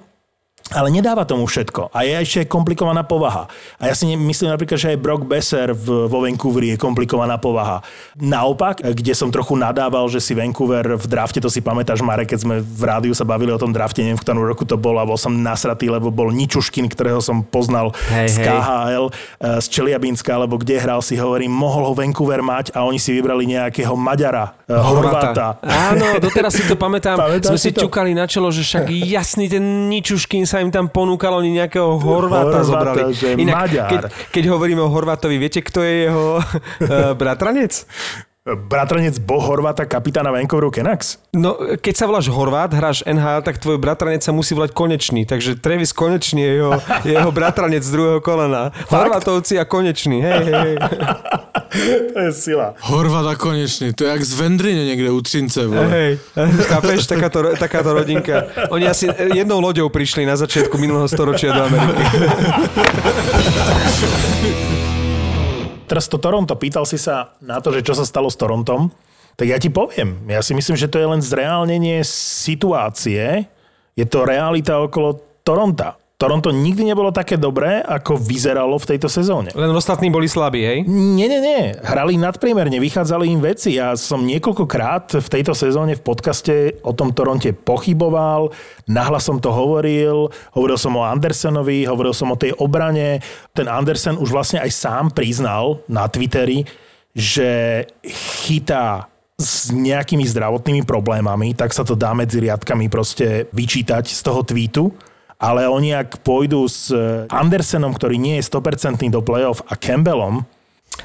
ale 0.73 0.93
nedáva 0.93 1.25
tomu 1.25 1.49
všetko. 1.49 1.93
A 1.97 2.05
je 2.05 2.13
ešte 2.21 2.41
komplikovaná 2.45 3.01
povaha. 3.05 3.49
A 3.81 3.89
ja 3.89 3.95
si 3.97 4.05
myslím 4.05 4.53
napríklad, 4.53 4.77
že 4.77 4.93
aj 4.93 4.99
Brock 5.01 5.25
Besser 5.25 5.73
v, 5.73 6.11
vo 6.11 6.19
Vancouveri 6.21 6.75
je 6.75 6.77
komplikovaná 6.77 7.41
povaha. 7.41 7.81
Naopak, 8.19 8.85
kde 8.85 9.13
som 9.17 9.33
trochu 9.33 9.57
nadával, 9.57 10.05
že 10.13 10.21
si 10.21 10.37
Vancouver 10.37 11.01
v 11.01 11.07
drafte, 11.09 11.41
to 11.41 11.49
si 11.49 11.65
pamätáš, 11.65 12.05
Marek, 12.05 12.37
keď 12.37 12.41
sme 12.45 12.55
v 12.61 12.83
rádiu 12.85 13.17
sa 13.17 13.25
bavili 13.25 13.49
o 13.49 13.61
tom 13.61 13.73
drafte, 13.73 14.05
neviem, 14.05 14.21
v 14.21 14.25
ktorom 14.25 14.45
roku 14.45 14.69
to 14.69 14.77
bol, 14.77 14.97
a 15.01 15.09
bol 15.09 15.17
som 15.17 15.33
nasratý, 15.33 15.89
lebo 15.89 16.13
bol 16.13 16.29
Ničuškin, 16.29 16.91
ktorého 16.93 17.25
som 17.25 17.41
poznal 17.41 17.97
Hej, 18.13 18.37
z 18.37 18.37
hej. 18.45 18.47
KHL, 18.53 19.05
eh, 19.09 19.59
z 19.65 19.67
Čeliabinska, 19.73 20.31
alebo 20.37 20.61
kde 20.61 20.77
hral 20.77 21.01
si, 21.01 21.17
hovorím, 21.17 21.51
mohol 21.51 21.89
ho 21.89 21.95
Vancouver 21.97 22.45
mať 22.45 22.77
a 22.77 22.85
oni 22.85 23.01
si 23.01 23.17
vybrali 23.17 23.49
nejakého 23.49 23.97
Maďara, 23.97 24.53
eh, 24.69 24.77
Horváta. 24.77 25.57
Áno, 25.65 26.21
doteraz 26.21 26.53
si 26.53 26.65
to 26.69 26.77
pamätám. 26.77 27.17
Pamätáš 27.25 27.57
Sme 27.57 27.61
si 27.61 27.71
si 27.71 27.77
to? 27.77 27.89
ťukali 27.89 28.13
na 28.13 28.29
čelo, 28.29 28.53
že 28.53 28.63
však 28.63 28.91
jasný 28.91 29.49
ten 29.49 29.89
Ničuškin 29.89 30.45
sa 30.45 30.58
im 30.61 30.71
tam 30.71 30.91
ponúkal, 30.91 31.39
oni 31.39 31.59
nejakého 31.59 31.99
Horváta, 31.99 32.63
Horváta, 32.63 33.03
zobrali. 33.03 33.03
Maďar. 33.47 33.89
keď, 33.89 34.03
keď 34.35 34.45
hovoríme 34.51 34.83
o 34.83 34.91
Horvátovi, 34.91 35.37
viete, 35.39 35.63
kto 35.63 35.83
je 35.83 35.95
jeho 36.11 36.39
uh, 36.39 36.45
bratranec? 37.21 37.87
Bratranec 38.57 39.19
Bo 39.19 39.41
Horváta, 39.41 39.85
kapitána 39.85 40.31
Vancouveru 40.31 40.71
Canucks. 40.71 41.19
No, 41.37 41.59
keď 41.77 41.95
sa 41.97 42.05
voláš 42.09 42.33
Horvát, 42.33 42.73
hráš 42.73 43.05
NHL, 43.05 43.45
tak 43.45 43.61
tvoj 43.61 43.77
bratranec 43.77 44.25
sa 44.25 44.33
musí 44.33 44.57
volať 44.57 44.73
Konečný. 44.73 45.29
Takže 45.29 45.61
Travis 45.61 45.93
Konečný 45.93 46.41
je 46.41 46.53
jeho, 46.63 46.73
je 47.05 47.13
jeho 47.13 47.33
bratranec 47.33 47.85
z 47.85 47.91
druhého 47.93 48.21
kolena. 48.25 48.73
Horvátovci 48.89 49.61
a 49.61 49.69
Konečný. 49.69 50.25
Hej, 50.25 50.43
hej, 50.45 50.55
hej. 50.55 50.77
To 52.15 52.21
je 52.21 52.33
sila. 52.33 52.75
Horvata 52.81 53.37
konečný, 53.37 53.93
to 53.93 54.05
je 54.05 54.11
jak 54.11 54.25
z 54.25 54.35
Vendrine 54.41 54.85
niekde 54.89 55.11
u 55.11 55.21
Třince. 55.21 55.67
Vole. 55.67 55.89
Hej, 55.89 56.19
chápeš, 56.65 57.07
takáto, 57.07 57.43
takáto 57.61 57.93
rodinka. 57.93 58.43
Oni 58.73 58.89
asi 58.89 59.09
jednou 59.35 59.61
loďou 59.61 59.89
prišli 59.89 60.27
na 60.27 60.37
začiatku 60.37 60.79
minulého 60.81 61.09
storočia 61.09 61.53
do 61.53 61.69
Ameriky. 61.69 62.05
Teraz 65.89 66.05
to 66.07 66.21
Toronto, 66.21 66.53
pýtal 66.53 66.85
si 66.85 67.01
sa 67.01 67.33
na 67.41 67.65
to, 67.65 67.73
že 67.73 67.81
čo 67.81 67.97
sa 67.97 68.05
stalo 68.05 68.29
s 68.29 68.37
Torontom, 68.37 68.93
tak 69.41 69.49
ja 69.49 69.57
ti 69.57 69.73
poviem. 69.73 70.29
Ja 70.29 70.45
si 70.45 70.53
myslím, 70.53 70.77
že 70.77 70.91
to 70.91 71.01
je 71.01 71.09
len 71.09 71.25
zreálnenie 71.25 72.05
situácie. 72.05 73.49
Je 73.97 74.05
to 74.05 74.29
realita 74.29 74.77
okolo 74.85 75.25
Toronta. 75.41 75.97
Toronto 76.19 76.51
nikdy 76.51 76.83
nebolo 76.83 77.15
také 77.15 77.39
dobré, 77.39 77.79
ako 77.79 78.19
vyzeralo 78.19 78.75
v 78.75 78.89
tejto 78.91 79.07
sezóne. 79.07 79.55
Len 79.55 79.71
ostatní 79.71 80.11
boli 80.11 80.27
slabí, 80.27 80.67
hej? 80.67 80.79
Nie, 80.83 81.31
nie, 81.31 81.39
nie. 81.39 81.79
Hrali 81.79 82.19
nadpriemerne, 82.19 82.83
vychádzali 82.83 83.31
im 83.31 83.39
veci. 83.39 83.79
Ja 83.79 83.95
som 83.95 84.27
niekoľkokrát 84.27 85.15
v 85.15 85.29
tejto 85.31 85.55
sezóne 85.55 85.95
v 85.95 86.03
podcaste 86.03 86.83
o 86.83 86.91
tom 86.91 87.15
Toronte 87.15 87.55
pochyboval, 87.55 88.51
nahlas 88.91 89.31
som 89.31 89.39
to 89.39 89.55
hovoril, 89.55 90.27
hovoril 90.59 90.75
som 90.75 90.99
o 90.99 91.07
Andersenovi, 91.07 91.87
hovoril 91.87 92.11
som 92.11 92.35
o 92.35 92.41
tej 92.41 92.51
obrane. 92.59 93.23
Ten 93.55 93.71
Andersen 93.71 94.19
už 94.19 94.35
vlastne 94.35 94.59
aj 94.59 94.75
sám 94.75 95.15
priznal 95.15 95.87
na 95.87 96.11
Twitteri, 96.11 96.67
že 97.15 97.87
chytá 98.43 99.07
s 99.39 99.71
nejakými 99.71 100.27
zdravotnými 100.27 100.83
problémami, 100.83 101.55
tak 101.55 101.71
sa 101.71 101.87
to 101.87 101.95
dá 101.95 102.11
medzi 102.11 102.43
riadkami 102.43 102.91
proste 102.91 103.47
vyčítať 103.55 104.11
z 104.11 104.19
toho 104.19 104.43
tweetu. 104.43 104.91
Ale 105.39 105.71
oni 105.71 105.95
ak 105.95 106.27
pôjdu 106.27 106.67
s 106.67 106.91
Andersenom, 107.31 107.95
ktorý 107.95 108.19
nie 108.19 108.43
je 108.43 108.47
100% 108.51 109.07
do 109.15 109.23
play-off 109.23 109.63
a 109.71 109.79
Campbellom, 109.79 110.43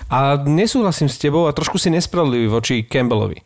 A 0.09 0.41
nesúhlasím 0.41 1.05
s 1.05 1.21
tebou 1.21 1.45
a 1.45 1.53
trošku 1.53 1.77
si 1.77 1.93
nespravodlivý 1.93 2.49
voči 2.49 2.75
Campbellovi. 2.81 3.45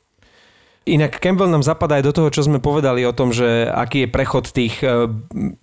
Inak 0.88 1.20
Campbell 1.20 1.52
nám 1.52 1.68
zapadá 1.68 2.00
aj 2.00 2.08
do 2.08 2.16
toho, 2.16 2.30
čo 2.32 2.48
sme 2.48 2.64
povedali 2.64 3.04
o 3.04 3.12
tom, 3.12 3.36
že 3.36 3.68
aký 3.68 4.08
je 4.08 4.14
prechod 4.14 4.48
tých 4.56 4.80
eh, 4.80 5.12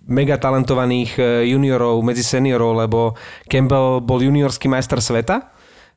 megatalentovaných 0.05 1.11
eh, 1.17 1.25
juniorov 1.49 2.05
medzi 2.05 2.21
seniorov, 2.21 2.77
lebo 2.77 3.17
Campbell 3.49 4.05
bol 4.05 4.21
juniorský 4.21 4.69
majster 4.69 5.01
sveta, 5.01 5.49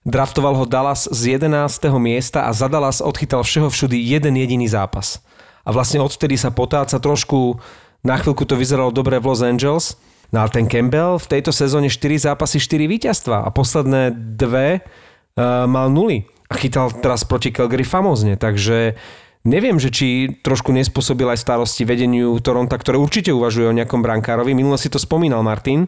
draftoval 0.09 0.57
ho 0.57 0.65
Dallas 0.65 1.05
z 1.13 1.37
11. 1.37 1.69
miesta 2.01 2.49
a 2.49 2.57
za 2.57 2.73
Dallas 2.73 3.05
odchytal 3.05 3.45
všeho 3.45 3.69
všudy 3.69 4.01
jeden 4.01 4.33
jediný 4.41 4.65
zápas. 4.65 5.21
A 5.69 5.77
vlastne 5.77 6.01
odvtedy 6.01 6.41
sa 6.41 6.49
potáca 6.49 6.97
trošku, 6.97 7.61
na 8.09 8.17
chvíľku 8.17 8.49
to 8.49 8.57
vyzeralo 8.57 8.89
dobre 8.89 9.21
v 9.21 9.29
Los 9.29 9.45
Angeles, 9.45 10.01
no 10.33 10.41
ale 10.41 10.49
ten 10.49 10.65
Campbell 10.65 11.21
v 11.21 11.29
tejto 11.29 11.53
sezóne 11.53 11.93
4 11.93 12.33
zápasy, 12.33 12.57
4 12.57 12.89
víťazstva 12.89 13.45
a 13.45 13.49
posledné 13.53 14.17
dve 14.17 14.81
uh, 14.81 15.69
mal 15.69 15.93
nuly 15.93 16.25
a 16.49 16.57
chytal 16.57 16.89
teraz 16.89 17.29
proti 17.29 17.53
Calgary 17.53 17.85
famózne, 17.85 18.41
takže 18.41 18.97
neviem, 19.45 19.77
že 19.77 19.93
či 19.93 20.41
trošku 20.41 20.73
nespôsobil 20.73 21.29
aj 21.29 21.45
starosti 21.45 21.85
vedeniu 21.85 22.33
Toronta, 22.41 22.81
ktoré 22.81 22.97
určite 22.97 23.37
uvažuje 23.37 23.69
o 23.69 23.77
nejakom 23.77 24.01
brankárovi. 24.01 24.57
Minule 24.57 24.81
si 24.81 24.89
to 24.89 24.97
spomínal 24.97 25.45
Martin, 25.45 25.85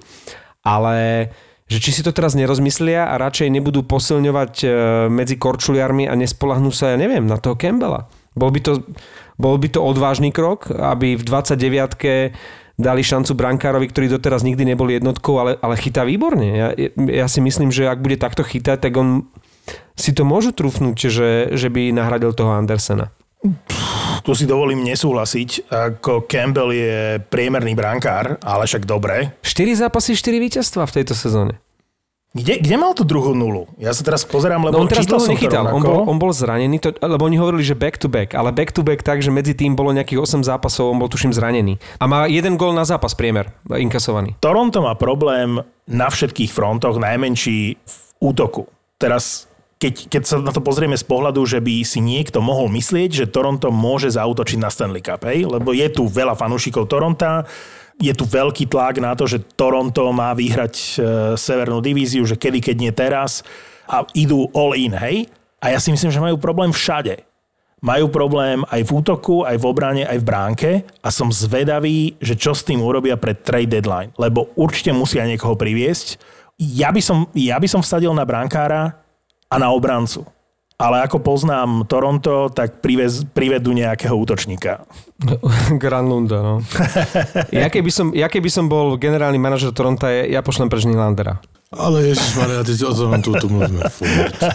ale 0.61 1.29
že 1.71 1.79
či 1.79 1.91
si 1.95 2.03
to 2.03 2.11
teraz 2.11 2.35
nerozmyslia 2.35 3.07
a 3.07 3.15
radšej 3.17 3.47
nebudú 3.47 3.87
posilňovať 3.87 4.55
e, 4.61 4.69
medzi 5.07 5.39
korčuliarmi 5.39 6.11
a 6.11 6.19
nespolahnú 6.19 6.75
sa, 6.75 6.93
ja 6.93 6.97
neviem, 6.99 7.23
na 7.31 7.39
toho 7.39 7.55
Campbella. 7.55 8.11
Bol 8.35 8.51
by 8.51 8.59
to, 8.59 8.73
bol 9.41 9.57
by 9.57 9.73
to 9.73 9.81
odvážny 9.81 10.29
krok, 10.29 10.69
aby 10.69 11.17
v 11.17 11.25
29 11.25 12.37
dali 12.81 13.03
šancu 13.05 13.37
brankárovi, 13.37 13.89
ktorý 13.89 14.21
doteraz 14.21 14.45
nikdy 14.45 14.73
nebol 14.73 14.89
jednotkou, 14.89 15.37
ale, 15.37 15.53
ale 15.61 15.81
chytá 15.81 16.05
výborne. 16.05 16.49
Ja, 16.53 16.69
ja 16.97 17.27
si 17.29 17.45
myslím, 17.45 17.69
že 17.69 17.89
ak 17.89 18.01
bude 18.01 18.17
takto 18.17 18.45
chytať, 18.45 18.81
tak 18.81 18.93
on 18.97 19.29
si 19.97 20.17
to 20.17 20.25
môžu 20.25 20.57
trúfnúť, 20.57 20.97
že, 20.97 21.31
že 21.53 21.69
by 21.69 21.93
nahradil 21.93 22.33
toho 22.33 22.57
Andersena. 22.57 23.13
tu 24.25 24.33
si 24.33 24.49
dovolím 24.49 24.85
nesúhlasiť, 24.85 25.69
ako 25.69 26.25
Campbell 26.25 26.73
je 26.73 27.21
priemerný 27.29 27.77
brankár, 27.77 28.41
ale 28.41 28.65
však 28.65 28.89
dobre. 28.89 29.37
4 29.45 29.89
zápasy, 29.89 30.17
4 30.17 30.41
víťazstva 30.41 30.89
v 30.89 30.95
tejto 31.01 31.13
sezóne. 31.13 31.61
Kde, 32.31 32.63
kde 32.63 32.77
mal 32.79 32.95
tú 32.95 33.03
druhú 33.03 33.35
nulu? 33.35 33.67
Ja 33.75 33.91
sa 33.91 34.07
teraz 34.07 34.23
pozerám, 34.23 34.63
lebo 34.63 34.79
No 34.79 34.87
on 34.87 34.91
teraz 34.91 35.03
čítal 35.03 35.19
som 35.19 35.35
to 35.35 35.35
nechytal. 35.35 35.67
On 35.67 35.83
rovnako. 35.83 36.07
bol, 36.07 36.15
on 36.15 36.19
bol 36.23 36.31
zranený, 36.31 36.79
to, 36.79 36.95
lebo 36.95 37.27
oni 37.27 37.35
hovorili, 37.35 37.67
že 37.67 37.75
back 37.75 37.99
to 37.99 38.07
back, 38.07 38.39
ale 38.39 38.55
back 38.55 38.71
to 38.71 38.87
back 38.87 39.03
tak, 39.03 39.19
že 39.19 39.35
medzi 39.35 39.51
tým 39.51 39.75
bolo 39.75 39.91
nejakých 39.91 40.39
8 40.39 40.47
zápasov, 40.47 40.95
on 40.95 41.03
bol 41.03 41.11
tuším 41.11 41.35
zranený. 41.35 41.83
A 41.99 42.07
má 42.07 42.31
jeden 42.31 42.55
gól 42.55 42.71
na 42.71 42.87
zápas 42.87 43.19
priemer, 43.19 43.51
inkasovaný. 43.67 44.39
Toronto 44.39 44.79
má 44.79 44.95
problém 44.95 45.59
na 45.91 46.07
všetkých 46.07 46.55
frontoch, 46.55 47.03
najmenší 47.03 47.75
v 47.83 47.95
útoku. 48.23 48.71
Teraz, 48.95 49.51
keď, 49.83 50.07
keď 50.07 50.23
sa 50.23 50.39
na 50.39 50.55
to 50.55 50.63
pozrieme 50.63 50.95
z 50.95 51.03
pohľadu, 51.03 51.43
že 51.43 51.59
by 51.59 51.83
si 51.83 51.99
niekto 51.99 52.39
mohol 52.39 52.71
myslieť, 52.71 53.11
že 53.11 53.27
Toronto 53.27 53.75
môže 53.75 54.07
zautočiť 54.07 54.59
na 54.63 54.71
Stanley 54.71 55.03
Cup, 55.03 55.27
hej? 55.27 55.51
lebo 55.51 55.75
je 55.75 55.91
tu 55.91 56.07
veľa 56.07 56.39
fanúšikov 56.39 56.87
Toronta, 56.87 57.43
je 58.01 58.13
tu 58.17 58.25
veľký 58.25 58.65
tlak 58.67 58.97
na 58.99 59.13
to, 59.13 59.29
že 59.29 59.45
Toronto 59.55 60.09
má 60.11 60.33
vyhrať 60.33 60.75
e, 60.75 60.93
severnú 61.37 61.85
divíziu, 61.85 62.25
že 62.25 62.41
kedy, 62.41 62.65
keď 62.65 62.77
nie 62.81 62.93
teraz 62.97 63.45
a 63.85 64.09
idú 64.17 64.49
all 64.57 64.73
in, 64.73 64.97
hej? 64.97 65.29
A 65.61 65.77
ja 65.77 65.79
si 65.79 65.93
myslím, 65.93 66.09
že 66.09 66.25
majú 66.25 66.41
problém 66.41 66.73
všade. 66.73 67.21
Majú 67.85 68.13
problém 68.13 68.65
aj 68.69 68.89
v 68.89 68.91
útoku, 68.93 69.45
aj 69.45 69.57
v 69.57 69.65
obrane, 69.69 70.03
aj 70.05 70.21
v 70.21 70.29
bránke 70.29 70.71
a 71.01 71.09
som 71.09 71.33
zvedavý, 71.33 72.17
že 72.21 72.37
čo 72.37 72.53
s 72.53 72.65
tým 72.65 72.81
urobia 72.81 73.17
pred 73.17 73.41
trade 73.41 73.73
deadline, 73.73 74.13
lebo 74.21 74.53
určite 74.57 74.93
musia 74.93 75.25
niekoho 75.25 75.57
priviesť. 75.57 76.21
Ja 76.61 76.93
by 76.93 77.01
som, 77.01 77.29
ja 77.33 77.57
by 77.57 77.69
som 77.69 77.81
vsadil 77.81 78.13
na 78.13 78.29
brankára 78.29 79.01
a 79.49 79.57
na 79.57 79.73
obrancu. 79.73 80.29
Ale 80.81 81.05
ako 81.05 81.21
poznám 81.21 81.85
Toronto, 81.85 82.49
tak 82.49 82.81
privez, 82.81 83.29
privedú 83.29 83.77
nejakého 83.77 84.17
útočníka. 84.17 84.89
Granlunda, 85.77 86.41
no. 86.41 86.55
ja, 87.53 87.69
keby 87.69 87.91
som, 87.93 88.17
ja 88.17 88.33
keby 88.33 88.49
som 88.49 88.65
bol 88.65 88.97
generálny 88.97 89.37
manažer 89.37 89.77
Toronto, 89.77 90.09
ja 90.09 90.41
pošlem 90.41 90.73
pre 90.73 90.81
Nylandera. 90.81 91.37
Ale 91.71 92.03
ježišmarja, 92.03 92.67
ty 92.67 92.75
o 92.83 92.91
tom 92.91 93.15
tu, 93.23 93.31
tu 93.39 93.47
mluvíme. 93.47 93.87
Furt. 93.95 94.39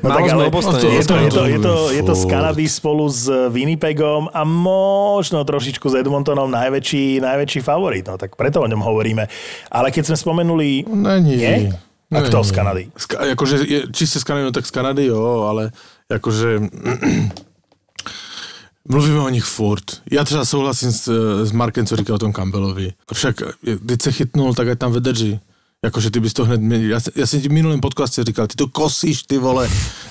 No 0.00 0.08
Málo 0.12 0.18
tak 0.22 0.32
ale 0.32 0.42
o 0.46 0.52
Bostone, 0.54 0.78
je, 0.78 1.02
to, 1.02 1.16
je, 1.18 1.30
to, 1.30 1.42
je, 1.44 1.58
to, 1.58 1.74
je 1.90 2.02
to 2.04 2.14
z. 2.14 2.24
Kanady 2.30 2.68
spolu 2.68 3.10
s 3.10 3.26
Winnipegom 3.50 4.30
a 4.30 4.44
možno 4.46 5.42
trošičku 5.42 5.88
s 5.88 5.98
Edmontonom 5.98 6.46
najväčší, 6.46 7.18
najväčší 7.18 7.60
favorit. 7.60 8.06
No 8.06 8.14
tak 8.20 8.38
preto 8.38 8.62
o 8.62 8.70
ňom 8.70 8.78
hovoríme. 8.80 9.26
Ale 9.72 9.90
keď 9.90 10.14
sme 10.14 10.16
spomenuli... 10.16 10.86
Není. 10.86 11.34
Nie? 11.36 11.74
A 12.12 12.20
kto 12.22 12.44
z 12.44 12.50
Kanady? 12.52 12.90
Ska, 12.96 13.18
akože 13.18 13.56
je, 13.66 13.80
čiste 13.92 14.20
z 14.20 14.24
Kanady, 14.24 14.44
no 14.44 14.52
tak 14.52 14.66
z 14.66 14.70
Kanady, 14.70 15.04
jo, 15.10 15.46
ale 15.50 15.70
akože 16.10 16.60
mluvíme 18.88 19.20
o 19.20 19.28
nich 19.28 19.44
furt. 19.44 20.02
Já 20.10 20.24
třeba 20.24 20.44
souhlasím 20.44 20.92
s, 20.92 21.08
s 21.44 21.52
Markem, 21.52 21.86
co 21.86 21.96
říkal 21.96 22.16
o 22.16 22.18
tom 22.18 22.32
Campbellovi. 22.32 22.92
Však, 23.12 23.42
když 23.62 23.98
se 24.02 24.12
chytnul, 24.12 24.54
tak 24.54 24.68
ať 24.68 24.78
tam 24.78 24.92
vydrží. 24.92 25.40
Jakože 25.84 26.10
ty 26.10 26.20
bys 26.20 26.32
to 26.32 26.44
hned 26.44 26.60
měl. 26.60 26.80
Já, 26.80 27.00
já 27.14 27.26
jsem 27.26 27.40
ti 27.40 27.48
v 27.48 27.52
minulém 27.52 27.80
říkal, 28.22 28.46
ty 28.46 28.56
to 28.56 28.68
kosíš, 28.68 29.22
ty 29.22 29.38
vole. 29.38 29.68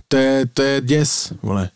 To 0.07 0.17
je, 0.17 0.45
to 0.45 0.61
je 0.61 0.81
děs, 0.81 1.33
vole. 1.43 1.69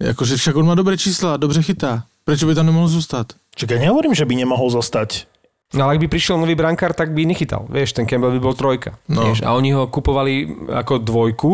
Jakože 0.00 0.36
však 0.36 0.56
on 0.56 0.66
má 0.66 0.74
dobré 0.74 0.98
čísla, 0.98 1.36
dobře 1.36 1.62
chytá. 1.62 2.04
Proč 2.24 2.44
by 2.44 2.54
tam 2.54 2.66
nemohl 2.66 2.88
zůstat? 2.88 3.32
Čakaj, 3.54 3.78
nehovorím, 3.78 4.14
že 4.14 4.24
by 4.24 4.34
nemohol 4.34 4.70
zostať. 4.70 5.26
No 5.72 5.88
ale 5.88 5.96
ak 5.96 6.02
by 6.04 6.08
prišiel 6.12 6.36
nový 6.36 6.52
brankár, 6.52 6.92
tak 6.92 7.16
by 7.16 7.24
nechytal. 7.24 7.64
Vieš, 7.66 7.96
ten 7.96 8.04
Campbell 8.04 8.36
by 8.36 8.40
bol 8.44 8.52
trojka. 8.52 9.00
No. 9.08 9.24
Vieš, 9.24 9.40
a 9.40 9.56
oni 9.56 9.72
ho 9.72 9.88
kupovali 9.88 10.68
ako 10.68 11.00
dvojku. 11.00 11.50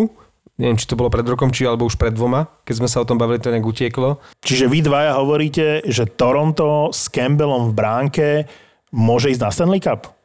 Neviem, 0.59 0.75
či 0.75 0.91
to 0.91 0.99
bolo 0.99 1.07
pred 1.07 1.23
rokom, 1.23 1.55
či 1.55 1.63
alebo 1.63 1.87
už 1.87 1.95
pred 1.95 2.11
dvoma. 2.11 2.51
Keď 2.67 2.75
sme 2.83 2.91
sa 2.91 2.99
o 2.99 3.07
tom 3.07 3.15
bavili, 3.15 3.39
to 3.39 3.55
nejak 3.55 3.63
utieklo. 3.63 4.19
Čiže 4.43 4.67
vy 4.67 4.83
dvaja 4.83 5.15
hovoríte, 5.23 5.87
že 5.87 6.11
Toronto 6.11 6.91
s 6.91 7.07
Campbellom 7.07 7.71
v 7.71 7.77
bránke 7.79 8.27
môže 8.91 9.31
ísť 9.31 9.43
na 9.47 9.51
Stanley 9.55 9.79
Cup? 9.79 10.18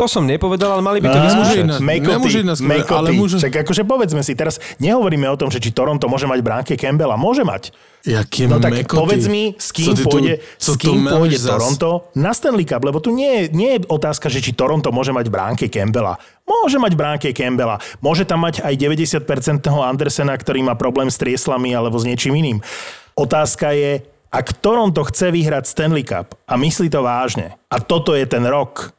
To 0.00 0.08
som 0.08 0.24
nepovedal, 0.24 0.72
ale 0.72 0.80
mali 0.80 0.98
by 0.98 1.12
to 1.12 1.18
vyskúšať. 1.20 1.56
nemôže 1.76 2.40
mekoty. 2.64 2.96
ale 2.96 3.08
môže- 3.12 3.36
Čak 3.36 3.68
akože 3.68 3.82
povedzme 3.84 4.24
si, 4.24 4.32
teraz 4.32 4.56
nehovoríme 4.80 5.28
o 5.28 5.36
tom, 5.36 5.52
že 5.52 5.60
či 5.60 5.70
Toronto 5.70 6.08
môže 6.08 6.24
mať 6.24 6.40
bránke 6.40 6.72
Campbella. 6.74 7.20
Môže 7.20 7.44
mať. 7.44 7.68
Jaký 8.00 8.48
No 8.48 8.56
tak 8.56 8.72
mekoty. 8.72 8.96
povedz 8.96 9.28
mi, 9.28 9.52
s 9.60 9.68
kým 9.70 9.92
tu- 9.92 10.08
pôjde, 10.08 10.40
s 10.56 10.72
kým 10.72 11.04
pôjde 11.04 11.36
zas? 11.36 11.52
Toronto 11.52 12.08
na 12.16 12.32
Stanley 12.32 12.64
Cup, 12.64 12.80
lebo 12.80 12.96
tu 12.96 13.12
nie, 13.12 13.44
je- 13.44 13.48
nie 13.52 13.70
je 13.76 13.84
otázka, 13.86 14.32
že 14.32 14.40
či 14.40 14.56
Toronto 14.56 14.88
môže 14.88 15.12
mať 15.12 15.28
bránke 15.28 15.68
Campbella. 15.68 16.16
Môže 16.42 16.80
mať 16.80 16.96
bránke 16.96 17.28
Campbella. 17.36 17.76
Môže 18.00 18.24
tam 18.24 18.40
mať 18.40 18.64
aj 18.64 18.72
90% 18.74 19.84
Andersena, 19.84 20.32
ktorý 20.32 20.64
má 20.64 20.72
problém 20.74 21.12
s 21.12 21.20
trieslami 21.20 21.76
alebo 21.76 22.00
s 22.00 22.08
niečím 22.08 22.32
iným. 22.34 22.64
Otázka 23.12 23.76
je, 23.76 24.00
ak 24.32 24.64
Toronto 24.64 25.04
chce 25.04 25.28
vyhrať 25.28 25.68
Stanley 25.68 26.02
Cup 26.02 26.40
a 26.48 26.56
myslí 26.56 26.88
to 26.88 27.04
vážne, 27.04 27.52
a 27.68 27.76
toto 27.78 28.16
je 28.16 28.24
ten 28.24 28.48
rok, 28.48 28.96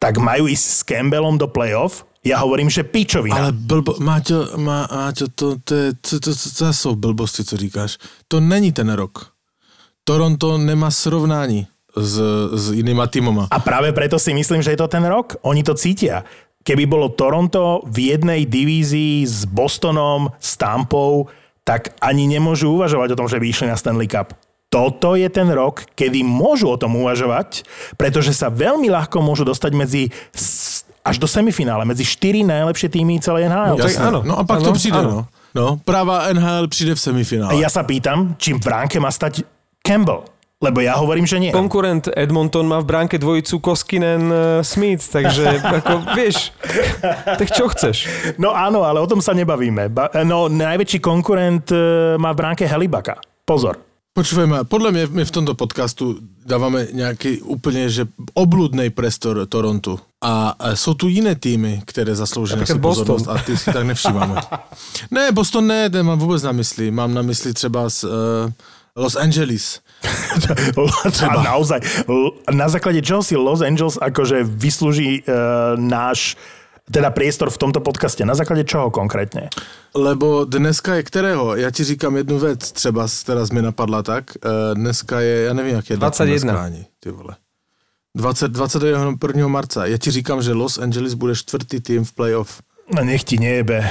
tak 0.00 0.16
majú 0.16 0.48
ísť 0.48 0.64
s 0.64 0.80
Campbellom 0.88 1.36
do 1.36 1.46
playoff? 1.46 2.08
Ja 2.24 2.40
hovorím, 2.40 2.68
že 2.72 2.84
pičovina. 2.84 3.48
Ale 3.48 3.52
blbo, 3.52 3.96
Máťo, 4.00 4.56
má, 4.60 4.88
Máťo 4.88 5.28
to, 5.32 5.56
to, 5.60 5.72
je, 5.76 5.88
to, 6.00 6.12
to, 6.20 6.30
to, 6.36 6.48
to 6.52 6.72
jsou 6.72 6.92
blbosti, 6.96 7.44
co 7.44 7.56
říkáš. 7.56 7.98
To 8.28 8.40
není 8.40 8.72
ten 8.72 8.92
rok. 8.92 9.32
Toronto 10.04 10.58
nemá 10.58 10.90
srovnání 10.90 11.66
s, 11.96 12.14
s 12.52 12.64
jinýma 12.72 13.06
týmoma. 13.06 13.48
A 13.50 13.58
práve 13.60 13.92
preto 13.92 14.18
si 14.18 14.34
myslím, 14.34 14.62
že 14.62 14.76
je 14.76 14.80
to 14.80 14.88
ten 14.88 15.04
rok. 15.04 15.36
Oni 15.42 15.64
to 15.64 15.74
cítia. 15.74 16.24
Keby 16.60 16.84
bolo 16.84 17.08
Toronto 17.08 17.80
v 17.88 18.12
jednej 18.12 18.44
divízii 18.44 19.24
s 19.24 19.48
Bostonom, 19.48 20.28
s 20.36 20.60
Tampou, 20.60 21.28
tak 21.64 21.96
ani 22.04 22.28
nemôžu 22.28 22.68
uvažovať 22.76 23.16
o 23.16 23.18
tom, 23.20 23.28
že 23.28 23.40
by 23.40 23.46
išli 23.48 23.66
na 23.68 23.80
Stanley 23.80 24.08
Cup. 24.08 24.36
Toto 24.70 25.18
je 25.18 25.26
ten 25.26 25.50
rok, 25.50 25.82
kedy 25.98 26.22
môžu 26.22 26.70
o 26.70 26.78
tom 26.78 26.94
uvažovať, 26.94 27.66
pretože 27.98 28.30
sa 28.30 28.46
veľmi 28.46 28.86
ľahko 28.86 29.18
môžu 29.18 29.42
dostať 29.42 29.72
medzi 29.74 30.14
až 31.02 31.16
do 31.18 31.26
semifinále, 31.26 31.82
medzi 31.82 32.06
štyri 32.06 32.46
najlepšie 32.46 32.86
týmy 32.86 33.18
celej 33.18 33.50
NHL. 33.50 33.76
tak 33.82 33.90
Jasné. 33.90 34.06
áno. 34.06 34.20
No 34.22 34.34
a 34.38 34.42
pak 34.46 34.62
Áno, 34.62 34.66
to 34.70 34.72
přijde, 34.78 35.00
áno. 35.02 35.10
no. 35.10 35.22
No, 35.50 35.66
práva 35.82 36.30
NHL 36.30 36.70
přijde 36.70 36.94
v 36.94 37.00
A 37.00 37.02
semifinále. 37.02 37.58
ja 37.58 37.66
sa 37.66 37.82
pýtam, 37.82 38.38
čím 38.38 38.62
v 38.62 38.70
ránke 38.70 39.02
má 39.02 39.10
stať 39.10 39.42
Campbell. 39.82 40.22
Lebo 40.62 40.78
ja 40.78 40.94
hovorím, 40.94 41.26
že 41.26 41.40
nie. 41.42 41.50
Konkurent 41.50 42.06
Edmonton 42.14 42.68
má 42.68 42.78
v 42.78 42.86
bránke 42.86 43.18
dvojicu 43.18 43.58
Koskinen 43.58 44.30
eh, 44.30 44.38
Smith, 44.62 45.02
takže 45.10 45.58
ako, 45.82 46.14
vieš, 46.14 46.54
tak 47.26 47.50
čo 47.50 47.66
chceš? 47.74 48.06
No 48.38 48.54
áno, 48.54 48.86
ale 48.86 49.02
o 49.02 49.08
tom 49.10 49.18
sa 49.18 49.34
nebavíme. 49.34 49.90
Ba- 49.90 50.14
no, 50.22 50.46
najväčší 50.46 51.02
konkurent 51.02 51.66
e, 51.74 52.14
má 52.20 52.30
v 52.30 52.38
bránke 52.38 52.68
Helibaka. 52.68 53.18
Pozor. 53.42 53.89
Počúvajme, 54.20 54.68
podľa 54.68 54.90
mňa 54.92 55.04
my 55.16 55.24
v 55.24 55.32
tomto 55.32 55.56
podcastu 55.56 56.20
dávame 56.44 56.92
nejaký 56.92 57.40
úplne 57.40 57.88
že 57.88 58.04
obludnej 58.36 58.92
prestor 58.92 59.48
Torontu. 59.48 59.96
A 60.20 60.52
a 60.60 60.76
jsou 60.76 60.94
tu 60.94 61.08
jiné 61.08 61.32
týmy, 61.34 61.80
naši 61.96 62.36
Například 62.36 62.78
Boston. 62.78 62.80
pozornost 62.80 63.28
a 63.28 63.40
ty 63.40 63.56
si 63.56 63.72
tak 63.72 63.86
nevšímáme. 63.86 64.34
ne, 65.10 65.32
Boston 65.32 65.66
ne, 65.66 65.90
ten 65.90 66.04
mám 66.06 66.18
vůbec 66.18 66.42
na 66.42 66.52
mysli. 66.52 66.90
Mám 66.90 67.14
na 67.14 67.22
mysli 67.22 67.54
třeba 67.54 67.88
z 67.88 68.04
uh, 68.04 68.10
Los 68.96 69.16
Angeles. 69.16 69.80
A 71.28 71.42
naozaj, 71.42 71.80
na 72.52 72.68
základe 72.68 73.00
čoho 73.00 73.24
si 73.24 73.36
Los 73.36 73.60
Angeles 73.60 74.00
akože 74.00 74.44
vyslúži 74.44 75.20
e, 75.20 75.32
náš 75.76 76.40
teda 76.92 77.10
priestor 77.10 77.50
v 77.50 77.58
tomto 77.58 77.80
podcaste? 77.80 78.24
Na 78.24 78.34
základe 78.34 78.64
čoho 78.64 78.90
konkrétne? 78.90 79.48
Lebo 79.94 80.44
dneska 80.44 80.94
je 80.94 81.02
kterého? 81.02 81.56
Já 81.56 81.70
ti 81.70 81.84
říkám 81.84 82.16
jednu 82.16 82.38
věc, 82.38 82.72
třeba 82.72 83.06
teraz 83.26 83.50
mi 83.50 83.62
napadla 83.62 84.02
tak. 84.02 84.24
Uh, 84.44 84.74
dneska 84.74 85.20
je, 85.20 85.42
já 85.42 85.52
nevím, 85.52 85.74
jak 85.74 85.90
je 85.90 85.96
datum 85.96 86.26
21. 86.26 86.52
dneska 86.52 86.64
ani, 86.64 86.86
ty 87.00 87.10
vole. 87.10 87.36
20, 88.16 88.52
21. 88.52 89.48
marca. 89.48 89.86
Já 89.86 89.98
ti 89.98 90.10
říkám, 90.10 90.42
že 90.42 90.52
Los 90.52 90.78
Angeles 90.78 91.14
bude 91.14 91.36
čtvrtý 91.36 91.80
tým 91.80 92.04
v 92.04 92.12
playoff. 92.12 92.62
No 92.90 93.06
nech 93.06 93.22
ti 93.22 93.38
nejebe. 93.38 93.86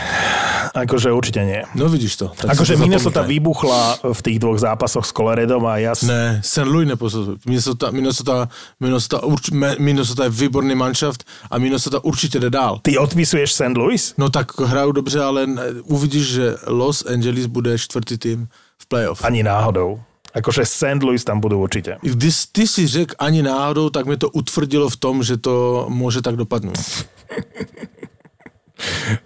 Akože 0.76 1.10
určite 1.10 1.41
nie. 1.41 1.64
No 1.74 1.89
vidíš 1.89 2.14
to. 2.20 2.26
Tak 2.36 2.54
Akože 2.54 2.78
to 2.78 2.84
Minnesota 2.84 3.24
zapamätaj. 3.26 3.32
vybuchla 3.34 3.82
v 4.14 4.20
tých 4.22 4.38
dvoch 4.38 4.60
zápasoch 4.60 5.06
s 5.08 5.12
Coloredom 5.16 5.66
a 5.66 5.82
ja... 5.82 5.97
Ne, 6.06 6.43
St. 6.45 6.68
Louis 6.68 6.86
neposudzuje. 6.86 7.41
Minnesota, 7.47 7.91
Minnesota, 7.91 8.36
Minnesota, 8.80 9.18
urč, 9.24 9.50
Minnesota 9.80 10.24
je 10.24 10.30
výborný 10.30 10.76
manšaft 10.76 11.24
a 11.50 11.58
Minnesota 11.58 12.04
určitě 12.04 12.39
jde 12.39 12.50
dál. 12.50 12.80
Ty 12.84 12.97
odpisuješ 12.97 13.54
St. 13.54 13.76
Louis? 13.78 14.14
No 14.18 14.30
tak 14.30 14.60
hrajou 14.60 14.91
dobře, 14.91 15.20
ale 15.20 15.47
uvidíš, 15.84 16.26
že 16.28 16.56
Los 16.68 17.06
Angeles 17.06 17.45
bude 17.45 17.78
čtvrtý 17.78 18.18
tým 18.18 18.47
v 18.78 18.86
playoff. 18.86 19.26
Ani 19.26 19.43
náhodou. 19.43 20.00
Akože 20.30 20.66
St. 20.66 21.02
Louis 21.02 21.24
tam 21.26 21.41
budú 21.41 21.58
určite. 21.58 21.97
Když 22.06 22.54
ty 22.54 22.68
si 22.70 22.86
řekl 22.88 23.16
ani 23.18 23.41
náhodou, 23.41 23.89
tak 23.89 24.06
mi 24.06 24.18
to 24.18 24.30
utvrdilo 24.30 24.89
v 24.89 24.97
tom, 24.97 25.24
že 25.24 25.38
to 25.41 25.86
může 25.89 26.22
tak 26.22 26.36
dopadnout. 26.38 26.78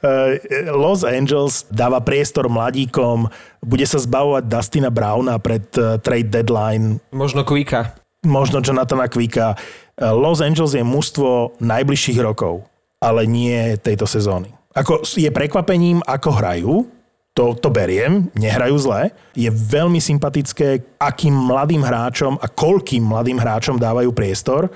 Eh, 0.01 0.39
Los 0.73 1.05
Angeles 1.05 1.63
dáva 1.69 2.01
priestor 2.01 2.49
mladíkom, 2.49 3.29
bude 3.61 3.85
sa 3.85 4.01
zbavovať 4.01 4.43
Dustina 4.49 4.89
Browna 4.89 5.37
pred 5.37 5.63
eh, 5.77 6.01
trade 6.01 6.29
deadline, 6.29 6.97
Možno 7.13 7.45
Quicka. 7.45 7.93
možno 8.25 8.59
Jonathana 8.59 9.07
Quicka. 9.07 9.53
Eh, 9.53 10.09
Los 10.09 10.41
Angeles 10.41 10.73
je 10.73 10.83
mužstvo 10.83 11.59
najbližších 11.61 12.19
rokov, 12.19 12.65
ale 12.97 13.29
nie 13.29 13.77
tejto 13.77 14.09
sezóny. 14.09 14.49
Ako 14.73 15.05
je 15.05 15.29
prekvapením, 15.29 16.01
ako 16.01 16.29
hrajú, 16.33 16.73
to, 17.33 17.57
to 17.57 17.69
beriem, 17.73 18.29
nehrajú 18.37 18.77
zle. 18.77 19.09
Je 19.33 19.49
veľmi 19.49 19.97
sympatické, 19.97 20.81
akým 21.01 21.33
mladým 21.33 21.81
hráčom 21.81 22.37
a 22.37 22.45
koľkým 22.45 23.01
mladým 23.05 23.37
hráčom 23.41 23.77
dávajú 23.77 24.13
priestor 24.13 24.69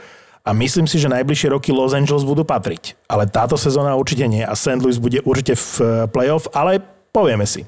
a 0.47 0.55
myslím 0.55 0.87
si, 0.87 0.95
že 0.95 1.11
najbližšie 1.11 1.51
roky 1.51 1.75
Los 1.75 1.91
Angeles 1.91 2.23
budú 2.23 2.47
patriť. 2.47 2.95
Ale 3.11 3.27
táto 3.27 3.59
sezóna 3.59 3.99
určite 3.99 4.23
nie 4.31 4.47
a 4.47 4.55
St. 4.55 4.79
Louis 4.79 4.95
bude 4.95 5.19
určite 5.27 5.59
v 5.59 5.67
eh, 5.83 5.85
playoff, 6.07 6.47
ale 6.55 6.79
povieme 7.11 7.43
si. 7.43 7.67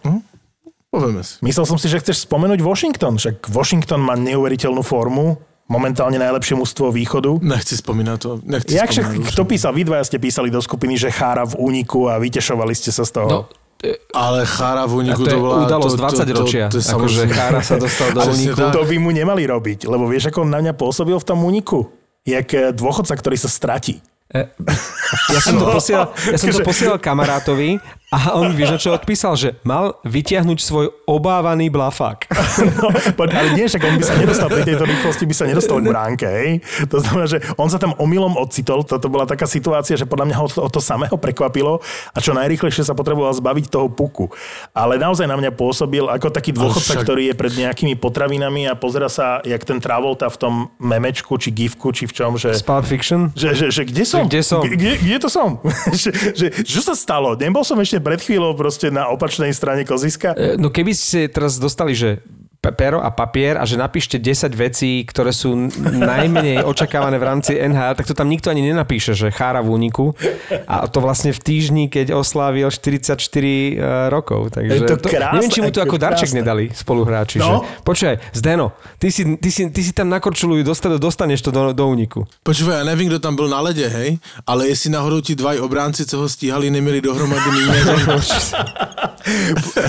Povieme 0.87 1.19
si. 1.21 1.43
Myslel 1.43 1.67
som 1.67 1.75
si, 1.75 1.91
že 1.91 1.99
chceš 1.99 2.23
spomenúť 2.23 2.63
Washington, 2.63 3.19
však 3.19 3.51
Washington 3.51 3.99
má 3.99 4.15
neuveriteľnú 4.15 4.79
formu, 4.79 5.35
momentálne 5.69 6.17
najlepšie 6.17 6.57
mužstvo 6.57 6.89
východu. 6.89 7.37
Nechci 7.43 7.77
vzpomínat 7.77 8.23
to. 8.23 8.41
Nechci 8.41 8.73
Jak 8.73 8.89
však, 8.89 9.05
kto 9.35 9.41
písal? 9.45 9.75
Vy 9.75 9.85
dvaja 9.85 10.07
ste 10.07 10.17
písali 10.17 10.49
do 10.49 10.57
skupiny, 10.63 10.97
že 10.97 11.13
chára 11.13 11.45
v 11.45 11.59
úniku 11.61 12.09
a 12.09 12.17
vytešovali 12.17 12.73
ste 12.73 12.89
sa 12.89 13.05
z 13.05 13.11
toho. 13.21 13.29
No, 13.29 13.39
Ale 14.17 14.49
Chára 14.49 14.89
v 14.89 15.05
úniku 15.05 15.23
to 15.23 15.29
to 15.29 15.37
bola... 15.37 15.69
udalosť 15.69 15.95
to, 15.95 16.03
20 16.25 16.39
ročia. 16.41 16.65
To, 16.73 16.79
to, 16.79 16.83
to, 16.83 16.95
akože 16.99 17.21
Chára 17.31 17.61
sa 17.61 17.75
dostal 17.77 18.09
do 18.17 18.25
úniku. 18.33 18.57
tak. 18.57 18.73
To 18.73 18.81
by 18.81 18.95
mu 18.97 19.13
nemali 19.13 19.45
robiť, 19.45 19.85
lebo 19.85 20.09
vieš, 20.09 20.33
ako 20.33 20.43
on 20.43 20.51
na 20.51 20.59
mňa 20.65 20.73
pôsobil 20.73 21.15
v 21.15 21.25
tom 21.27 21.39
úniku? 21.45 21.98
Jak 22.27 22.47
eh, 22.53 22.71
dôchodca, 22.71 23.13
ktorý 23.15 23.37
sa 23.37 23.47
stratí. 23.47 23.99
Ja 24.29 25.41
som 25.41 25.57
to 25.57 25.73
posielal, 25.73 26.13
ja 26.29 26.37
som 26.37 26.53
to 26.53 26.61
Akože- 26.61 26.69
posielal 26.69 26.97
kamarátovi 27.01 27.81
A 28.09 28.33
on, 28.33 28.49
vieš, 28.57 28.73
na 28.73 28.79
čo 28.81 28.89
odpísal, 28.89 29.37
že 29.37 29.61
mal 29.61 30.01
vytiahnuť 30.01 30.57
svoj 30.57 30.89
obávaný 31.05 31.69
blafák. 31.69 32.25
No, 32.81 32.89
poď, 33.13 33.29
ale 33.37 33.49
nie, 33.53 33.69
však 33.69 33.85
on 33.85 34.01
by 34.01 34.03
sa 34.03 34.17
nedostal 34.17 34.49
pri 34.49 34.65
tejto 34.65 34.81
rýchlosti, 34.81 35.23
by 35.29 35.35
sa 35.37 35.45
nedostal 35.45 35.77
k 35.77 35.93
bránke. 35.93 36.25
Hej. 36.25 36.51
To 36.89 36.97
znamená, 36.97 37.29
že 37.29 37.37
on 37.53 37.69
sa 37.69 37.77
tam 37.77 37.93
omylom 38.01 38.33
ocitol. 38.41 38.81
Toto 38.81 39.13
bola 39.13 39.29
taká 39.29 39.45
situácia, 39.45 39.93
že 39.93 40.09
podľa 40.09 40.25
mňa 40.25 40.35
ho 40.41 40.47
to, 40.49 40.61
to 40.73 40.81
samého 40.81 41.13
prekvapilo 41.21 41.85
a 42.09 42.17
čo 42.17 42.33
najrýchlejšie 42.33 42.81
sa 42.81 42.97
potreboval 42.97 43.29
zbaviť 43.37 43.69
toho 43.69 43.93
puku. 43.93 44.25
Ale 44.73 44.97
naozaj 44.97 45.29
na 45.29 45.37
mňa 45.37 45.53
pôsobil 45.53 46.01
ako 46.09 46.33
taký 46.33 46.49
dôchodca, 46.49 46.97
však- 46.97 47.05
ktorý 47.05 47.29
je 47.29 47.35
pred 47.37 47.53
nejakými 47.53 47.93
potravinami 47.93 48.65
a 48.65 48.73
pozera 48.73 49.07
sa, 49.07 49.37
jak 49.45 49.61
ten 49.61 49.77
Travolta 49.77 50.33
v 50.33 50.37
tom 50.41 50.53
memečku, 50.81 51.37
či 51.37 51.53
gifku, 51.53 51.93
či 51.93 52.09
v 52.09 52.13
čom, 52.17 52.31
že... 52.41 52.57
Pulp 52.65 52.89
Fiction? 52.89 53.29
Že, 53.37 53.49
že, 53.53 53.65
že 53.69 53.81
kde 53.85 54.03
som? 54.03 54.25
kde 54.25 54.41
som? 54.41 54.61
Kde, 54.65 54.97
kde 54.97 55.17
to 55.21 55.29
som? 55.29 55.61
že, 55.93 56.09
že, 56.33 56.47
čo 56.65 56.81
sa 56.81 56.97
stalo? 56.97 57.37
Nebol 57.37 57.61
som 57.61 57.77
ešte 57.77 57.98
pred 57.99 58.19
chvíľou 58.19 58.55
proste 58.55 58.89
na 58.89 59.07
opačnej 59.11 59.51
strane 59.53 59.83
koziska? 59.85 60.33
E, 60.33 60.55
No 60.57 60.71
keby 60.73 60.91
ste 60.95 61.29
teraz 61.29 61.59
dostali, 61.59 61.93
že 61.93 62.23
pero 62.59 62.99
a 62.99 63.07
papier 63.15 63.55
a 63.55 63.63
že 63.63 63.79
napíšte 63.79 64.19
10 64.19 64.51
vecí, 64.51 65.07
ktoré 65.07 65.31
sú 65.31 65.71
najmenej 65.79 66.59
očakávané 66.71 67.15
v 67.15 67.23
rámci 67.23 67.55
NHL, 67.55 67.95
tak 67.95 68.03
to 68.03 68.11
tam 68.11 68.27
nikto 68.27 68.51
ani 68.51 68.67
nenapíše, 68.67 69.15
že 69.15 69.31
chára 69.31 69.63
v 69.63 69.79
úniku. 69.79 70.11
A 70.67 70.91
to 70.91 70.99
vlastne 70.99 71.31
v 71.31 71.39
týždni, 71.39 71.87
keď 71.87 72.19
oslávil 72.19 72.67
44 72.67 73.15
e, 73.15 73.79
rokov. 74.11 74.51
Takže 74.51 74.75
Je 74.75 74.79
to 74.83 74.99
krásne, 74.99 75.39
neviem, 75.39 75.51
či 75.55 75.63
mu 75.63 75.71
to 75.71 75.79
ako 75.79 75.95
darček 75.95 76.35
krásne. 76.35 76.43
nedali 76.43 76.65
spoluhráči. 76.75 77.39
No. 77.39 77.63
Že, 77.63 77.87
počkaj, 77.87 78.15
Zdeno, 78.35 78.75
ty 78.99 79.07
si, 79.07 79.23
ty, 79.39 79.49
si, 79.49 79.71
ty 79.71 79.79
si 79.79 79.95
tam 79.95 80.11
nakorčuluj, 80.11 80.67
dostane, 80.67 80.99
dostaneš 80.99 81.47
to 81.47 81.55
do, 81.55 81.71
do 81.71 81.87
úniku. 81.87 82.27
Počúvaj, 82.43 82.83
ja 82.83 82.85
nevím, 82.85 83.07
kdo 83.07 83.23
tam 83.23 83.39
byl 83.39 83.47
na 83.47 83.63
ledě, 83.63 83.87
hej, 83.87 84.19
ale 84.43 84.67
jestli 84.67 84.91
náhodou 84.91 85.21
ti 85.21 85.35
dvaj 85.35 85.63
obránci, 85.63 86.05
co 86.05 86.17
ho 86.17 86.29
stíhali, 86.29 86.69
neměli 86.69 87.01
dohromady 87.01 87.49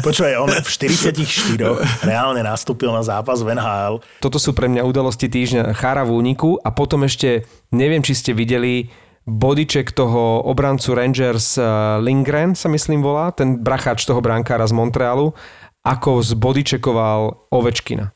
Počúvaj, 0.02 0.36
on 0.36 0.50
v 0.50 0.68
44 0.68 1.56
reálne 2.04 2.42
nastúpil 2.60 2.92
na 2.92 3.00
zápas 3.00 3.40
v 3.40 3.56
NHL. 3.56 4.04
Toto 4.20 4.36
sú 4.36 4.52
pre 4.52 4.68
mňa 4.68 4.84
udalosti 4.84 5.32
týždňa 5.32 5.72
Chára 5.72 6.04
v 6.04 6.12
úniku 6.12 6.60
a 6.60 6.68
potom 6.68 7.08
ešte, 7.08 7.48
neviem, 7.72 8.04
či 8.04 8.12
ste 8.12 8.36
videli 8.36 8.92
bodyček 9.24 9.96
toho 9.96 10.44
obrancu 10.44 10.92
Rangers 10.92 11.56
eh, 11.56 11.64
Lindgren, 12.04 12.52
sa 12.52 12.68
myslím 12.68 13.00
volá, 13.00 13.32
ten 13.32 13.64
bracháč 13.64 14.04
toho 14.04 14.20
brankára 14.20 14.68
z 14.68 14.76
Montrealu, 14.76 15.32
ako 15.80 16.20
zbodyčekoval 16.20 17.48
Ovečkina. 17.48 18.12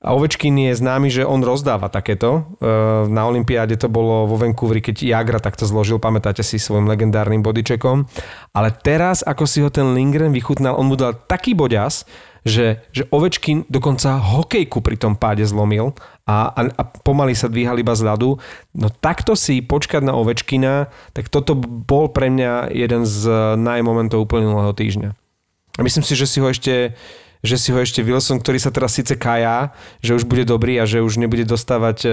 A 0.00 0.16
Ovečkin 0.16 0.56
je 0.56 0.72
známy, 0.72 1.12
že 1.12 1.28
on 1.28 1.44
rozdáva 1.44 1.92
takéto. 1.92 2.56
Eh, 2.62 3.10
Na 3.10 3.26
Olympiáde 3.26 3.74
to 3.74 3.90
bolo 3.90 4.30
vo 4.30 4.38
Vancouveri, 4.38 4.78
keď 4.78 5.02
Jagra 5.02 5.42
takto 5.42 5.66
zložil, 5.66 5.98
pamätáte 5.98 6.46
si 6.46 6.62
svojim 6.62 6.86
legendárnym 6.86 7.42
bodyčekom. 7.42 8.06
Ale 8.54 8.70
teraz, 8.70 9.26
ako 9.26 9.44
si 9.50 9.60
ho 9.60 9.68
ten 9.68 9.92
Lindgren 9.92 10.30
vychutnal, 10.30 10.78
on 10.78 10.88
mu 10.88 10.94
dal 10.94 11.18
taký 11.26 11.58
boďas, 11.58 12.06
že, 12.44 12.80
že 12.90 13.04
Ovečkin 13.12 13.68
dokonca 13.68 14.16
hokejku 14.20 14.80
pri 14.80 14.96
tom 14.96 15.14
páde 15.16 15.44
zlomil 15.44 15.92
a, 16.24 16.50
a, 16.50 16.60
a 16.72 16.82
pomaly 16.84 17.36
sa 17.36 17.52
dvíhal 17.52 17.80
iba 17.80 17.92
z 17.92 18.06
ľadu. 18.06 18.40
No 18.72 18.88
takto 18.88 19.36
si 19.36 19.60
počkať 19.60 20.00
na 20.04 20.16
Ovečkina, 20.16 20.88
tak 21.12 21.28
toto 21.28 21.56
bol 21.58 22.08
pre 22.12 22.32
mňa 22.32 22.72
jeden 22.72 23.04
z 23.04 23.28
najmomentov 23.60 24.24
uplynulého 24.24 24.72
týždňa. 24.72 25.10
A 25.78 25.80
myslím 25.84 26.04
si, 26.04 26.14
že 26.16 26.26
si 26.28 26.38
ho 26.40 26.48
ešte 26.48 26.96
že 27.40 27.56
si 27.56 27.72
ho 27.72 27.80
ešte 27.80 28.04
Wilson, 28.04 28.36
ktorý 28.36 28.60
sa 28.60 28.68
teraz 28.68 28.92
síce 28.92 29.16
kaja, 29.16 29.72
že 30.04 30.12
už 30.12 30.28
bude 30.28 30.44
dobrý 30.44 30.76
a 30.76 30.84
že 30.84 31.00
už 31.00 31.16
nebude 31.16 31.48
dostávať 31.48 31.98
uh, 32.04 32.12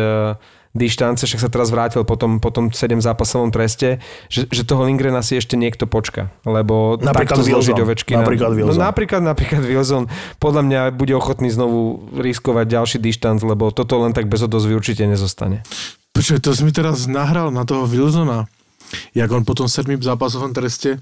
dištance, 0.75 1.23
však 1.23 1.39
sa 1.39 1.49
teraz 1.51 1.71
vrátil 1.71 2.03
po 2.03 2.15
tom, 2.19 2.43
po 2.43 2.51
tom 2.51 2.73
7 2.73 2.99
zápasovom 2.99 3.53
treste, 3.53 4.03
že, 4.27 4.49
že 4.51 4.63
toho 4.67 4.87
Lingrena 4.87 5.23
si 5.23 5.39
ešte 5.39 5.55
niekto 5.55 5.87
počka, 5.87 6.33
lebo 6.43 6.99
Napríklad 6.99 7.39
takto 7.39 7.47
Wilson. 7.47 7.77
Ovečkina. 7.77 8.23
Napríklad 8.25 8.51
Wilson. 8.55 8.77
No, 8.77 8.87
napríklad, 8.89 9.21
napríklad 9.23 9.63
Wilson. 9.63 10.03
Podľa 10.41 10.61
mňa 10.65 10.81
bude 10.97 11.13
ochotný 11.15 11.47
znovu 11.53 12.09
riskovať 12.17 12.65
ďalší 12.67 12.97
dištanc, 12.99 13.39
lebo 13.45 13.69
toto 13.71 14.01
len 14.01 14.11
tak 14.11 14.27
bez 14.27 14.43
odozvy 14.43 14.75
určite 14.75 15.05
nezostane. 15.05 15.63
Počkej, 16.11 16.41
to 16.41 16.55
jsi 16.55 16.63
mi 16.65 16.71
teda 16.73 16.97
nahral 17.07 17.53
na 17.53 17.61
toho 17.61 17.85
Wilsona, 17.85 18.49
jak 19.13 19.29
on 19.31 19.45
po 19.45 19.53
tom 19.53 19.69
sedmým 19.69 20.01
zápasovém 20.01 20.53
trestě 20.53 20.99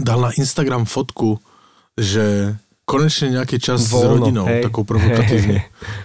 dal 0.00 0.20
na 0.20 0.30
Instagram 0.30 0.84
fotku, 0.84 1.38
že 2.00 2.56
konečne 2.84 3.40
nejaký 3.40 3.56
čas 3.58 3.88
s 3.88 3.92
Voľno, 3.92 4.28
rodinou, 4.28 4.46
hej. 4.46 4.62
takou 4.64 4.84
provokatívne. 4.84 5.64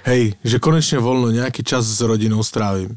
Hej, 0.10 0.40
že 0.44 0.58
konečne 0.64 1.04
voľno, 1.04 1.36
nejaký 1.36 1.64
čas 1.64 1.84
s 1.86 2.00
rodinou 2.00 2.44
strávim. 2.44 2.96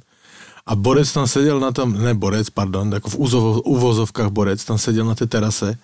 A 0.63 0.79
Borec 0.79 1.11
tam 1.11 1.27
sedel 1.27 1.59
na 1.59 1.75
tom, 1.75 1.91
ne 1.99 2.15
Borec, 2.15 2.47
pardon, 2.55 2.87
jako 2.87 3.11
v 3.11 3.17
úzovo, 3.19 3.51
uvozovkách 3.67 4.31
Borec, 4.31 4.63
tam 4.65 4.79
sedel 4.79 5.03
na 5.05 5.15
té 5.15 5.27
terase 5.27 5.75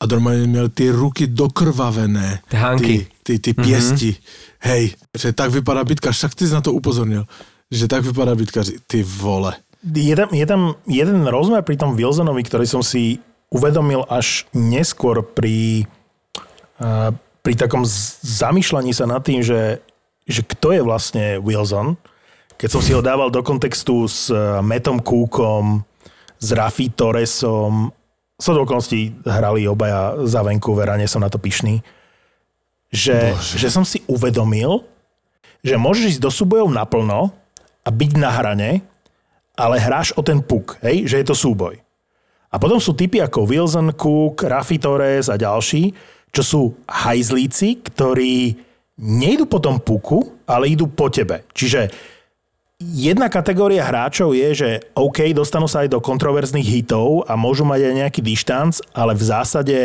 a 0.00 0.06
normálně 0.06 0.46
měl 0.46 0.68
ty 0.68 0.90
ruky 0.90 1.26
dokrvavené. 1.26 2.40
Ty 2.48 2.56
hánky. 2.56 2.98
Ty, 3.22 3.38
ty, 3.38 3.38
ty 3.38 3.62
pěsti. 3.62 4.10
Mm-hmm. 4.10 4.60
Hej, 4.60 4.94
že 5.18 5.32
tak 5.32 5.50
vypadá 5.50 5.84
bitkař, 5.84 6.16
však 6.16 6.34
ty 6.34 6.46
jsi 6.46 6.54
na 6.54 6.60
to 6.60 6.72
upozornil, 6.72 7.24
že 7.70 7.88
tak 7.88 8.04
vypadá 8.04 8.34
bitkař, 8.34 8.70
ty 8.86 9.02
vole. 9.02 9.54
Je 9.94 10.16
tam, 10.16 10.28
je 10.32 10.46
tam 10.46 10.74
jeden 10.86 11.24
rozmer 11.26 11.64
pri 11.64 11.80
tom 11.80 11.96
Wilsonovi, 11.96 12.44
ktorý 12.44 12.68
som 12.68 12.84
si 12.84 13.16
uvedomil 13.48 14.04
až 14.12 14.44
neskôr 14.52 15.24
pri, 15.24 15.88
uh, 16.84 17.16
pri 17.40 17.54
takom 17.56 17.84
zamýšľaní 18.24 18.92
sa 18.92 19.08
nad 19.08 19.24
tým, 19.24 19.40
že, 19.40 19.80
že 20.28 20.44
kto 20.44 20.76
je 20.76 20.82
vlastne 20.84 21.24
Wilson. 21.40 21.96
Keď 22.60 22.68
som 22.68 22.82
si 22.84 22.92
ho 22.92 23.00
dával 23.00 23.32
do 23.32 23.40
kontextu 23.40 24.04
s 24.04 24.28
uh, 24.28 24.60
Metom 24.60 25.00
Cookom, 25.00 25.80
s 26.40 26.48
Rafi 26.52 26.92
Torresom, 26.92 27.92
so 28.40 28.56
okolností 28.56 29.20
hrali 29.28 29.68
obaja 29.68 30.16
za 30.24 30.40
Vancouver 30.40 30.88
a 30.88 30.96
nie 30.96 31.04
som 31.04 31.20
na 31.20 31.28
to 31.28 31.36
pyšný, 31.36 31.84
že, 32.88 33.36
že 33.36 33.68
som 33.68 33.84
si 33.84 34.00
uvedomil, 34.08 34.82
že 35.60 35.76
môžeš 35.76 36.16
ísť 36.16 36.22
do 36.24 36.32
súbojov 36.32 36.72
naplno 36.72 37.30
a 37.84 37.88
byť 37.92 38.12
na 38.16 38.30
hrane, 38.32 38.70
ale 39.54 39.76
hráš 39.76 40.16
o 40.16 40.24
ten 40.24 40.40
puk, 40.40 40.80
hej, 40.80 41.04
že 41.04 41.20
je 41.20 41.26
to 41.28 41.36
súboj. 41.36 41.76
A 42.50 42.56
potom 42.58 42.82
sú 42.82 42.96
typy 42.96 43.22
ako 43.22 43.46
Wilson, 43.46 43.94
Cook, 43.94 44.42
Rafi 44.42 44.80
Torres 44.80 45.30
a 45.30 45.38
ďalší, 45.38 45.94
čo 46.30 46.42
sú 46.42 46.62
hajzlíci, 46.86 47.82
ktorí 47.82 48.54
nejdu 49.00 49.48
po 49.48 49.58
tom 49.58 49.80
puku, 49.80 50.22
ale 50.46 50.70
idú 50.70 50.86
po 50.86 51.08
tebe. 51.08 51.42
Čiže 51.56 51.90
jedna 52.78 53.32
kategória 53.32 53.84
hráčov 53.84 54.36
je, 54.36 54.48
že 54.52 54.70
OK, 54.94 55.32
dostanú 55.32 55.66
sa 55.66 55.82
aj 55.82 55.92
do 55.96 56.00
kontroverzných 56.04 56.68
hitov 56.68 57.24
a 57.26 57.34
môžu 57.34 57.64
mať 57.66 57.80
aj 57.90 57.94
nejaký 58.06 58.20
dištanc, 58.20 58.80
ale 58.92 59.16
v 59.16 59.24
zásade 59.24 59.78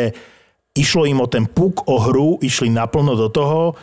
išlo 0.76 1.08
im 1.08 1.18
o 1.24 1.28
ten 1.28 1.48
puk, 1.48 1.88
o 1.88 1.96
hru, 1.96 2.36
išli 2.44 2.68
naplno 2.68 3.16
do 3.16 3.32
toho 3.32 3.74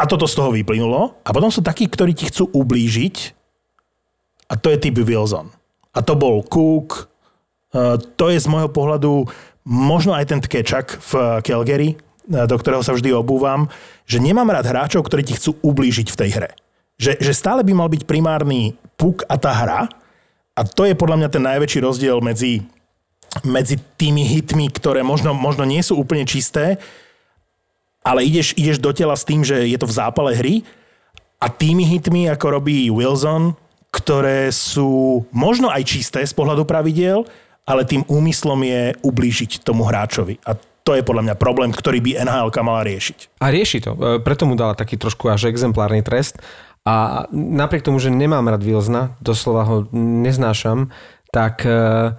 a 0.00 0.08
toto 0.08 0.24
z 0.24 0.34
toho 0.34 0.50
vyplynulo. 0.50 1.20
A 1.22 1.30
potom 1.30 1.52
sú 1.52 1.60
takí, 1.60 1.86
ktorí 1.86 2.16
ti 2.16 2.26
chcú 2.32 2.48
ublížiť 2.50 3.36
a 4.48 4.56
to 4.56 4.72
je 4.72 4.80
typ 4.80 4.96
Wilson. 4.96 5.52
A 5.92 6.00
to 6.00 6.16
bol 6.16 6.40
Cook, 6.40 7.12
Uh, 7.72 7.96
to 8.20 8.28
je 8.28 8.36
z 8.36 8.52
môjho 8.52 8.68
pohľadu 8.68 9.24
možno 9.66 10.14
aj 10.16 10.24
ten 10.30 10.40
tkečak 10.42 10.98
v 10.98 11.12
Calgary, 11.46 11.94
uh, 11.94 12.46
do 12.46 12.56
ktorého 12.58 12.82
sa 12.82 12.94
vždy 12.94 13.14
obúvam, 13.14 13.70
že 14.06 14.22
nemám 14.22 14.50
rád 14.50 14.70
hráčov, 14.70 15.06
ktorí 15.06 15.22
ti 15.22 15.38
chcú 15.38 15.58
ublížiť 15.62 16.08
v 16.10 16.18
tej 16.18 16.30
hre. 16.34 16.50
Že, 17.00 17.18
že 17.18 17.32
stále 17.34 17.66
by 17.66 17.72
mal 17.72 17.88
byť 17.90 18.06
primárny 18.06 18.78
puk 18.94 19.26
a 19.26 19.34
tá 19.40 19.50
hra 19.50 19.90
a 20.52 20.60
to 20.68 20.84
je 20.84 20.94
podľa 20.94 21.24
mňa 21.24 21.28
ten 21.32 21.42
najväčší 21.42 21.80
rozdiel 21.80 22.20
medzi, 22.20 22.60
medzi 23.40 23.80
tými 23.96 24.20
hitmi, 24.20 24.68
ktoré 24.68 25.00
možno, 25.00 25.32
možno 25.32 25.64
nie 25.64 25.80
sú 25.80 25.96
úplne 25.96 26.28
čisté, 26.28 26.76
ale 28.04 28.26
ideš, 28.26 28.52
ideš 28.58 28.82
do 28.82 28.92
tela 28.92 29.16
s 29.16 29.24
tým, 29.24 29.40
že 29.40 29.64
je 29.64 29.78
to 29.80 29.88
v 29.88 29.96
zápale 29.96 30.36
hry 30.36 30.60
a 31.40 31.48
tými 31.48 31.86
hitmi, 31.88 32.28
ako 32.28 32.60
robí 32.60 32.92
Wilson, 32.92 33.56
ktoré 33.88 34.52
sú 34.52 35.22
možno 35.32 35.72
aj 35.72 35.82
čisté 35.88 36.20
z 36.24 36.34
pohľadu 36.36 36.68
pravidiel, 36.68 37.24
ale 37.66 37.86
tým 37.86 38.02
úmyslom 38.10 38.60
je 38.66 38.82
ublížiť 39.02 39.62
tomu 39.62 39.86
hráčovi. 39.86 40.38
A 40.46 40.58
to 40.82 40.98
je 40.98 41.06
podľa 41.06 41.30
mňa 41.30 41.36
problém, 41.38 41.70
ktorý 41.70 42.02
by 42.02 42.26
NHL 42.26 42.50
mala 42.66 42.82
riešiť. 42.82 43.38
A 43.38 43.54
rieši 43.54 43.78
to. 43.78 43.94
E, 43.94 44.18
Preto 44.18 44.50
mu 44.50 44.58
dala 44.58 44.74
taký 44.74 44.98
trošku 44.98 45.30
až 45.30 45.46
exemplárny 45.46 46.02
trest. 46.02 46.42
A 46.82 47.26
napriek 47.30 47.86
tomu, 47.86 48.02
že 48.02 48.10
nemám 48.10 48.50
rád 48.50 48.66
Wilsona, 48.66 49.14
doslova 49.22 49.62
ho 49.62 49.76
neznášam, 49.94 50.90
tak 51.30 51.62
e, 51.62 52.18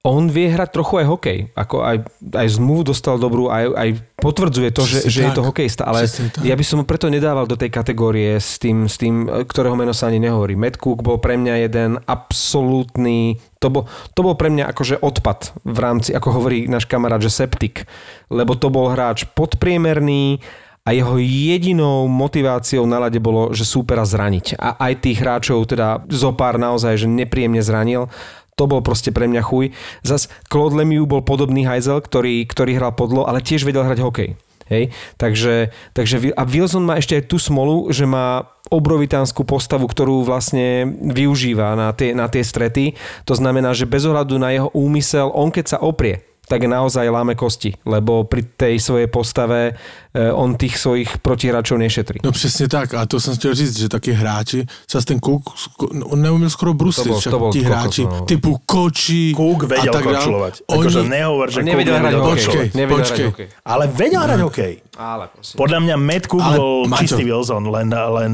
on 0.00 0.32
vie 0.32 0.48
hrať 0.48 0.72
trochu 0.72 1.04
aj 1.04 1.06
hokej. 1.12 1.38
Ako 1.52 1.84
aj, 1.84 1.96
aj 2.32 2.48
zmluvu 2.56 2.88
dostal 2.88 3.20
dobrú, 3.20 3.52
aj, 3.52 3.68
aj 3.76 3.88
potvrdzuje 4.16 4.72
to, 4.72 4.82
že, 4.88 4.98
že 5.12 5.28
je 5.28 5.32
to 5.36 5.44
hokejista. 5.44 5.84
Ale 5.84 6.08
ja 6.40 6.56
by 6.56 6.64
som 6.64 6.80
ho 6.80 6.88
preto 6.88 7.12
nedával 7.12 7.44
do 7.44 7.52
tej 7.52 7.68
kategórie 7.68 8.40
s 8.40 8.56
tým, 8.56 8.88
s 8.88 8.96
tým 8.96 9.28
ktorého 9.28 9.76
meno 9.76 9.92
sa 9.92 10.08
ani 10.08 10.16
nehovorí. 10.16 10.56
Matt 10.56 10.80
Cook 10.80 11.04
bol 11.04 11.20
pre 11.20 11.36
mňa 11.36 11.54
jeden 11.68 12.00
absolútny... 12.08 13.36
To 13.60 13.68
bol, 13.68 13.84
to 14.16 14.24
bol 14.24 14.40
pre 14.40 14.48
mňa 14.48 14.72
akože 14.72 15.04
odpad 15.04 15.68
v 15.68 15.78
rámci, 15.84 16.16
ako 16.16 16.32
hovorí 16.32 16.64
náš 16.64 16.88
kamarát, 16.88 17.20
že 17.20 17.28
septik. 17.28 17.84
Lebo 18.32 18.56
to 18.56 18.72
bol 18.72 18.88
hráč 18.88 19.28
podpriemerný, 19.36 20.40
a 20.80 20.96
jeho 20.96 21.20
jedinou 21.20 22.08
motiváciou 22.08 22.88
na 22.88 23.04
lade 23.04 23.20
bolo, 23.20 23.52
že 23.52 23.68
súpera 23.68 24.00
zraniť. 24.08 24.56
A 24.56 24.80
aj 24.80 25.04
tých 25.04 25.20
hráčov, 25.20 25.68
teda 25.68 26.00
zopár 26.08 26.56
naozaj, 26.56 27.04
že 27.04 27.06
nepríjemne 27.06 27.60
zranil. 27.60 28.08
To 28.60 28.68
bol 28.68 28.84
proste 28.84 29.08
pre 29.08 29.24
mňa 29.24 29.40
chuj. 29.40 29.72
Zas 30.04 30.28
Claude 30.52 30.76
Lemieux 30.76 31.08
bol 31.08 31.24
podobný 31.24 31.64
hajzel, 31.64 32.04
ktorý, 32.04 32.44
ktorý 32.44 32.76
hral 32.76 32.92
podlo, 32.92 33.24
ale 33.24 33.40
tiež 33.40 33.64
vedel 33.64 33.88
hrať 33.88 34.04
hokej. 34.04 34.36
Hej? 34.68 34.92
Takže, 35.16 35.72
takže 35.96 36.36
a 36.36 36.44
Wilson 36.44 36.84
má 36.84 37.00
ešte 37.00 37.16
aj 37.16 37.24
tú 37.32 37.40
smolu, 37.40 37.88
že 37.88 38.04
má 38.04 38.44
obrovitánsku 38.70 39.42
postavu, 39.42 39.88
ktorú 39.88 40.22
vlastne 40.22 40.86
využíva 41.10 41.74
na 41.74 41.90
tie, 41.90 42.14
na 42.14 42.30
tie 42.30 42.44
strety. 42.44 42.94
To 43.26 43.34
znamená, 43.34 43.74
že 43.74 43.88
bez 43.88 44.06
ohľadu 44.06 44.38
na 44.38 44.54
jeho 44.54 44.68
úmysel, 44.70 45.32
on 45.34 45.50
keď 45.50 45.74
sa 45.74 45.78
oprie, 45.82 46.22
tak 46.50 46.66
naozaj 46.66 47.06
láme 47.06 47.38
kosti, 47.38 47.78
lebo 47.86 48.26
pri 48.26 48.42
tej 48.42 48.82
svojej 48.82 49.06
postave 49.06 49.78
on 50.14 50.58
tých 50.58 50.74
svojich 50.78 51.18
protihráčov 51.22 51.78
nešetrí. 51.78 52.18
No 52.24 52.32
přesně 52.32 52.68
tak, 52.68 52.94
a 52.94 53.06
to 53.06 53.20
jsem 53.20 53.36
chtěl 53.36 53.54
říct, 53.54 53.78
že 53.78 53.88
taky 53.88 54.12
hráči, 54.12 54.66
sa 54.90 54.98
ten 55.00 55.20
Cook, 55.22 55.54
on 56.04 56.18
neuměl 56.22 56.50
skoro 56.50 56.74
bruslit, 56.74 57.14
však 57.14 57.30
ti 57.30 57.62
kokos, 57.62 57.62
hráči 57.62 58.02
no. 58.04 58.26
typu 58.26 58.58
Koči 58.66 59.32
Cook 59.36 59.62
vedel 59.70 59.90
a 59.90 59.92
tak 59.94 60.04
dál. 60.04 60.14
korčulovať. 60.14 60.54
Oni, 60.66 60.80
Akože 60.80 61.00
nehovor, 61.08 61.46
že 61.50 61.60
Nevedel 61.62 61.94
hrať 61.98 62.14
hokej. 62.14 62.30
Počkej, 62.30 62.66
Nevedel 62.74 62.96
hrať 62.98 63.08
počkej. 63.08 63.26
hokej. 63.26 63.46
Ale 63.64 63.84
vedel 63.86 64.20
hrať 64.20 64.40
hokej. 64.40 64.72
Ale 64.98 65.24
prosím. 65.30 65.56
Podľa 65.56 65.78
mňa 65.80 65.96
Matt 65.96 66.24
Cook 66.26 66.42
Ale, 66.42 66.56
bol 66.58 66.74
Maťo. 66.90 67.00
čistý 67.06 67.22
Wilson, 67.24 67.62
len, 67.70 67.88
len, 67.94 68.32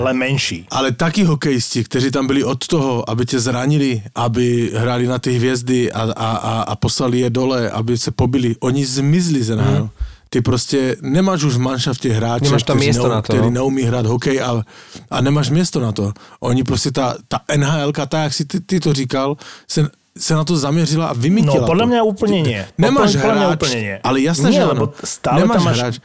len 0.00 0.16
menší. 0.16 0.64
ale 0.72 0.92
taky 0.96 1.24
hokejisti, 1.24 1.84
kteří 1.84 2.10
tam 2.10 2.26
byli 2.26 2.44
od 2.44 2.66
toho, 2.66 3.10
aby 3.10 3.26
tě 3.26 3.40
zranili, 3.40 4.02
aby 4.14 4.72
hráli 4.74 5.06
na 5.06 5.18
ty 5.18 5.36
hvězdy 5.36 5.92
a, 5.92 6.02
a, 6.16 6.28
a, 6.36 6.52
a 6.62 6.76
poslali 6.76 7.20
je 7.20 7.30
dole, 7.30 7.70
aby 7.70 7.98
se 7.98 8.10
pobili, 8.10 8.56
oni 8.60 8.86
zmizli 8.86 9.42
ze 9.44 9.56
NHL. 9.56 9.90
Ty 10.28 10.40
prostě 10.40 10.96
nemáš 11.02 11.42
už 11.44 11.54
v 11.56 11.58
manšaftě 11.58 12.12
hráče, 12.12 12.44
Nemáš 12.44 12.62
tam 12.62 12.78
miesto 12.78 13.04
neu- 13.08 13.10
na 13.10 13.22
to, 13.22 13.32
který 13.32 13.48
no. 13.48 13.50
neumí 13.50 13.82
hrát 13.82 14.06
hokej 14.06 14.42
a, 14.42 14.62
a 15.10 15.16
nemáš 15.20 15.50
město 15.50 15.80
na 15.80 15.92
to. 15.92 16.12
Oni 16.40 16.64
prostě 16.64 16.90
ta, 16.90 17.16
ta 17.28 17.40
NHL, 17.56 17.92
tak 17.92 18.12
jak 18.12 18.32
si 18.34 18.44
ty, 18.44 18.60
ty 18.60 18.80
to 18.80 18.92
říkal, 18.92 19.36
se, 19.68 19.88
se 20.18 20.34
na 20.34 20.44
to 20.44 20.56
zaměřila 20.56 21.06
a 21.06 21.12
vymítila 21.16 21.64
No, 21.64 21.70
podľa 21.70 21.86
mňa 21.88 22.00
úplne 22.02 22.38
nie. 22.42 22.60
Nemáš 22.78 23.16
podľa 23.16 23.34
mňa 23.38 23.46
hráč, 23.48 23.58
úplne 23.62 23.78
nie. 23.80 23.96
ale 24.04 24.16
jasné, 24.20 24.48
nie, 24.50 24.58
že 24.60 24.64
lebo 24.66 24.84
stále 25.00 25.38
Nemáš 25.40 25.56
tam 25.56 25.64
máš... 25.64 25.78
hráč. 25.78 25.96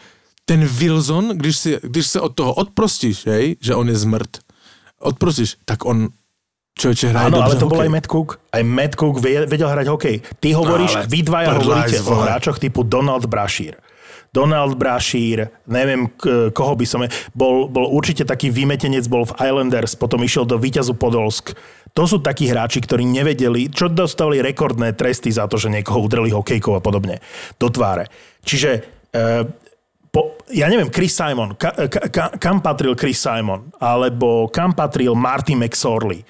Ten 0.45 0.59
Wilson, 0.67 1.25
když, 1.35 1.55
si, 1.57 1.71
když 1.83 2.05
se 2.07 2.19
od 2.19 2.31
toho 2.35 2.53
odprostíš, 2.53 3.25
hej, 3.27 3.55
že 3.59 3.75
on 3.75 3.89
je 3.89 3.95
zmrt, 3.95 4.39
odprostíš, 4.99 5.57
tak 5.65 5.85
on 5.85 6.09
člověče 6.79 7.07
hraje 7.07 7.27
Áno, 7.27 7.37
ale 7.43 7.55
to 7.55 7.67
bol 7.69 7.77
hokej. 7.77 7.85
aj 7.85 7.91
Matt 7.91 8.07
Cook. 8.07 8.29
Aj 8.49 8.63
Matt 8.63 8.93
Cook 8.95 9.15
vedel 9.21 9.69
hrať 9.69 9.87
hokej. 9.87 10.15
Ty 10.39 10.47
hovoríš, 10.57 10.93
Ale 10.95 11.05
vy 11.07 11.19
dvaja 11.21 11.47
hovoríte 11.53 11.97
o 12.01 12.13
hráčoch 12.17 12.57
typu 12.57 12.81
Donald 12.83 13.25
Brashear. 13.29 13.77
Donald 14.33 14.81
Brashear, 14.81 15.53
neviem 15.69 16.09
koho 16.51 16.73
by 16.73 16.85
som... 16.89 17.05
Bol, 17.37 17.69
bol 17.69 17.85
určite 17.85 18.25
taký 18.25 18.49
vymetenec, 18.49 19.05
bol 19.05 19.29
v 19.29 19.37
Islanders, 19.37 19.93
potom 19.93 20.25
išiel 20.25 20.49
do 20.49 20.57
Výťazu 20.57 20.97
Podolsk. 20.97 21.53
To 21.93 22.09
sú 22.09 22.17
takí 22.25 22.49
hráči, 22.49 22.81
ktorí 22.81 23.05
nevedeli, 23.05 23.69
čo 23.69 23.85
dostali 23.85 24.41
rekordné 24.41 24.97
tresty 24.97 25.29
za 25.29 25.45
to, 25.45 25.61
že 25.61 25.69
niekoho 25.69 26.01
udreli 26.01 26.33
hokejkou 26.33 26.73
a 26.73 26.81
podobne 26.81 27.21
do 27.61 27.69
tváre. 27.69 28.09
Čiže 28.41 28.81
e, 29.13 29.45
po, 30.09 30.41
ja 30.49 30.65
neviem, 30.65 30.89
Chris 30.89 31.13
Simon, 31.13 31.53
ka, 31.53 31.69
ka, 31.85 32.01
ka, 32.09 32.25
kam 32.41 32.65
patril 32.65 32.97
Chris 32.97 33.21
Simon, 33.21 33.69
alebo 33.77 34.49
kam 34.49 34.73
patril 34.73 35.13
Marty 35.13 35.53
McSorley. 35.53 36.25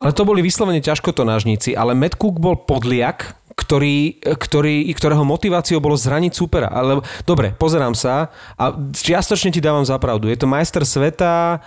Ale 0.00 0.16
to 0.16 0.24
boli 0.24 0.40
vyslovene 0.40 0.80
ťažkotonážníci, 0.80 1.76
ale 1.76 1.92
Matt 1.92 2.16
Cook 2.16 2.40
bol 2.40 2.64
podliak, 2.64 3.36
ktorý, 3.54 4.18
ktorý, 4.20 4.90
ktorého 4.92 5.22
motiváciou 5.22 5.78
bolo 5.78 5.94
zraniť 5.94 6.32
supera. 6.34 6.68
Ale, 6.70 7.00
dobre, 7.22 7.54
pozerám 7.54 7.94
sa 7.94 8.34
a 8.58 8.74
čiastočne 8.92 9.54
ti 9.54 9.62
dávam 9.62 9.86
za 9.86 9.98
pravdu. 9.98 10.26
Je 10.26 10.38
to 10.38 10.50
majster 10.50 10.82
sveta, 10.82 11.62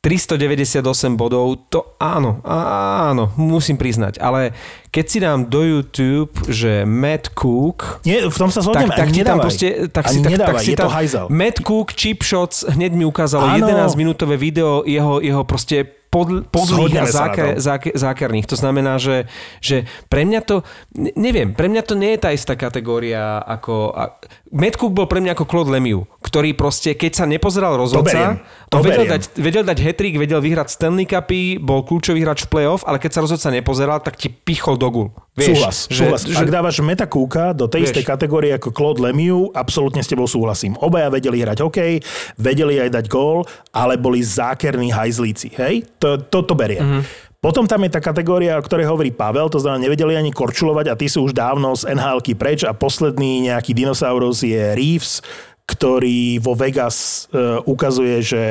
398 0.00 0.80
bodov, 1.12 1.68
to 1.68 1.84
áno, 2.00 2.40
áno, 2.48 3.36
musím 3.36 3.76
priznať. 3.76 4.16
Ale 4.16 4.56
keď 4.88 5.04
si 5.04 5.18
dám 5.20 5.44
do 5.44 5.60
YouTube, 5.60 6.32
že 6.48 6.88
Matt 6.88 7.36
Cook, 7.36 8.00
Nie, 8.08 8.24
v 8.24 8.32
tom 8.32 8.48
sa 8.48 8.64
zhodneme, 8.64 8.96
tak, 8.96 8.96
tak 8.96 9.08
tam 9.12 9.16
nedávaj. 9.20 9.44
proste, 9.44 9.66
tak 9.92 10.04
si, 10.08 10.24
tak, 10.24 10.32
nedávaj, 10.32 10.56
tak 10.56 10.64
si 10.64 10.72
je 10.72 10.78
tam, 10.80 10.88
to 10.88 10.96
hajzel. 10.96 11.24
Matt 11.28 11.60
Cook, 11.60 11.92
chip 11.92 12.24
shots, 12.24 12.64
hneď 12.64 12.96
mi 12.96 13.04
ukázalo 13.04 13.44
Áno. 13.44 13.68
11 13.68 13.92
minútové 14.00 14.40
video 14.40 14.88
jeho, 14.88 15.20
jeho 15.20 15.44
proste 15.44 15.99
pod, 16.10 16.50
podlých 16.50 16.94
a 16.98 17.06
záker, 17.06 17.48
záker, 17.62 17.94
zákerných. 17.94 18.50
To 18.50 18.58
znamená, 18.58 18.98
že, 18.98 19.30
že 19.62 19.86
pre 20.10 20.26
mňa 20.26 20.40
to, 20.42 20.66
ne- 20.98 21.14
neviem, 21.14 21.54
pre 21.54 21.70
mňa 21.70 21.82
to 21.86 21.94
nie 21.94 22.18
je 22.18 22.20
tá 22.20 22.34
istá 22.34 22.58
kategória 22.58 23.38
ako... 23.38 23.94
A, 23.94 24.18
Matt 24.50 24.74
Cook 24.74 24.90
bol 24.90 25.06
pre 25.06 25.22
mňa 25.22 25.38
ako 25.38 25.46
Claude 25.46 25.70
Lemieux, 25.70 26.10
ktorý 26.26 26.58
proste, 26.58 26.98
keď 26.98 27.22
sa 27.22 27.24
nepozeral 27.30 27.78
rozhodca, 27.78 28.42
to 28.66 28.82
on 28.82 28.82
vedel 28.82 29.06
dať, 29.06 29.22
vedel 29.38 29.62
dať 29.62 29.78
hetrik, 29.78 30.18
vedel 30.18 30.42
vyhrať 30.42 30.74
Stanley 30.74 31.06
Cupy, 31.06 31.62
bol 31.62 31.86
kľúčový 31.86 32.26
hráč 32.26 32.50
v 32.50 32.58
playoff, 32.58 32.82
ale 32.82 32.98
keď 32.98 33.10
sa 33.14 33.20
rozhodca 33.22 33.46
nepozeral, 33.54 34.02
tak 34.02 34.18
ti 34.18 34.26
pichol 34.26 34.74
do 34.74 34.90
gul. 34.90 35.08
Vieš, 35.38 35.54
súhlas, 35.54 35.76
že, 35.86 36.02
súhlas. 36.02 36.22
Že, 36.26 36.34
Ak 36.42 36.48
dávaš 36.50 36.82
Meta 36.82 37.06
Kúka 37.06 37.54
do 37.54 37.70
tej 37.70 37.86
Vieš. 37.86 37.90
istej 37.94 38.04
kategórie 38.10 38.50
ako 38.58 38.74
Claude 38.74 38.98
Lemieux, 38.98 39.54
absolútne 39.54 40.02
s 40.02 40.10
tebou 40.10 40.26
súhlasím. 40.26 40.74
Obaja 40.82 41.06
vedeli 41.14 41.46
hrať 41.46 41.62
hokej, 41.62 42.02
vedeli 42.34 42.82
aj 42.82 42.90
dať 42.98 43.04
gól, 43.06 43.46
ale 43.70 43.94
boli 43.94 44.18
zákerní 44.18 44.90
hajzlíci. 44.90 45.54
Hej? 45.54 45.86
To, 46.00 46.16
to, 46.16 46.38
to 46.44 46.54
beriem. 46.56 46.80
Mhm. 46.80 46.92
Mm-hmm. 47.00 47.28
Potom 47.40 47.64
tam 47.64 47.80
je 47.88 47.96
tá 47.96 48.04
kategória, 48.04 48.60
o 48.60 48.64
ktorej 48.64 48.84
hovorí 48.84 49.16
Pavel, 49.16 49.48
to 49.48 49.56
znamená, 49.56 49.88
nevedeli 49.88 50.12
ani 50.12 50.28
korčulovať 50.28 50.92
a 50.92 50.98
tí 51.00 51.08
sú 51.08 51.24
už 51.24 51.32
dávno 51.32 51.72
z 51.72 51.88
nhl 51.88 52.20
preč 52.36 52.68
a 52.68 52.76
posledný 52.76 53.48
nejaký 53.48 53.72
dinosaurus 53.72 54.44
je 54.44 54.76
Reeves, 54.76 55.24
ktorý 55.64 56.36
vo 56.36 56.52
Vegas 56.52 57.24
uh, 57.32 57.64
ukazuje, 57.64 58.20
že 58.20 58.44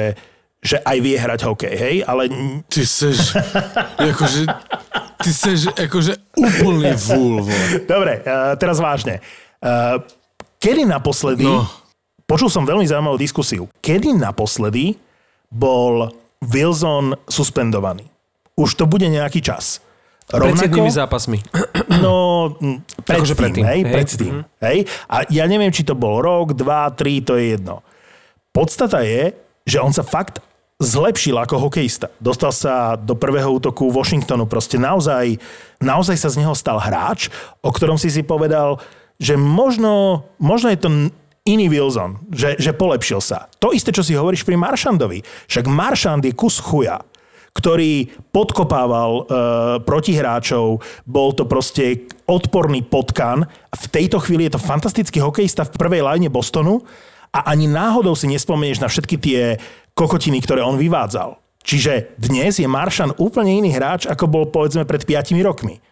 že 0.60 0.76
aj 0.84 0.98
vie 1.00 1.16
hrať 1.16 1.40
hokej, 1.48 1.76
hej? 1.76 1.96
Ale 2.04 2.28
Ty 2.68 2.84
seš, 2.84 3.32
jakože, 3.96 4.44
ty 5.24 5.32
seš 5.32 5.72
akože 5.72 6.20
úplný 6.36 6.92
vole. 7.00 7.48
Dobre, 7.88 8.20
uh, 8.28 8.60
teraz 8.60 8.84
vážne. 8.84 9.24
Uh, 9.64 10.04
kedy 10.60 10.84
naposledy, 10.84 11.48
no. 11.48 11.64
počul 12.28 12.52
som 12.52 12.68
veľmi 12.68 12.84
zaujímavú 12.84 13.16
diskusiu, 13.16 13.72
kedy 13.80 14.12
naposledy 14.20 15.00
bol 15.48 16.12
Wilson 16.44 17.20
suspendovaný? 17.28 18.08
Už 18.56 18.76
to 18.76 18.88
bude 18.88 19.08
nejaký 19.08 19.44
čas. 19.44 19.84
pred 20.28 20.56
7 20.56 20.72
zápasmi. 20.92 21.40
No, 21.90 22.56
mm, 22.62 23.04
predtým, 23.04 23.18
Akože 23.18 23.36
predtým, 23.36 23.66
hej, 23.66 23.82
hej. 23.82 23.92
predtým, 23.92 24.36
hej. 24.62 24.78
A 25.10 25.28
ja 25.28 25.44
neviem, 25.50 25.74
či 25.74 25.84
to 25.84 25.98
bol 25.98 26.22
rok, 26.22 26.56
dva, 26.56 26.88
tri, 26.94 27.20
to 27.20 27.36
je 27.36 27.58
jedno. 27.58 27.84
Podstata 28.56 29.04
je, 29.04 29.36
že 29.68 29.82
on 29.84 29.92
sa 29.92 30.06
fakt 30.06 30.40
zlepšil 30.80 31.36
ako 31.36 31.68
hokejista. 31.68 32.08
Dostal 32.24 32.56
sa 32.56 32.96
do 32.96 33.20
prvého 33.20 33.52
útoku 33.52 33.92
Washingtonu. 33.92 34.48
Proste 34.48 34.80
naozaj, 34.80 35.36
naozaj 35.84 36.16
sa 36.16 36.32
z 36.32 36.40
neho 36.40 36.56
stal 36.56 36.80
hráč, 36.80 37.28
o 37.60 37.74
ktorom 37.74 38.00
si 38.00 38.08
si 38.08 38.24
povedal, 38.24 38.80
že 39.20 39.36
možno, 39.36 40.24
možno 40.40 40.72
je 40.72 40.80
to 40.80 40.90
iný 41.50 41.66
Wilson, 41.74 42.22
že, 42.30 42.56
že 42.62 42.72
polepšil 42.78 43.22
sa. 43.22 43.50
To 43.58 43.74
isté, 43.74 43.90
čo 43.90 44.06
si 44.06 44.14
hovoríš 44.14 44.46
pri 44.46 44.56
Maršandovi. 44.56 45.26
Však 45.50 45.66
Maršand 45.66 46.24
je 46.26 46.34
kus 46.38 46.62
chuja 46.62 47.02
ktorý 47.50 48.08
podkopával 48.30 49.12
e, 49.12 49.24
protihráčov, 49.84 50.80
bol 51.04 51.30
to 51.34 51.44
proste 51.50 52.08
odporný 52.30 52.86
potkan. 52.86 53.44
V 53.74 53.86
tejto 53.90 54.22
chvíli 54.22 54.48
je 54.48 54.56
to 54.56 54.64
fantastický 54.64 55.20
hokejista 55.20 55.66
v 55.68 55.76
prvej 55.76 56.06
line 56.06 56.30
Bostonu 56.30 56.86
a 57.34 57.52
ani 57.52 57.68
náhodou 57.68 58.14
si 58.16 58.30
nespomenieš 58.30 58.80
na 58.80 58.88
všetky 58.88 59.16
tie 59.20 59.58
kokotiny, 59.98 60.40
ktoré 60.40 60.64
on 60.64 60.80
vyvádzal. 60.80 61.36
Čiže 61.60 62.16
dnes 62.16 62.56
je 62.58 62.70
Maršan 62.70 63.20
úplne 63.20 63.60
iný 63.60 63.76
hráč, 63.76 64.08
ako 64.08 64.26
bol 64.32 64.46
povedzme 64.48 64.88
pred 64.88 65.04
5 65.04 65.36
rokmi. 65.44 65.84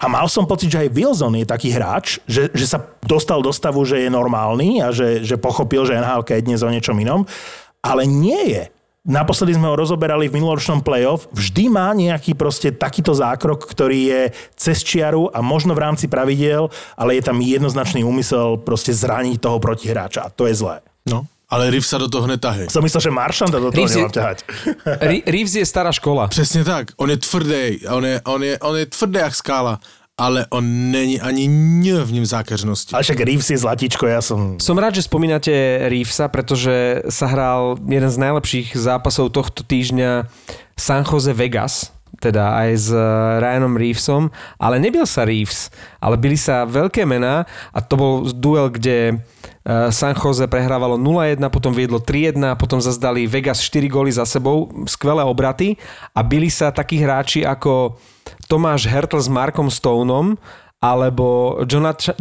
A 0.00 0.08
mal 0.08 0.24
som 0.32 0.48
pocit, 0.48 0.72
že 0.72 0.88
aj 0.88 0.96
Wilson 0.96 1.36
je 1.36 1.44
taký 1.44 1.68
hráč, 1.76 2.24
že, 2.24 2.48
že 2.56 2.64
sa 2.64 2.80
dostal 3.04 3.44
do 3.44 3.52
stavu, 3.52 3.84
že 3.84 4.00
je 4.00 4.08
normálny 4.08 4.80
a 4.80 4.88
že, 4.88 5.20
že 5.20 5.36
pochopil, 5.36 5.84
že 5.84 6.00
NHL 6.00 6.24
je 6.24 6.46
dnes 6.48 6.64
o 6.64 6.72
niečom 6.72 6.96
inom, 6.96 7.28
ale 7.84 8.08
nie 8.08 8.56
je. 8.56 8.64
Naposledy 9.00 9.56
sme 9.56 9.72
ho 9.72 9.80
rozoberali 9.80 10.28
v 10.28 10.36
minuloročnom 10.36 10.84
playoff. 10.84 11.24
Vždy 11.32 11.72
má 11.72 11.88
nejaký 11.96 12.36
proste 12.36 12.68
takýto 12.68 13.16
zákrok, 13.16 13.64
ktorý 13.64 14.00
je 14.12 14.22
cez 14.60 14.84
čiaru 14.84 15.32
a 15.32 15.40
možno 15.40 15.72
v 15.72 15.88
rámci 15.88 16.04
pravidiel, 16.04 16.68
ale 17.00 17.16
je 17.16 17.24
tam 17.24 17.40
jednoznačný 17.40 18.04
úmysel 18.04 18.60
proste 18.60 18.92
zraniť 18.92 19.40
toho 19.40 19.56
protihráča. 19.56 20.28
A 20.28 20.32
to 20.32 20.44
je 20.44 20.52
zlé. 20.52 20.84
No, 21.08 21.24
ale 21.50 21.66
Riv 21.70 21.82
sa 21.82 21.98
do 21.98 22.06
toho 22.06 22.30
netahej. 22.30 22.70
Som 22.70 22.86
myslel, 22.86 23.02
že 23.02 23.10
Maršanda 23.10 23.58
do 23.58 23.68
toho 23.68 23.82
Reeves 23.82 23.92
je- 23.92 23.98
nemám 23.98 24.14
ťahať. 24.14 24.38
Re- 25.10 25.24
Reeves 25.26 25.54
je 25.54 25.66
stará 25.66 25.90
škola. 25.92 26.30
Přesně 26.30 26.64
tak, 26.64 26.94
on 26.96 27.10
je 27.10 27.16
tvrdý, 27.18 27.86
on 27.90 28.04
je, 28.06 28.20
on 28.24 28.40
je, 28.42 28.54
on 28.58 28.74
je 28.78 28.86
tvrdý 28.86 29.18
jak 29.18 29.34
skála, 29.34 29.80
ale 30.18 30.46
on 30.50 30.90
není 30.90 31.20
ani 31.20 31.48
ň 31.48 32.04
v 32.04 32.12
ním 32.12 32.26
zákeřnosti. 32.26 32.94
Ale 32.94 33.02
však 33.02 33.20
Reeves 33.20 33.50
je 33.50 33.58
zlatičko, 33.58 34.04
ja 34.06 34.20
som... 34.22 34.60
Som 34.60 34.76
rád, 34.78 34.94
že 34.94 35.08
spomínate 35.08 35.50
Reevesa, 35.88 36.28
pretože 36.28 37.02
sa 37.08 37.24
hral 37.26 37.80
jeden 37.88 38.10
z 38.12 38.20
najlepších 38.20 38.76
zápasov 38.76 39.32
tohto 39.32 39.64
týždňa 39.64 40.28
San 40.76 41.08
Jose 41.08 41.32
Vegas, 41.32 41.88
teda 42.20 42.52
aj 42.52 42.70
s 42.76 42.88
eh, 42.92 43.00
Ryanom 43.40 43.80
Reevesom, 43.80 44.28
ale 44.60 44.76
nebil 44.76 45.08
sa 45.08 45.24
Reeves, 45.24 45.72
ale 46.04 46.20
byli 46.20 46.36
sa 46.36 46.68
veľké 46.68 47.08
mená 47.08 47.48
a 47.72 47.78
to 47.80 47.96
bol 47.96 48.12
duel, 48.28 48.68
kde 48.68 49.24
San 49.90 50.14
Jose 50.18 50.46
prehrávalo 50.50 50.98
0-1, 50.98 51.38
potom 51.52 51.70
viedlo 51.70 52.02
3-1, 52.02 52.58
potom 52.58 52.82
zazdali 52.82 53.26
Vegas 53.30 53.62
4 53.62 53.86
góly 53.86 54.10
za 54.10 54.26
sebou, 54.26 54.66
skvelé 54.90 55.22
obraty 55.22 55.78
a 56.14 56.20
byli 56.26 56.50
sa 56.50 56.74
takí 56.74 56.98
hráči 56.98 57.46
ako 57.46 57.94
Tomáš 58.50 58.90
Hertl 58.90 59.20
s 59.22 59.30
Markom 59.30 59.70
Stoneom 59.70 60.34
alebo 60.80 61.60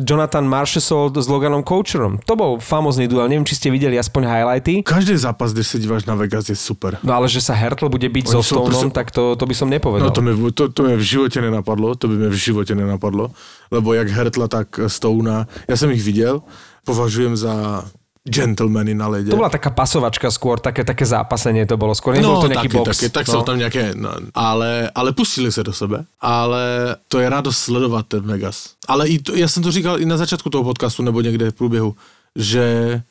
Jonathan, 0.04 0.44
Marchessault 0.44 1.16
s 1.16 1.32
Loganom 1.32 1.64
Coucherom. 1.64 2.20
To 2.28 2.36
bol 2.36 2.52
famózny 2.60 3.08
duel, 3.08 3.32
neviem, 3.32 3.48
či 3.48 3.56
ste 3.56 3.72
videli 3.72 3.96
aspoň 3.96 4.28
highlighty. 4.28 4.84
Každý 4.84 5.16
zápas, 5.16 5.56
když 5.56 5.68
se 5.68 5.80
díváš 5.80 6.04
na 6.06 6.16
Vegas, 6.16 6.50
je 6.52 6.56
super. 6.60 7.00
No 7.00 7.16
ale 7.16 7.32
že 7.32 7.40
sa 7.40 7.56
Hertl 7.56 7.88
bude 7.88 8.12
byť 8.12 8.26
Oni 8.28 8.36
so 8.36 8.44
Stoneom, 8.44 8.92
proste- 8.92 8.92
tak 8.92 9.16
to, 9.16 9.40
to 9.40 9.46
by 9.48 9.56
som 9.56 9.72
nepovedal. 9.72 10.12
No 10.12 10.12
to 10.12 10.20
mi, 10.20 10.36
to, 10.52 10.68
to 10.76 10.84
mi 10.84 10.92
v 11.00 11.02
životě 11.02 11.40
nenapadlo, 11.42 11.96
to 11.96 12.12
by 12.12 12.16
mi 12.20 12.28
v 12.28 12.36
životě 12.36 12.76
nenapadlo, 12.76 13.32
lebo 13.72 13.94
jak 13.96 14.12
Hertla, 14.12 14.48
tak 14.52 14.68
Stouna, 14.88 15.48
já 15.68 15.78
jsem 15.80 15.92
ich 15.92 16.04
viděl, 16.04 16.44
považujem 16.90 17.38
za 17.38 17.86
gentlemany 18.26 18.94
na 18.94 19.08
ledě. 19.08 19.30
To 19.32 19.40
bola 19.40 19.50
taká 19.50 19.70
pasovačka 19.70 20.30
skôr, 20.30 20.60
také, 20.60 20.84
také 20.84 21.06
zápasenie 21.06 21.66
to 21.66 21.78
bolo 21.78 21.96
skôr. 21.96 22.14
Nebol 22.14 22.38
No, 22.38 22.42
to 22.46 22.52
nejaký 22.52 22.68
taky, 22.68 22.78
box. 22.78 22.88
taky, 22.90 23.08
tak 23.10 23.26
no. 23.28 23.42
tam 23.42 23.58
nějaké, 23.58 23.84
no, 23.96 24.10
ale, 24.36 24.92
ale 24.96 25.10
pustili 25.14 25.52
se 25.52 25.64
do 25.64 25.74
sebe, 25.74 26.06
ale 26.20 26.96
to 27.08 27.20
je 27.20 27.30
radost 27.30 27.58
sledovat 27.58 28.06
ten 28.08 28.22
Vegas. 28.22 28.76
Ale 28.88 29.08
i 29.08 29.20
to, 29.20 29.36
já 29.36 29.48
jsem 29.48 29.64
to 29.64 29.72
říkal 29.72 30.02
i 30.02 30.06
na 30.06 30.18
začátku 30.18 30.50
toho 30.50 30.64
podcastu, 30.64 31.04
nebo 31.04 31.22
někde 31.22 31.52
v 31.52 31.56
průběhu, 31.56 31.96
že 32.36 33.02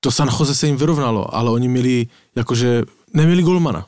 to 0.00 0.10
San 0.10 0.28
Jose 0.28 0.54
se 0.54 0.66
jim 0.66 0.76
vyrovnalo, 0.76 1.34
ale 1.34 1.50
oni 1.50 1.68
měli, 1.68 2.06
jakože, 2.36 2.82
neměli 3.14 3.42
golmana. 3.42 3.86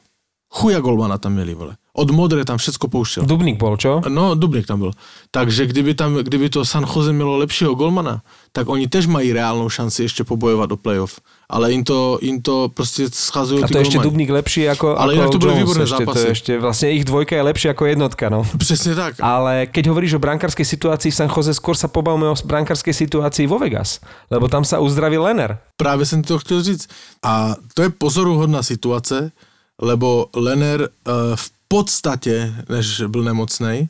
Chuja 0.48 0.80
golmana 0.80 1.18
tam 1.18 1.32
měli, 1.32 1.54
vole. 1.54 1.76
Od 1.96 2.10
Modre 2.10 2.44
tam 2.44 2.58
všecko 2.58 2.88
pouštěl. 2.88 3.24
Dubník 3.24 3.56
bol, 3.56 3.76
čo? 3.76 4.00
No, 4.08 4.34
Dubnik 4.34 4.66
tam 4.66 4.78
byl. 4.78 4.90
Takže 5.30 5.66
kdyby, 5.66 5.94
tam, 5.94 6.14
kdyby 6.14 6.48
to 6.48 6.64
San 6.64 6.84
Jose 6.84 7.12
mělo 7.12 7.36
lepšího 7.36 7.74
golmana, 7.74 8.20
tak 8.52 8.68
oni 8.68 8.88
tež 8.88 9.06
mají 9.06 9.32
reálnou 9.32 9.68
šanci 9.68 10.02
ještě 10.02 10.24
pobojovat 10.24 10.70
do 10.70 10.76
playoff. 10.76 11.20
Ale 11.48 11.72
jim 11.72 11.84
to, 11.84 12.18
jim 12.22 12.42
to 12.42 12.68
prostě 12.74 13.08
schazují 13.12 13.64
A 13.64 13.68
to 13.68 13.78
je 13.78 13.82
ešte 13.82 13.96
golmani. 13.96 14.10
Dubník 14.10 14.30
lepší 14.30 14.68
ako, 14.68 14.98
Ale 14.98 15.14
ako 15.14 15.22
inak 15.22 15.30
to 15.30 15.38
Jones 15.38 15.58
výborné 15.58 15.84
ešte, 15.84 15.96
To 15.96 16.04
zápasy. 16.04 16.26
je 16.26 16.30
ešte, 16.32 16.52
vlastne 16.58 16.88
ich 16.92 17.04
dvojka 17.04 17.32
je 17.36 17.42
lepšia 17.42 17.70
ako 17.70 17.84
jednotka, 17.86 18.28
no. 18.28 18.40
Přesně 18.58 18.94
tak. 18.94 19.14
Ale 19.22 19.66
keď 19.66 19.84
hovoríš 19.88 20.14
o 20.14 20.18
brankárskej 20.18 20.66
situácii 20.66 21.10
v 21.12 21.16
San 21.16 21.30
Jose, 21.32 21.54
skôr 21.54 21.76
sa 21.78 21.88
pobavme 21.88 22.28
o 22.28 22.34
brankárskej 22.44 22.92
situácii 22.92 23.46
vo 23.46 23.56
Vegas. 23.58 24.00
Lebo 24.30 24.48
tam 24.52 24.64
sa 24.68 24.82
uzdravil 24.84 25.22
Lener. 25.22 25.58
Právě 25.76 26.06
jsem 26.06 26.22
to 26.22 26.38
chtěl 26.38 26.62
říct. 26.62 26.88
A 27.22 27.54
to 27.74 27.82
je 27.82 27.90
pozoruhodná 27.90 28.62
situace, 28.62 29.32
lebo 29.82 30.26
Lener 30.36 30.80
uh, 30.80 31.36
v 31.36 31.55
podstatě, 31.68 32.54
než 32.68 33.02
byl 33.06 33.22
nemocnej, 33.22 33.88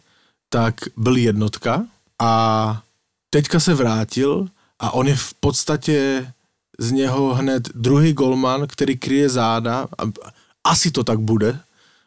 tak 0.49 0.75
byl 0.97 1.17
jednotka 1.17 1.87
a 2.19 2.83
teďka 3.31 3.61
se 3.61 3.75
vrátil 3.75 4.47
a 4.79 4.91
on 4.91 5.09
je 5.09 5.17
v 5.17 5.35
podstatě 5.35 6.27
z 6.79 6.93
něho 6.93 7.35
hned 7.35 7.69
druhý 7.75 8.13
golman, 8.13 8.67
který 8.67 8.97
kryje 8.97 9.29
záda, 9.29 9.89
a 9.99 10.03
asi 10.65 10.91
to 10.91 11.05
tak 11.05 11.21
bude, 11.21 11.59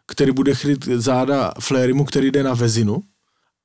který 0.07 0.32
bude 0.32 0.55
kryt 0.55 0.86
záda 0.86 1.53
Flairimu, 1.59 2.05
který 2.05 2.32
jde 2.32 2.43
na 2.43 2.53
vezinu 2.53 3.03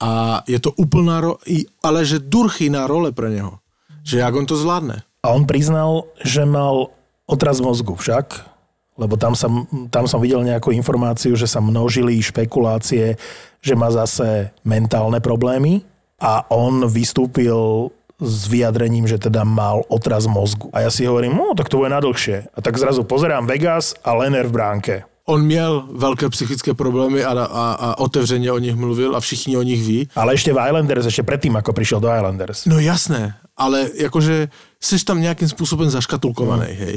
a 0.02 0.42
je 0.48 0.60
to 0.60 0.72
úplná, 0.72 1.20
ro- 1.20 1.64
ale 1.82 2.04
že 2.04 2.18
durchýná 2.18 2.86
role 2.86 3.12
pro 3.12 3.28
něho. 3.28 3.58
Že 4.04 4.18
jak 4.18 4.34
on 4.34 4.46
to 4.46 4.56
zvládne. 4.56 5.02
A 5.22 5.28
on 5.28 5.46
priznal, 5.46 6.04
že 6.24 6.44
mal 6.44 6.86
otraz 7.26 7.60
mozgu 7.60 7.94
však, 7.94 8.50
lebo 8.94 9.18
tam, 9.18 9.34
sa, 9.34 9.50
tam 9.90 10.04
som 10.06 10.22
videl 10.22 10.46
nejakú 10.46 10.70
informáciu, 10.70 11.34
že 11.34 11.50
sa 11.50 11.58
množili 11.58 12.22
špekulácie, 12.22 13.18
že 13.58 13.74
má 13.74 13.90
zase 13.90 14.54
mentálne 14.62 15.18
problémy 15.18 15.82
a 16.22 16.46
on 16.50 16.86
vystúpil 16.86 17.90
s 18.22 18.46
vyjadrením, 18.46 19.10
že 19.10 19.18
teda 19.18 19.42
mal 19.42 19.82
otraz 19.90 20.30
mozgu. 20.30 20.70
A 20.70 20.86
ja 20.86 20.90
si 20.90 21.02
hovorím, 21.02 21.34
no 21.34 21.50
tak 21.58 21.66
to 21.66 21.82
bude 21.82 21.90
na 21.90 21.98
dlhšie. 21.98 22.46
A 22.54 22.58
tak 22.62 22.78
zrazu 22.78 23.02
pozerám 23.02 23.46
Vegas 23.50 23.98
a 24.06 24.14
Lener 24.14 24.46
v 24.46 24.54
bránke. 24.54 24.94
On 25.26 25.40
měl 25.42 25.88
velké 25.90 26.28
psychické 26.28 26.74
problémy 26.74 27.24
a, 27.24 27.32
a, 27.32 27.64
a 27.72 27.98
otevřeně 27.98 28.52
o 28.52 28.58
nich 28.58 28.76
mluvil 28.76 29.16
a 29.16 29.20
všichni 29.20 29.56
o 29.56 29.62
nich 29.62 29.82
ví. 29.82 30.08
Ale 30.14 30.36
ešte 30.36 30.52
v 30.52 30.60
Islanders, 30.60 31.08
ešte 31.08 31.24
predtým, 31.24 31.56
ako 31.56 31.72
prišiel 31.72 31.96
do 31.96 32.12
Islanders. 32.12 32.68
No 32.68 32.76
jasné, 32.76 33.32
ale 33.56 33.88
jakože 33.96 34.48
jsi 34.80 35.04
tam 35.04 35.20
nějakým 35.20 35.48
způsobem 35.48 35.90
zaškatulkovaný, 35.90 36.76
Hmm. 36.76 36.84
hej. 36.84 36.96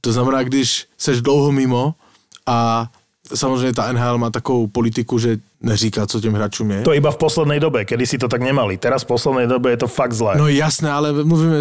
To 0.00 0.12
znamená, 0.12 0.42
když 0.42 0.86
seš 0.98 1.20
dlouho 1.20 1.52
mimo 1.52 1.94
a 2.46 2.86
samozřejmě 3.34 3.72
ta 3.72 3.92
NHL 3.92 4.18
má 4.18 4.30
takovou 4.30 4.66
politiku, 4.66 5.18
že 5.18 5.36
neříká, 5.62 6.06
co 6.06 6.20
těm 6.20 6.32
hráčům 6.32 6.70
je. 6.70 6.82
To 6.82 6.94
iba 6.94 7.10
v 7.10 7.16
poslednej 7.16 7.60
dobe, 7.60 7.84
kedy 7.84 8.06
si 8.06 8.18
to 8.18 8.28
tak 8.28 8.40
nemali. 8.40 8.76
Teraz 8.78 9.04
v 9.04 9.06
poslednej 9.06 9.46
dobe 9.46 9.70
je 9.70 9.76
to 9.76 9.88
fakt 9.88 10.12
zlé. 10.12 10.38
No 10.38 10.48
jasné, 10.48 10.90
ale 10.90 11.12
mluvíme, 11.12 11.60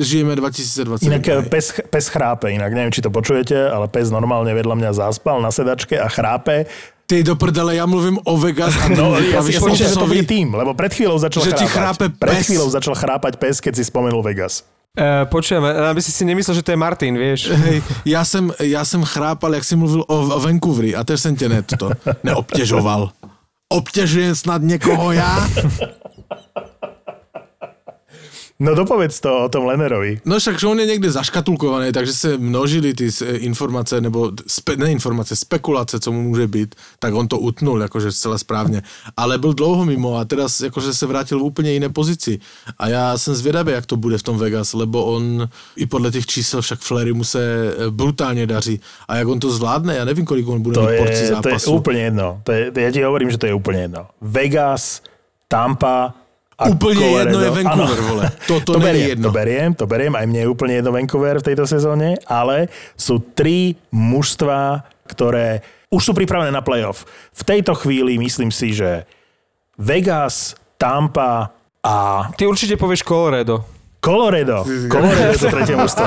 žijeme 0.00 0.36
2020. 0.36 1.06
Inak 1.06 1.28
eh, 1.28 1.42
pes, 1.42 1.76
pes 1.90 2.08
chrápe, 2.08 2.50
inak 2.50 2.72
neviem, 2.74 2.90
či 2.90 3.04
to 3.04 3.10
počujete, 3.14 3.54
ale 3.54 3.86
pes 3.88 4.10
normálne 4.10 4.50
vedľa 4.54 4.74
mňa 4.74 4.90
zaspal 4.96 5.38
na 5.44 5.52
sedačke 5.54 6.00
a 6.00 6.08
chrápe. 6.08 6.66
Ty 7.06 7.22
do 7.22 7.36
prdele, 7.36 7.76
já 7.76 7.86
mluvím 7.86 8.18
o 8.24 8.36
Vegas 8.40 8.74
a 8.80 8.88
No, 8.96 9.12
ja, 9.20 9.20
ja 9.20 9.40
o 9.40 9.44
myslel, 9.44 9.76
že 9.76 9.92
to 9.94 10.08
bude 10.08 10.24
tým, 10.24 10.54
lebo 10.56 10.72
pred 10.74 10.88
chvíľou 10.88 11.20
začal 11.20 11.44
Že 11.44 11.50
chrápať. 11.52 11.68
chrápe 11.68 12.04
Pred 12.08 12.36
pes. 12.40 12.46
chvíľou 12.48 12.68
začal 12.72 12.94
chrápať 12.96 13.32
pes, 13.36 13.60
keď 13.60 13.72
si 13.76 13.84
spomenul 13.84 14.24
Vegas. 14.24 14.64
E, 14.94 15.26
počujem, 15.26 15.64
aby 15.64 16.02
si 16.02 16.12
si 16.12 16.24
nemyslel, 16.24 16.54
že 16.54 16.62
to 16.62 16.70
je 16.70 16.76
Martin, 16.76 17.18
vieš. 17.18 17.50
Hej, 17.64 17.82
já 18.04 18.24
jsem, 18.24 18.52
já 18.60 18.84
jsem 18.84 19.02
chrápal, 19.02 19.54
jak 19.54 19.64
jsi 19.64 19.76
mluvil 19.76 20.04
o, 20.06 20.36
o 20.36 20.40
Vancouveri 20.40 20.94
a 20.94 21.04
tež 21.04 21.20
jsem 21.20 21.36
tě 21.36 21.48
ne, 21.48 21.62
to 21.62 21.90
neobtěžoval. 22.22 23.10
Obtěžujem 23.68 24.34
snad 24.34 24.62
někoho 24.62 25.12
já? 25.12 25.48
No 28.64 28.72
dopovedz 28.74 29.20
to 29.20 29.44
o 29.44 29.48
tom 29.52 29.66
Lenerovi. 29.68 30.24
No 30.24 30.38
však, 30.40 30.56
že 30.60 30.66
on 30.66 30.80
je 30.80 30.86
někde 30.86 31.10
zaškatulkovaný, 31.12 31.92
takže 31.92 32.12
se 32.12 32.38
množili 32.38 32.94
ty 32.94 33.12
s- 33.12 33.20
informace, 33.24 34.00
nebo 34.00 34.32
spe, 34.46 34.76
ne 34.76 34.88
informace, 34.90 35.36
spekulace, 35.36 36.00
co 36.00 36.12
mu 36.12 36.22
může 36.22 36.46
být, 36.48 36.74
tak 36.98 37.14
on 37.14 37.28
to 37.28 37.38
utnul, 37.38 37.82
jakože 37.82 38.12
zcela 38.12 38.38
správně. 38.38 38.82
Ale 39.16 39.38
byl 39.38 39.52
dlouho 39.52 39.84
mimo 39.84 40.16
a 40.16 40.24
teraz 40.24 40.60
jakože 40.60 40.94
se 40.94 41.06
vrátil 41.06 41.38
v 41.38 41.42
úplně 41.42 41.72
jiné 41.72 41.88
pozici. 41.88 42.38
A 42.78 42.88
já 42.88 43.18
jsem 43.18 43.34
zvědavý, 43.34 43.72
jak 43.72 43.86
to 43.86 43.96
bude 43.96 44.18
v 44.18 44.22
tom 44.22 44.38
Vegas, 44.38 44.72
lebo 44.72 45.04
on 45.04 45.48
i 45.76 45.86
podle 45.86 46.10
těch 46.10 46.26
čísel 46.26 46.62
však 46.62 46.80
Flery 46.80 47.12
mu 47.12 47.24
se 47.24 47.40
eh, 47.78 47.90
brutálně 47.90 48.46
daří. 48.46 48.80
A 49.08 49.16
jak 49.16 49.28
on 49.28 49.40
to 49.40 49.50
zvládne, 49.52 49.96
já 49.96 50.04
nevím, 50.04 50.24
kolik 50.24 50.48
on 50.48 50.62
bude 50.62 50.74
To 50.74 50.80
mít 50.86 50.98
porci 50.98 51.12
je, 51.12 51.18
to 51.18 51.24
je 51.24 51.52
zápasu. 51.52 51.72
úplne 51.76 52.00
jedno. 52.00 52.40
To 52.44 52.52
je, 52.52 52.72
ja 52.76 52.90
ti 52.90 53.02
hovorím, 53.04 53.28
že 53.30 53.36
to 53.38 53.46
je 53.46 53.54
úplne 53.54 53.80
jedno. 53.92 54.08
Vegas, 54.24 55.02
Tampa 55.48 56.14
a 56.58 56.64
Úplně 56.70 57.00
Colorado. 57.00 57.18
jedno 57.30 57.40
je 57.40 57.50
Vancouver, 57.50 57.98
Áno. 57.98 58.08
vole. 58.08 58.24
To- 58.46 58.60
to 58.60 58.78
beriem, 58.78 59.08
jedno. 59.08 59.28
To 59.28 59.32
beriem, 59.32 59.70
to 59.74 59.84
beriem. 59.86 60.14
Aj 60.14 60.26
mne 60.26 60.40
je 60.40 60.48
úplne 60.48 60.74
jedno 60.74 60.92
Vancouver 60.92 61.38
v 61.38 61.46
tejto 61.50 61.66
sezóne, 61.66 62.14
ale 62.24 62.68
sú 62.94 63.18
tri 63.18 63.74
mužstva, 63.90 64.82
ktoré 65.06 65.60
už 65.90 66.02
sú 66.04 66.12
pripravené 66.14 66.50
na 66.50 66.62
playoff. 66.62 67.02
V 67.34 67.42
tejto 67.42 67.74
chvíli 67.74 68.18
myslím 68.18 68.54
si, 68.54 68.70
že 68.70 69.02
Vegas, 69.74 70.54
Tampa 70.78 71.50
a 71.82 71.94
Ty 72.32 72.46
určite 72.46 72.76
povieš 72.76 73.02
Colorado. 73.02 73.66
Colorado 74.04 74.68
je 75.32 75.38
to 75.40 75.48
tretie 75.48 75.72
mužstvo. 75.80 76.04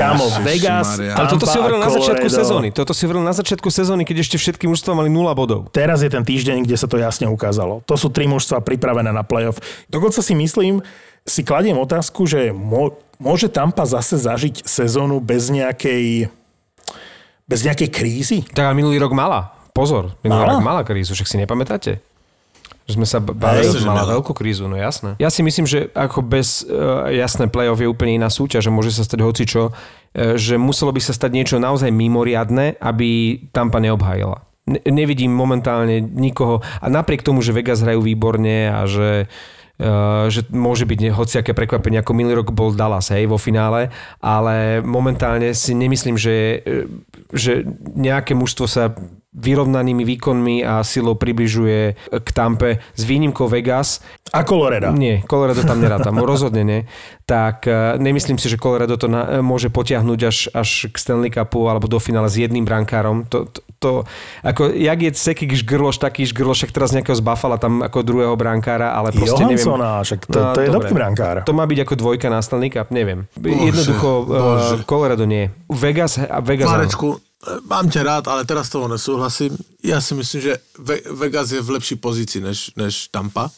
Kámo, 0.00 0.24
Vegas, 0.40 0.96
Ježišmaria. 0.96 1.12
Ale 1.12 1.26
toto 1.28 1.44
Tampa 1.44 1.52
si 1.52 1.56
hovoril 1.60 1.80
na 1.84 1.90
začiatku 1.92 2.28
sezóny. 2.32 2.68
Toto 2.72 2.92
si 2.96 3.02
hovoril 3.04 3.20
na 3.20 3.34
začiatku 3.36 3.68
sezóny, 3.68 4.02
keď 4.08 4.16
ešte 4.24 4.36
všetky 4.40 4.64
mužstva 4.64 4.96
mali 4.96 5.12
0 5.12 5.28
bodov. 5.36 5.68
Teraz 5.68 6.00
je 6.00 6.08
ten 6.08 6.24
týždeň, 6.24 6.64
kde 6.64 6.76
sa 6.80 6.88
to 6.88 6.96
jasne 6.96 7.28
ukázalo. 7.28 7.84
To 7.84 8.00
sú 8.00 8.08
tri 8.08 8.24
mužstva 8.24 8.64
pripravené 8.64 9.12
na 9.12 9.20
playoff. 9.20 9.60
Dokonca 9.92 10.24
si 10.24 10.32
myslím, 10.32 10.80
si 11.28 11.44
kladiem 11.44 11.76
otázku, 11.76 12.24
že 12.24 12.48
môže 13.20 13.52
Tampa 13.52 13.84
zase 13.84 14.16
zažiť 14.16 14.64
sezónu 14.64 15.20
bez 15.20 15.52
nejakej 15.52 16.32
bez 17.48 17.60
nejakej 17.64 17.88
krízy? 17.92 18.38
Tak 18.44 18.72
ale 18.72 18.76
minulý 18.76 19.00
rok 19.00 19.12
mala. 19.16 19.52
Pozor, 19.72 20.16
minulý 20.20 20.42
Mala? 20.42 20.52
rok 20.58 20.64
mala 20.64 20.82
krízu, 20.84 21.14
však 21.14 21.28
si 21.28 21.36
nepamätáte? 21.38 22.02
Že 22.88 22.96
sme 22.96 23.04
sa 23.04 23.20
bavili, 23.20 23.68
že 23.68 23.84
mala 23.84 24.08
veľkú 24.08 24.32
krízu, 24.32 24.64
no 24.64 24.72
jasné. 24.72 25.20
Ja 25.20 25.28
si 25.28 25.44
myslím, 25.44 25.68
že 25.68 25.92
ako 25.92 26.24
bez 26.24 26.64
uh, 26.64 27.12
jasné 27.12 27.44
play-off 27.44 27.84
je 27.84 27.86
úplne 27.86 28.16
iná 28.16 28.32
súťaž, 28.32 28.64
že 28.64 28.72
môže 28.72 28.96
sa 28.96 29.04
stať 29.04 29.20
hocičo, 29.20 29.62
uh, 29.68 30.34
že 30.40 30.56
muselo 30.56 30.88
by 30.96 31.00
sa 31.04 31.12
stať 31.12 31.30
niečo 31.36 31.60
naozaj 31.60 31.92
mimoriadne, 31.92 32.80
aby 32.80 33.38
Tampa 33.52 33.76
neobhájila. 33.84 34.40
Ne- 34.64 34.80
nevidím 34.88 35.36
momentálne 35.36 36.00
nikoho, 36.00 36.64
a 36.80 36.88
napriek 36.88 37.20
tomu, 37.20 37.44
že 37.44 37.52
Vegas 37.52 37.84
hrajú 37.84 38.00
výborne 38.00 38.72
a 38.72 38.88
že 38.88 39.28
Uh, 39.78 40.26
že 40.26 40.42
môže 40.50 40.82
byť 40.82 41.14
hociaké 41.14 41.54
prekvapenie, 41.54 42.02
ako 42.02 42.10
minulý 42.10 42.42
rok 42.42 42.50
bol 42.50 42.74
Dallas, 42.74 43.14
hej, 43.14 43.30
vo 43.30 43.38
finále, 43.38 43.94
ale 44.18 44.82
momentálne 44.82 45.54
si 45.54 45.70
nemyslím, 45.70 46.18
že, 46.18 46.66
že 47.30 47.62
nejaké 47.94 48.34
mužstvo 48.34 48.66
sa 48.66 48.90
vyrovnanými 49.38 50.02
výkonmi 50.02 50.66
a 50.66 50.82
silou 50.82 51.14
približuje 51.14 51.94
k 52.10 52.28
Tampe 52.34 52.82
s 52.94 53.02
výnimkou 53.06 53.46
Vegas. 53.46 54.02
A 54.34 54.44
Colorado. 54.44 54.92
Nie, 54.92 55.22
Colorado 55.24 55.62
tam 55.62 55.78
nerátam, 55.78 56.18
rozhodne 56.26 56.66
nie. 56.66 56.80
Tak 57.24 57.64
e, 57.64 57.96
nemyslím 57.96 58.36
si, 58.36 58.50
že 58.50 58.58
Colorado 58.58 58.98
to 58.98 59.06
na, 59.06 59.38
e, 59.38 59.44
môže 59.44 59.70
potiahnuť 59.70 60.20
až, 60.26 60.38
až 60.52 60.70
k 60.90 60.96
Stanley 60.96 61.30
Cupu 61.30 61.64
alebo 61.68 61.86
do 61.86 61.96
finále 61.96 62.28
s 62.28 62.36
jedným 62.36 62.66
brankárom. 62.66 63.24
To, 63.30 63.46
to, 63.48 63.60
to 63.78 63.90
ako, 64.42 64.74
jak 64.74 64.98
je 64.98 65.10
Sekik 65.14 65.52
žgrloš, 65.54 66.02
taký 66.02 66.26
žgrloš, 66.26 66.66
však 66.66 66.72
teraz 66.74 66.90
nejakého 66.92 67.14
z 67.14 67.22
Buffalo 67.22 67.56
tam 67.56 67.80
ako 67.80 68.02
druhého 68.02 68.34
brankára, 68.36 68.92
ale 68.92 69.14
proste 69.14 69.44
neviem. 69.44 69.60
Však 69.62 70.20
to, 70.28 70.38
No, 70.38 70.52
to 70.56 70.60
je 70.64 70.68
dobrý 70.68 70.92
brankár. 70.92 71.44
To 71.44 71.52
má 71.52 71.64
byť 71.64 71.78
ako 71.84 71.94
dvojka 71.94 72.26
na 72.28 72.40
Stanley 72.40 72.72
Cup, 72.72 72.88
neviem. 72.90 73.28
Bože, 73.36 73.54
Jednoducho 73.54 74.08
bože. 74.24 74.74
uh, 74.80 74.84
Colorado 74.84 75.24
nie. 75.24 75.52
Vegas, 75.68 76.16
a 76.18 76.40
Vegas 76.40 76.68
áno. 76.68 76.88
Mám 77.70 77.90
tě 77.90 78.02
rád, 78.02 78.28
ale 78.28 78.44
teraz 78.44 78.68
toho 78.68 78.88
nesouhlasím. 78.88 79.56
Já 79.84 80.00
si 80.00 80.14
myslím, 80.14 80.40
že 80.40 80.58
Ve- 80.78 81.00
Vegas 81.14 81.50
je 81.50 81.60
v 81.60 81.70
lepší 81.70 81.96
pozici 81.96 82.40
než, 82.40 82.70
než 82.76 83.08
Tampa. 83.08 83.50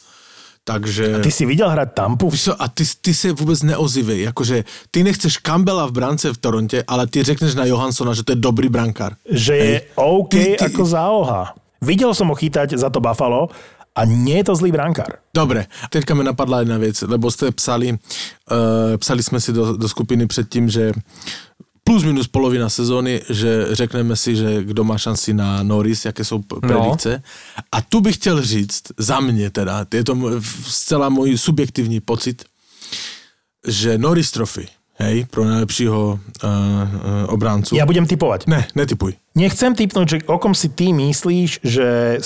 Takže... 0.63 1.19
Ty 1.19 1.31
si 1.31 1.45
videl 1.45 1.69
hrať 1.69 1.93
Tampu? 1.93 2.31
A 2.59 2.67
ty, 2.67 2.83
ty 3.01 3.13
se 3.13 3.31
vůbec 3.31 3.61
neozivej, 3.63 4.21
jakože 4.21 4.63
ty 4.91 5.03
nechceš 5.03 5.37
Campbella 5.37 5.85
v 5.85 5.91
brance 5.91 6.33
v 6.33 6.37
Toronte, 6.37 6.83
ale 6.87 7.07
ty 7.07 7.23
řekneš 7.23 7.55
na 7.55 7.65
Johanssona, 7.65 8.13
že 8.13 8.23
to 8.23 8.31
je 8.31 8.35
dobrý 8.35 8.69
brankár. 8.69 9.15
Že 9.29 9.55
je 9.57 9.63
Hej. 9.71 9.81
OK 9.95 10.29
Ty- 10.29 10.55
ty- 10.59 10.65
ako 10.65 10.85
záloha. 10.85 11.53
Videl 11.81 12.13
som 12.13 12.29
ho 12.29 12.37
chytať 12.37 12.77
za 12.77 12.93
to 12.93 13.01
Buffalo 13.01 13.49
a 13.97 14.05
nie 14.05 14.37
je 14.37 14.43
to 14.43 14.55
zlý 14.55 14.69
brankár. 14.71 15.17
Dobre, 15.33 15.65
teďka 15.89 16.13
mi 16.13 16.21
napadla 16.23 16.59
jedna 16.61 16.77
věc, 16.77 17.01
lebo 17.09 17.31
jste 17.31 17.51
psali, 17.51 17.97
uh, 17.97 17.97
psali 19.01 19.23
jsme 19.23 19.41
si 19.41 19.53
do, 19.53 19.73
do 19.77 19.89
skupiny 19.89 20.27
předtím, 20.29 20.69
že 20.69 20.91
plus 21.91 22.07
minus 22.07 22.31
polovina 22.31 22.71
sezóny, 22.71 23.19
že 23.27 23.75
řekneme 23.75 24.15
si, 24.15 24.31
že 24.39 24.63
kdo 24.63 24.87
má 24.87 24.95
šanci 24.95 25.35
na 25.35 25.59
Norris, 25.59 26.07
jaké 26.07 26.23
jsou 26.23 26.39
p- 26.39 26.63
predikce. 26.63 27.19
A 27.67 27.81
tu 27.83 27.99
bych 27.99 28.15
chtěl 28.15 28.39
říct, 28.39 28.95
za 28.95 29.19
mě 29.19 29.51
teda, 29.51 29.83
je 29.93 30.03
to 30.03 30.15
zcela 30.63 31.11
můj 31.11 31.35
subjektivní 31.35 31.99
pocit, 31.99 32.47
že 33.67 33.97
Norris 33.97 34.31
Trophy, 34.31 34.67
hej, 35.03 35.27
pro 35.27 35.43
nejlepšího 35.43 35.99
uh, 36.15 36.19
uh, 36.47 37.27
obráncu. 37.27 37.75
Ja 37.75 37.83
budem 37.83 38.07
typovať. 38.07 38.47
Ne, 38.47 38.71
netypuj. 38.71 39.19
Nechcem 39.35 39.75
typnúť, 39.75 40.07
že 40.07 40.17
o 40.31 40.39
kom 40.39 40.55
si 40.55 40.71
ty 40.71 40.95
myslíš, 40.95 41.59
že 41.59 42.17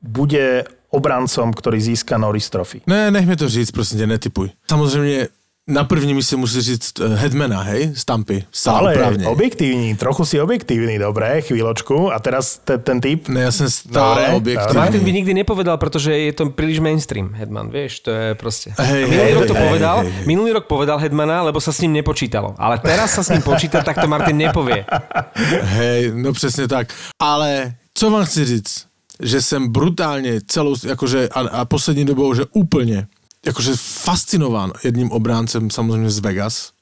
bude 0.00 0.64
obrancom, 0.88 1.52
ktorý 1.52 1.84
získa 1.84 2.16
Norris 2.16 2.48
Trophy. 2.48 2.80
Ne, 2.88 3.12
nech 3.12 3.28
mi 3.28 3.36
to 3.36 3.44
říct, 3.48 3.76
prosím 3.76 3.98
tě, 3.98 4.06
netypuj. 4.06 4.50
Samozřejmě 4.70 5.28
na 5.72 5.84
první 5.84 6.14
místě 6.14 6.36
musí 6.36 6.60
říct 6.60 7.00
eh, 7.00 7.16
Headmana, 7.16 7.62
hej, 7.62 7.92
z 7.94 8.04
Tampy. 8.04 8.44
Stále 8.52 8.78
Ale 8.78 8.92
oprávně. 8.92 9.26
objektívny, 9.26 9.96
trochu 9.96 10.24
si 10.24 10.40
objektívny, 10.40 10.98
dobre, 10.98 11.40
chvíľočku. 11.40 12.12
A 12.12 12.18
teraz 12.20 12.60
te, 12.64 12.78
ten 12.78 13.00
typ. 13.00 13.28
Ne, 13.28 13.40
já 13.40 13.52
jsem 13.52 13.70
stále 13.70 14.20
Dobre, 14.20 14.36
objektivní. 14.36 14.66
dobre. 14.68 14.80
Martin 14.80 15.04
by 15.04 15.12
nikdy 15.12 15.34
nepovedal, 15.34 15.76
pretože 15.78 16.12
je 16.18 16.32
to 16.32 16.50
príliš 16.52 16.78
mainstream, 16.78 17.32
Headman, 17.34 17.70
vieš, 17.72 18.00
to 18.04 18.10
je 18.10 18.34
proste. 18.34 18.76
Hej, 18.78 19.08
minulý 19.08 19.24
hej, 19.24 19.34
rok 19.34 19.46
to 19.46 19.54
hej, 19.54 19.68
povedal, 19.68 19.96
hej, 20.04 20.10
hej. 20.12 20.26
minulý 20.26 20.50
rok 20.52 20.64
povedal 20.68 20.98
Headmana, 21.00 21.42
lebo 21.42 21.60
sa 21.60 21.72
s 21.72 21.80
ním 21.80 21.92
nepočítalo. 21.96 22.54
Ale 22.58 22.78
teraz 22.78 23.16
sa 23.16 23.22
s 23.24 23.32
ním 23.32 23.42
počíta, 23.42 23.80
tak 23.80 23.96
to 23.96 24.06
Martin 24.08 24.36
nepovie. 24.36 24.84
Hej, 25.78 26.12
no 26.14 26.32
přesně 26.32 26.68
tak. 26.68 26.92
Ale 27.20 27.74
co 27.94 28.10
vám 28.10 28.24
chci 28.24 28.44
říct, 28.44 28.86
že 29.22 29.42
jsem 29.42 29.72
brutálně 29.72 30.40
celou, 30.46 30.74
jakože 30.86 31.28
a, 31.28 31.40
a 31.40 31.64
poslední 31.64 32.04
dobou, 32.04 32.34
že 32.34 32.42
úplně, 32.52 33.06
jakože 33.46 33.72
fascinován 33.76 34.72
jedním 34.84 35.10
obráncem 35.10 35.70
samozřejmě 35.70 36.10
z 36.10 36.18
Vegas. 36.18 36.72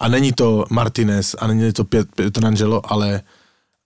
A 0.00 0.08
není 0.08 0.32
to 0.32 0.64
Martinez 0.70 1.36
a 1.38 1.46
není 1.46 1.72
to 1.72 1.84
Piet- 1.84 2.08
Pietrangelo, 2.14 2.92
ale 2.92 3.22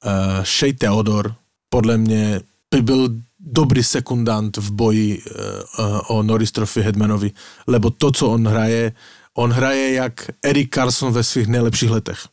uh, 0.04 0.44
Shea 0.44 0.72
Theodor 0.78 1.34
podle 1.68 1.98
mě 1.98 2.40
by 2.70 2.82
byl 2.82 3.08
dobrý 3.40 3.84
sekundant 3.84 4.56
v 4.56 4.70
boji 4.70 5.22
uh, 5.22 6.00
o 6.08 6.22
Norris 6.22 6.52
Trophy 6.52 6.82
Headmanovi, 6.82 7.32
lebo 7.66 7.90
to, 7.90 8.12
co 8.12 8.28
on 8.28 8.48
hraje, 8.48 8.92
on 9.34 9.52
hraje 9.52 9.92
jak 9.92 10.30
Eric 10.42 10.68
Carson 10.74 11.12
ve 11.12 11.24
svých 11.24 11.46
nejlepších 11.46 11.90
letech. 11.90 12.26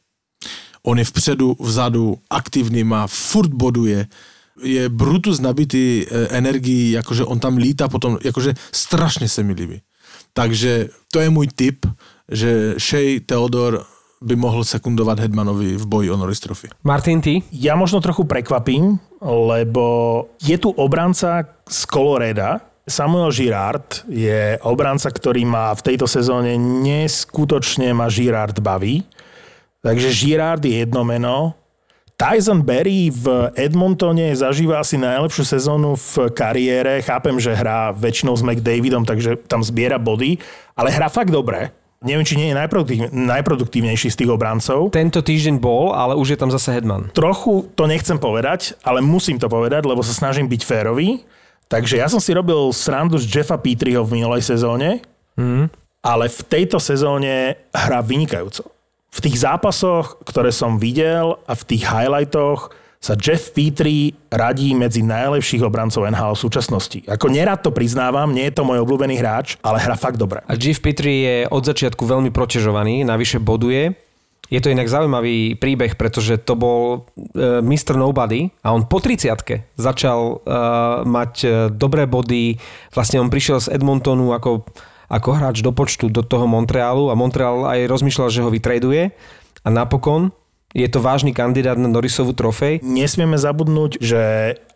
On 0.84 1.00
je 1.00 1.06
vpředu, 1.06 1.58
vzadu, 1.60 2.18
aktivní, 2.30 2.84
má, 2.84 3.08
furt 3.08 3.50
boduje, 3.50 4.08
je 4.64 4.90
brutus 4.90 5.40
nabitý 5.40 6.04
e, 6.04 6.28
energií, 6.38 6.92
jakože 6.92 7.26
on 7.26 7.40
tam 7.40 7.58
lítá 7.58 7.88
potom, 7.88 8.18
jakože 8.24 8.54
strašně 8.72 9.30
se 9.30 9.44
mi 9.44 9.54
líbí. 9.54 9.82
Takže 10.34 10.90
to 11.12 11.20
je 11.20 11.30
můj 11.30 11.48
tip, 11.56 11.86
že 12.32 12.76
Shea 12.80 13.20
Theodor 13.26 13.86
by 14.22 14.36
mohl 14.36 14.64
sekundovat 14.64 15.20
Hedmanovi 15.20 15.78
v 15.78 15.86
boji 15.86 16.12
o 16.12 16.18
Norris 16.18 16.40
Trophy. 16.40 16.68
Martin, 16.84 17.22
ty? 17.22 17.44
Ja 17.52 17.76
možno 17.76 18.02
trochu 18.02 18.24
prekvapím, 18.24 19.00
lebo 19.22 20.26
je 20.42 20.58
tu 20.58 20.72
obranca 20.72 21.46
z 21.70 21.80
Coloreda, 21.86 22.60
Samuel 22.86 23.34
Girard 23.34 24.06
je 24.06 24.62
obranca, 24.62 25.10
ktorý 25.10 25.42
má 25.42 25.74
v 25.74 25.82
tejto 25.82 26.06
sezóne 26.06 26.54
neskutočne 26.58 27.90
ma 27.98 28.06
Girard 28.14 28.62
baví. 28.62 29.02
Takže 29.82 30.14
Girard 30.14 30.62
je 30.62 30.86
jedno 30.86 31.02
meno. 31.02 31.58
Tyson 32.16 32.64
Berry 32.64 33.12
v 33.12 33.52
Edmontone 33.60 34.32
zažíva 34.32 34.80
asi 34.80 34.96
najlepšiu 34.96 35.44
sezónu 35.44 36.00
v 36.00 36.32
kariére. 36.32 37.04
Chápem, 37.04 37.36
že 37.44 37.52
hrá 37.52 37.92
väčšinou 37.92 38.40
s 38.40 38.44
McDavidom, 38.44 39.04
takže 39.04 39.36
tam 39.52 39.60
zbiera 39.60 40.00
body, 40.00 40.40
ale 40.80 40.96
hrá 40.96 41.12
fakt 41.12 41.28
dobre. 41.28 41.76
Neviem, 42.00 42.24
či 42.24 42.40
nie 42.40 42.52
je 42.52 42.56
najproduktív- 42.56 43.12
najproduktívnejší 43.12 44.08
z 44.14 44.20
tých 44.24 44.32
obrancov. 44.32 44.96
Tento 44.96 45.20
týždeň 45.20 45.60
bol, 45.60 45.92
ale 45.92 46.16
už 46.16 46.36
je 46.36 46.40
tam 46.40 46.54
zase 46.54 46.72
Headman. 46.72 47.12
Trochu 47.12 47.68
to 47.76 47.84
nechcem 47.84 48.16
povedať, 48.16 48.80
ale 48.86 49.04
musím 49.04 49.36
to 49.36 49.52
povedať, 49.52 49.84
lebo 49.84 50.00
sa 50.00 50.16
snažím 50.16 50.48
byť 50.48 50.62
férový. 50.64 51.26
Takže 51.68 52.00
ja 52.00 52.08
som 52.08 52.22
si 52.22 52.32
robil 52.32 52.72
srandu 52.72 53.20
z 53.20 53.28
Jeffa 53.28 53.58
Petryho 53.60 54.06
v 54.06 54.22
minulej 54.22 54.46
sezóne, 54.46 55.02
mm. 55.36 55.68
ale 56.06 56.30
v 56.30 56.40
tejto 56.46 56.78
sezóne 56.78 57.58
hrá 57.74 58.00
vynikajúco. 58.06 58.75
V 59.16 59.20
tých 59.24 59.40
zápasoch, 59.40 60.20
ktoré 60.28 60.52
som 60.52 60.76
videl 60.76 61.40
a 61.48 61.56
v 61.56 61.64
tých 61.64 61.88
highlightoch 61.88 62.76
sa 63.00 63.16
Jeff 63.16 63.56
Petrie 63.56 64.18
radí 64.28 64.76
medzi 64.76 65.06
najlepších 65.06 65.64
obrancov 65.64 66.04
NHL 66.10 66.36
v 66.36 66.44
súčasnosti. 66.44 67.00
Ako 67.08 67.32
nerad 67.32 67.64
to 67.64 67.72
priznávam, 67.72 68.36
nie 68.36 68.44
je 68.50 68.60
to 68.60 68.68
môj 68.68 68.84
obľúbený 68.84 69.16
hráč, 69.22 69.56
ale 69.64 69.80
hrá 69.80 69.96
fakt 69.96 70.20
dobre. 70.20 70.44
A 70.44 70.60
Jeff 70.60 70.84
Petrie 70.84 71.22
je 71.24 71.38
od 71.48 71.64
začiatku 71.64 72.02
veľmi 72.04 72.34
protežovaný, 72.34 73.08
navyše 73.08 73.40
boduje. 73.40 73.96
Je 74.52 74.62
to 74.62 74.70
inak 74.70 74.92
zaujímavý 74.92 75.58
príbeh, 75.58 75.98
pretože 75.98 76.38
to 76.38 76.54
bol 76.54 77.08
uh, 77.08 77.64
Mr. 77.66 77.98
Nobody 77.98 78.54
a 78.62 78.76
on 78.76 78.86
po 78.86 79.02
30 79.02 79.32
začal 79.80 80.20
uh, 80.38 81.02
mať 81.02 81.34
uh, 81.46 81.50
dobré 81.74 82.06
body. 82.06 82.58
Vlastne 82.94 83.24
on 83.24 83.34
prišiel 83.34 83.58
z 83.64 83.74
Edmontonu 83.74 84.38
ako, 84.38 84.70
ako 85.10 85.30
hráč 85.38 85.62
do 85.62 85.72
počtu 85.72 86.10
do 86.10 86.26
toho 86.26 86.46
Montrealu 86.50 87.10
a 87.12 87.16
Montreal 87.16 87.66
aj 87.68 87.90
rozmýšľal, 87.90 88.30
že 88.34 88.44
ho 88.44 88.50
vytraduje 88.50 89.14
a 89.66 89.68
napokon 89.70 90.34
je 90.76 90.88
to 90.92 91.00
vážny 91.00 91.32
kandidát 91.32 91.80
na 91.80 91.88
Norrisovú 91.88 92.36
trofej. 92.36 92.84
Nesmieme 92.84 93.40
zabudnúť, 93.40 94.04
že 94.04 94.22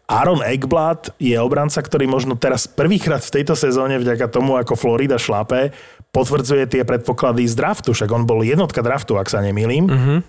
Aaron 0.09 0.41
Eckblad 0.41 1.13
je 1.21 1.35
obranca, 1.37 1.83
ktorý 1.83 2.07
možno 2.09 2.39
teraz 2.39 2.65
prvýkrát 2.65 3.21
v 3.21 3.39
tejto 3.39 3.53
sezóne 3.53 3.99
vďaka 3.99 4.31
tomu, 4.31 4.57
ako 4.57 4.79
Florida 4.79 5.19
šlape, 5.19 5.75
potvrdzuje 6.09 6.65
tie 6.65 6.81
predpoklady 6.81 7.45
z 7.45 7.53
draftu. 7.53 7.93
Však 7.93 8.09
on 8.09 8.25
bol 8.25 8.41
jednotka 8.41 8.81
draftu, 8.81 9.19
ak 9.19 9.29
sa 9.29 9.43
nemýlim. 9.43 9.85
Uh-huh. 9.85 10.19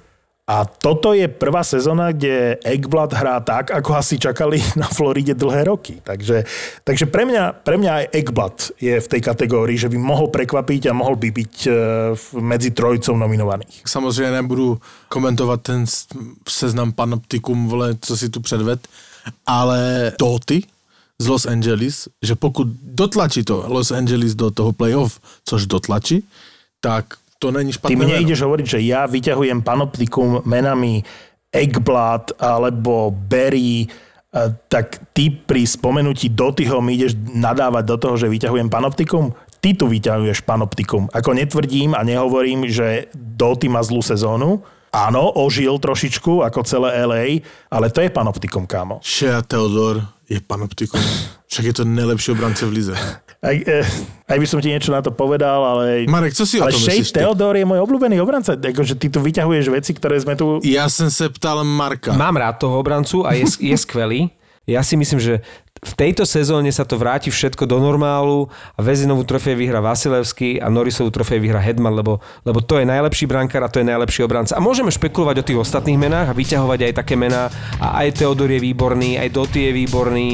A 0.51 0.67
toto 0.67 1.15
je 1.15 1.31
prvá 1.31 1.63
sezóna, 1.63 2.11
kde 2.11 2.59
Eckblad 2.67 3.15
hrá 3.15 3.39
tak, 3.39 3.71
ako 3.71 3.95
asi 3.95 4.19
čakali 4.19 4.59
na 4.83 4.91
Floride 4.91 5.39
dlhé 5.39 5.71
roky. 5.71 6.03
Takže, 6.03 6.43
takže 6.83 7.07
pre, 7.07 7.23
mňa, 7.23 7.63
pre 7.63 7.79
mňa 7.79 7.93
aj 7.95 8.05
Eckblad 8.11 8.57
je 8.83 8.99
v 8.99 9.07
tej 9.07 9.21
kategórii, 9.23 9.79
že 9.79 9.87
by 9.87 9.95
mohol 9.95 10.27
prekvapiť 10.35 10.91
a 10.91 10.99
mohol 10.99 11.15
by 11.15 11.31
byť 11.31 11.55
eh, 11.67 11.75
medzi 12.43 12.75
trojicou 12.75 13.15
nominovaných. 13.17 13.83
Samozřejmě 13.87 14.31
nebudu 14.31 14.81
komentovat 15.09 15.63
ten 15.63 15.85
seznam 16.49 16.93
panoptikum, 16.93 17.69
vole, 17.69 17.95
co 18.01 18.17
si 18.17 18.29
tu 18.29 18.41
předved, 18.41 18.89
ale 19.47 20.13
Toty 20.19 20.63
z 21.19 21.27
Los 21.27 21.47
Angeles, 21.47 22.09
že 22.23 22.35
pokud 22.35 22.69
dotlačí 22.83 23.45
to 23.45 23.65
Los 23.69 23.91
Angeles 23.91 24.35
do 24.35 24.51
toho 24.51 24.73
playoff, 24.73 25.21
což 25.45 25.67
dotlačí, 25.67 26.25
tak 26.81 27.05
to 27.41 27.49
není 27.49 27.73
Ty 27.73 27.81
špatné 27.81 27.97
mne 27.97 28.15
meno. 28.21 28.25
ideš 28.29 28.45
hovoriť, 28.45 28.67
že 28.69 28.79
ja 28.85 29.09
vyťahujem 29.09 29.65
panoptikum 29.65 30.45
menami 30.45 31.01
Eggblad 31.49 32.37
alebo 32.37 33.09
Berry, 33.11 33.89
eh, 33.89 34.49
tak 34.69 35.11
ty 35.17 35.33
pri 35.33 35.65
spomenutí 35.65 36.31
Dotyho 36.31 36.85
mi 36.85 37.01
ideš 37.01 37.17
nadávať 37.17 37.85
do 37.89 37.97
toho, 37.97 38.15
že 38.21 38.29
vyťahujem 38.29 38.69
panoptikum? 38.69 39.33
Ty 39.61 39.73
tu 39.77 39.89
vyťahuješ 39.89 40.45
panoptikum. 40.45 41.09
Ako 41.13 41.33
netvrdím 41.33 41.97
a 41.97 42.05
nehovorím, 42.05 42.69
že 42.69 43.09
Doty 43.17 43.73
má 43.73 43.81
zlú 43.81 44.05
sezónu. 44.05 44.61
Áno, 44.91 45.31
ožil 45.39 45.79
trošičku, 45.79 46.43
ako 46.43 46.67
celé 46.67 46.99
LA, 47.07 47.25
ale 47.71 47.95
to 47.95 48.03
je 48.03 48.11
panoptikum, 48.11 48.67
kámo. 48.67 48.99
Shea 49.07 49.39
Theodor 49.47 50.03
je 50.27 50.43
panoptikum. 50.43 50.99
Však 51.47 51.65
je 51.65 51.75
to 51.79 51.85
nejlepší 51.87 52.35
obránce 52.35 52.67
v 52.67 52.75
lize. 52.75 52.95
Aj, 53.41 53.57
eh, 53.57 53.89
aj 54.29 54.37
by 54.37 54.47
som 54.47 54.61
ti 54.61 54.69
niečo 54.69 54.93
na 54.93 55.01
to 55.01 55.17
povedal, 55.17 55.65
ale... 55.65 56.05
Marek, 56.05 56.37
co 56.37 56.45
si 56.45 56.61
o 56.61 56.69
ale 56.69 56.77
tom 56.77 56.85
Shea? 56.85 57.01
Theodor 57.01 57.57
je 57.57 57.65
môj 57.65 57.81
obľúbený 57.89 58.21
obranca. 58.21 58.53
Akože 58.53 59.01
ty 59.01 59.09
tu 59.09 59.17
vyťahuješ 59.25 59.73
veci, 59.73 59.97
ktoré 59.97 60.21
sme 60.21 60.37
tu... 60.37 60.61
Já 60.61 60.85
jsem 60.93 61.09
se 61.09 61.33
ptal 61.33 61.65
Marka. 61.65 62.13
Mám 62.13 62.37
rád 62.37 62.61
toho 62.61 62.77
obrancu 62.77 63.25
a 63.25 63.33
je, 63.33 63.49
je 63.57 63.77
skvelý. 63.81 64.29
Ja 64.69 64.85
si 64.85 64.95
myslím, 65.01 65.19
že 65.25 65.41
v 65.81 65.93
tejto 65.97 66.29
sezóne 66.29 66.69
sa 66.69 66.85
to 66.85 67.01
vráti 67.01 67.33
všetko 67.33 67.65
do 67.65 67.81
normálu 67.81 68.53
a 68.77 68.81
Vezinovú 68.85 69.25
trofej 69.25 69.57
vyhra 69.57 69.81
Vasilevský 69.81 70.61
a 70.61 70.69
Norrisovú 70.69 71.09
trofej 71.09 71.41
vyhra 71.41 71.57
Hedman, 71.57 71.97
lebo, 71.97 72.21
lebo 72.45 72.61
to 72.61 72.77
je 72.77 72.85
najlepší 72.85 73.25
brankár 73.25 73.65
a 73.65 73.73
to 73.73 73.81
je 73.81 73.89
najlepší 73.89 74.21
obranca. 74.29 74.53
A 74.53 74.61
môžeme 74.61 74.93
špekulovať 74.93 75.41
o 75.41 75.47
tých 75.47 75.61
ostatných 75.65 75.97
menách 75.97 76.29
a 76.29 76.37
vyťahovať 76.37 76.81
aj 76.85 76.93
také 77.01 77.17
mená. 77.17 77.49
A 77.81 78.05
aj 78.05 78.13
Teodor 78.21 78.53
je 78.53 78.61
výborný, 78.61 79.17
aj 79.17 79.33
Doty 79.33 79.73
je 79.73 79.73
výborný, 79.73 80.29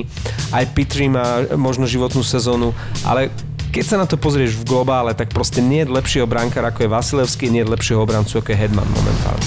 aj 0.51 0.67
Pitri 0.75 1.07
má 1.07 1.47
možno 1.55 1.87
životnú 1.87 2.27
sezónu, 2.27 2.75
ale 3.07 3.31
keď 3.71 3.85
sa 3.87 4.01
na 4.03 4.07
to 4.11 4.19
pozrieš 4.19 4.59
v 4.59 4.67
globále, 4.67 5.15
tak 5.15 5.31
proste 5.31 5.63
nie 5.63 5.87
je 5.87 5.95
lepšieho 5.95 6.27
brankára 6.27 6.75
ako 6.75 6.83
je 6.83 6.91
Vasilevský, 6.91 7.55
nie 7.55 7.63
je 7.63 7.71
lepšieho 7.71 8.03
obrancu 8.03 8.43
ako 8.43 8.51
je 8.51 8.59
Hedman 8.59 8.89
momentálne. 8.91 9.47